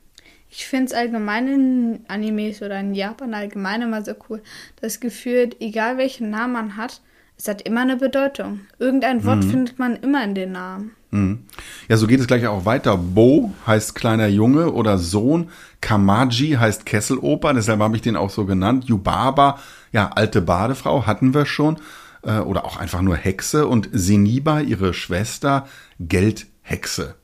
Ich 0.49 0.67
finde 0.67 0.85
es 0.85 0.93
allgemein 0.93 1.47
in 1.47 1.99
Animes 2.07 2.61
oder 2.61 2.79
in 2.79 2.93
Japan 2.93 3.33
allgemein 3.33 3.81
immer 3.81 4.03
so 4.03 4.13
cool, 4.29 4.41
das 4.79 4.99
Gefühl, 4.99 5.49
egal 5.59 5.97
welchen 5.97 6.29
Namen 6.29 6.53
man 6.53 6.77
hat, 6.77 7.01
es 7.37 7.47
hat 7.47 7.61
immer 7.63 7.81
eine 7.81 7.97
Bedeutung. 7.97 8.61
Irgendein 8.79 9.25
Wort 9.25 9.43
mhm. 9.43 9.49
findet 9.49 9.79
man 9.79 9.95
immer 9.97 10.23
in 10.23 10.35
den 10.35 10.53
Namen. 10.53 10.91
Mhm. 11.11 11.45
Ja, 11.87 11.97
so 11.97 12.07
geht 12.07 12.19
es 12.19 12.27
gleich 12.27 12.47
auch 12.47 12.65
weiter. 12.65 12.97
Bo 12.97 13.53
heißt 13.67 13.95
kleiner 13.95 14.27
Junge 14.27 14.71
oder 14.71 14.97
Sohn. 14.97 15.49
Kamaji 15.81 16.53
heißt 16.53 16.85
Kesseloper, 16.85 17.53
deshalb 17.53 17.79
habe 17.81 17.95
ich 17.95 18.01
den 18.01 18.15
auch 18.15 18.29
so 18.29 18.45
genannt. 18.45 18.85
Yubaba, 18.85 19.59
ja, 19.91 20.11
alte 20.15 20.41
Badefrau 20.41 21.05
hatten 21.05 21.33
wir 21.33 21.45
schon. 21.45 21.77
Äh, 22.23 22.39
oder 22.39 22.65
auch 22.65 22.77
einfach 22.77 23.01
nur 23.01 23.15
Hexe. 23.15 23.67
Und 23.67 23.89
Seniba, 23.91 24.61
ihre 24.61 24.93
Schwester, 24.93 25.67
Geldhexe. 25.99 27.15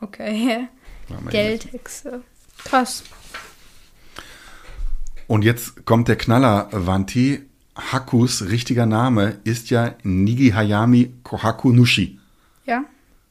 Okay. 0.00 0.68
Geldhexe. 1.30 2.22
Krass. 2.64 3.04
Und 5.26 5.44
jetzt 5.44 5.86
kommt 5.86 6.08
der 6.08 6.16
Knaller, 6.16 6.68
Vanti. 6.72 7.49
Hakus 7.80 8.48
richtiger 8.48 8.86
Name 8.86 9.38
ist 9.44 9.70
ja 9.70 9.94
Nigi 10.02 10.50
Hayami 10.50 11.14
Kohaku 11.22 11.72
Nushi. 11.72 12.18
Ja. 12.66 12.84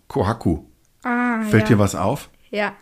Kohaku. 0.08 0.66
Ah, 1.04 1.42
Fällt 1.44 1.64
ja. 1.64 1.70
dir 1.70 1.80
was 1.80 1.96
auf? 1.96 2.30
Ja. 2.52 2.74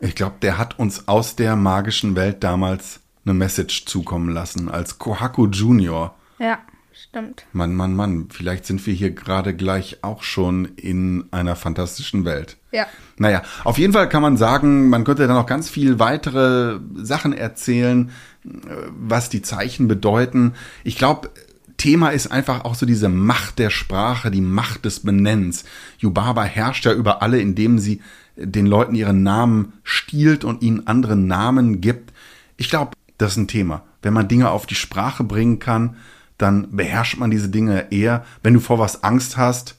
Ich 0.00 0.14
glaube, 0.14 0.36
der 0.42 0.58
hat 0.58 0.78
uns 0.78 1.08
aus 1.08 1.36
der 1.36 1.56
magischen 1.56 2.14
Welt 2.14 2.44
damals 2.44 3.00
eine 3.24 3.34
Message 3.34 3.86
zukommen 3.86 4.28
lassen 4.28 4.68
als 4.68 4.98
Kohaku 4.98 5.46
Junior. 5.46 6.14
Ja, 6.38 6.58
stimmt. 6.92 7.46
Mann, 7.52 7.74
Mann, 7.74 7.94
Mann, 7.96 8.28
vielleicht 8.30 8.66
sind 8.66 8.84
wir 8.86 8.92
hier 8.92 9.12
gerade 9.12 9.54
gleich 9.54 9.98
auch 10.02 10.22
schon 10.22 10.66
in 10.76 11.24
einer 11.30 11.56
fantastischen 11.56 12.24
Welt. 12.24 12.58
Ja. 12.70 12.86
Naja, 13.16 13.42
auf 13.62 13.78
jeden 13.78 13.92
Fall 13.92 14.08
kann 14.08 14.22
man 14.22 14.36
sagen, 14.36 14.88
man 14.90 15.04
könnte 15.04 15.26
dann 15.26 15.36
noch 15.36 15.46
ganz 15.46 15.70
viel 15.70 15.98
weitere 15.98 16.80
Sachen 16.96 17.32
erzählen, 17.32 18.10
was 18.44 19.30
die 19.30 19.42
Zeichen 19.42 19.88
bedeuten. 19.88 20.54
Ich 20.84 20.96
glaube, 20.96 21.30
Thema 21.76 22.10
ist 22.10 22.28
einfach 22.28 22.64
auch 22.64 22.74
so 22.74 22.86
diese 22.86 23.08
Macht 23.08 23.58
der 23.58 23.70
Sprache, 23.70 24.30
die 24.30 24.40
Macht 24.40 24.84
des 24.84 25.00
Benennens. 25.00 25.64
Yubaba 25.98 26.44
herrscht 26.44 26.84
ja 26.84 26.92
über 26.92 27.22
alle, 27.22 27.40
indem 27.40 27.78
sie 27.78 28.00
den 28.36 28.66
Leuten 28.66 28.94
ihren 28.94 29.22
Namen 29.22 29.72
stiehlt 29.82 30.44
und 30.44 30.62
ihnen 30.62 30.86
andere 30.86 31.16
Namen 31.16 31.80
gibt. 31.80 32.12
Ich 32.56 32.68
glaube, 32.68 32.92
das 33.18 33.32
ist 33.32 33.38
ein 33.38 33.48
Thema. 33.48 33.82
Wenn 34.02 34.12
man 34.12 34.28
Dinge 34.28 34.50
auf 34.50 34.66
die 34.66 34.74
Sprache 34.74 35.24
bringen 35.24 35.58
kann, 35.58 35.96
dann 36.38 36.68
beherrscht 36.76 37.18
man 37.18 37.30
diese 37.30 37.48
Dinge 37.48 37.90
eher. 37.90 38.24
Wenn 38.42 38.54
du 38.54 38.60
vor 38.60 38.78
was 38.78 39.04
Angst 39.04 39.36
hast 39.36 39.76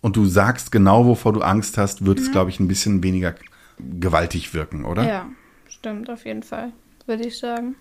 und 0.00 0.16
du 0.16 0.24
sagst 0.26 0.72
genau, 0.72 1.04
wovor 1.04 1.32
du 1.32 1.42
Angst 1.42 1.78
hast, 1.78 2.06
wird 2.06 2.20
es, 2.20 2.30
glaube 2.30 2.50
ich, 2.50 2.60
ein 2.60 2.68
bisschen 2.68 3.02
weniger 3.02 3.34
gewaltig 3.78 4.54
wirken, 4.54 4.84
oder? 4.84 5.06
Ja, 5.06 5.26
stimmt, 5.68 6.08
auf 6.08 6.24
jeden 6.24 6.42
Fall, 6.42 6.72
würde 7.06 7.26
ich 7.26 7.38
sagen. 7.38 7.74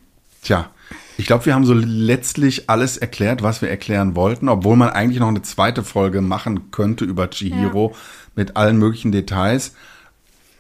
Tja, 0.46 0.70
ich 1.18 1.26
glaube, 1.26 1.48
wir 1.48 1.56
haben 1.56 1.66
so 1.66 1.74
letztlich 1.74 2.70
alles 2.70 2.98
erklärt, 2.98 3.42
was 3.42 3.64
wir 3.64 3.70
erklären 3.70 4.16
wollten, 4.16 4.48
obwohl 4.48 4.76
man 4.76 4.90
eigentlich 4.90 5.20
noch 5.20 5.30
eine 5.30 5.42
zweite 5.42 5.84
Folge 5.84 6.22
machen 6.22 6.70
könnte 6.70 7.04
über 7.04 7.32
Chihiro 7.32 7.92
ja. 7.92 7.98
mit 8.36 8.56
allen 8.56 8.78
möglichen 8.78 9.12
Details. 9.12 9.74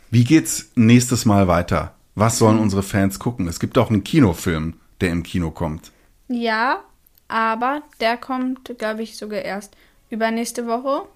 Wie 0.09 0.23
geht's 0.23 0.71
nächstes 0.73 1.25
Mal 1.25 1.47
weiter? 1.47 1.93
Was 2.15 2.39
sollen 2.39 2.57
unsere 2.57 2.81
Fans 2.81 3.19
gucken? 3.19 3.47
Es 3.47 3.59
gibt 3.59 3.77
auch 3.77 3.91
einen 3.91 4.03
Kinofilm, 4.03 4.73
der 5.01 5.11
im 5.11 5.21
Kino 5.21 5.51
kommt. 5.51 5.91
Ja, 6.29 6.79
aber 7.27 7.83
der 7.99 8.17
kommt, 8.17 8.79
glaube 8.79 9.03
ich, 9.03 9.17
sogar 9.17 9.43
erst 9.43 9.77
übernächste 10.09 10.65
Woche. 10.65 11.07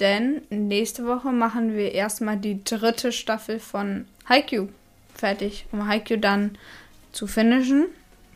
Denn 0.00 0.42
nächste 0.50 1.06
Woche 1.06 1.30
machen 1.30 1.76
wir 1.76 1.92
erstmal 1.92 2.36
die 2.36 2.64
dritte 2.64 3.12
Staffel 3.12 3.60
von 3.60 4.06
Haikyuu 4.28 4.70
fertig, 5.14 5.66
um 5.70 5.86
Haikyuu 5.86 6.18
dann 6.18 6.58
zu 7.12 7.28
finishen. 7.28 7.86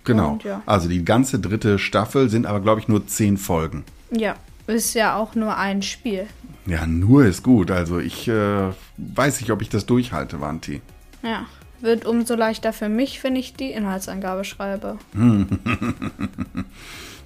Genau. 0.04 0.32
Und, 0.32 0.44
ja. 0.44 0.62
Also 0.66 0.88
die 0.88 1.04
ganze 1.04 1.38
dritte 1.38 1.78
Staffel 1.78 2.28
sind 2.28 2.46
aber, 2.46 2.60
glaube 2.60 2.80
ich, 2.80 2.88
nur 2.88 3.06
zehn 3.06 3.36
Folgen. 3.36 3.84
Ja, 4.10 4.34
ist 4.66 4.94
ja 4.94 5.16
auch 5.16 5.34
nur 5.34 5.56
ein 5.56 5.82
Spiel. 5.82 6.26
Ja, 6.66 6.86
nur 6.86 7.24
ist 7.24 7.42
gut. 7.42 7.70
Also 7.70 7.98
ich 7.98 8.28
äh, 8.28 8.70
weiß 8.96 9.40
nicht, 9.40 9.50
ob 9.50 9.62
ich 9.62 9.68
das 9.68 9.86
durchhalte, 9.86 10.40
Wanti. 10.40 10.80
Ja, 11.22 11.46
wird 11.80 12.04
umso 12.06 12.34
leichter 12.34 12.72
für 12.72 12.88
mich, 12.88 13.22
wenn 13.24 13.36
ich 13.36 13.54
die 13.54 13.70
Inhaltsangabe 13.70 14.44
schreibe. 14.44 14.98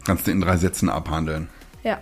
Kannst 0.04 0.26
du 0.26 0.30
in 0.30 0.40
drei 0.40 0.56
Sätzen 0.56 0.88
abhandeln. 0.88 1.48
Ja. 1.82 1.98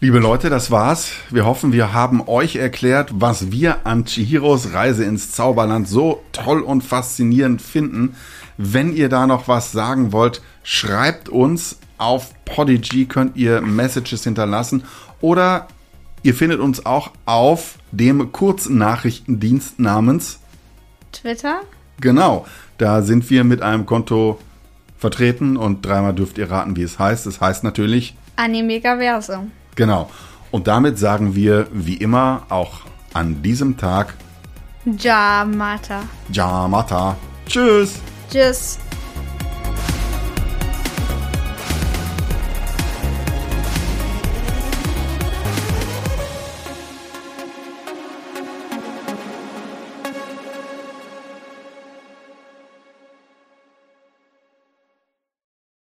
Liebe 0.00 0.18
Leute, 0.18 0.50
das 0.50 0.72
war's. 0.72 1.12
Wir 1.30 1.46
hoffen, 1.46 1.72
wir 1.72 1.92
haben 1.92 2.26
euch 2.26 2.56
erklärt, 2.56 3.10
was 3.14 3.52
wir 3.52 3.86
an 3.86 4.04
Chihiros 4.04 4.72
Reise 4.72 5.04
ins 5.04 5.30
Zauberland 5.30 5.86
so 5.86 6.24
toll 6.32 6.60
und 6.60 6.82
faszinierend 6.82 7.62
finden. 7.62 8.16
Wenn 8.56 8.94
ihr 8.94 9.08
da 9.08 9.26
noch 9.26 9.48
was 9.48 9.72
sagen 9.72 10.12
wollt, 10.12 10.42
schreibt 10.62 11.28
uns 11.28 11.78
auf 11.98 12.32
Podigy, 12.44 13.06
könnt 13.06 13.36
ihr 13.36 13.60
Messages 13.60 14.24
hinterlassen 14.24 14.84
oder 15.20 15.68
ihr 16.22 16.34
findet 16.34 16.60
uns 16.60 16.84
auch 16.84 17.10
auf 17.26 17.78
dem 17.92 18.32
Kurznachrichtendienst 18.32 19.78
namens 19.78 20.38
Twitter. 21.12 21.60
Genau, 22.00 22.46
da 22.78 23.02
sind 23.02 23.28
wir 23.30 23.44
mit 23.44 23.62
einem 23.62 23.86
Konto 23.86 24.38
vertreten 24.98 25.56
und 25.56 25.84
dreimal 25.84 26.14
dürft 26.14 26.38
ihr 26.38 26.50
raten, 26.50 26.76
wie 26.76 26.82
es 26.82 26.98
heißt. 26.98 27.26
Es 27.26 27.40
heißt 27.40 27.64
natürlich 27.64 28.16
Animegaverse. 28.36 29.40
Genau. 29.74 30.10
Und 30.50 30.66
damit 30.66 30.98
sagen 30.98 31.34
wir 31.34 31.66
wie 31.72 31.96
immer 31.96 32.44
auch 32.48 32.80
an 33.14 33.42
diesem 33.42 33.76
Tag 33.76 34.14
Jamata. 34.84 36.02
Jamata. 36.30 37.16
Tschüss. 37.46 38.00
Tschüss. 38.32 38.78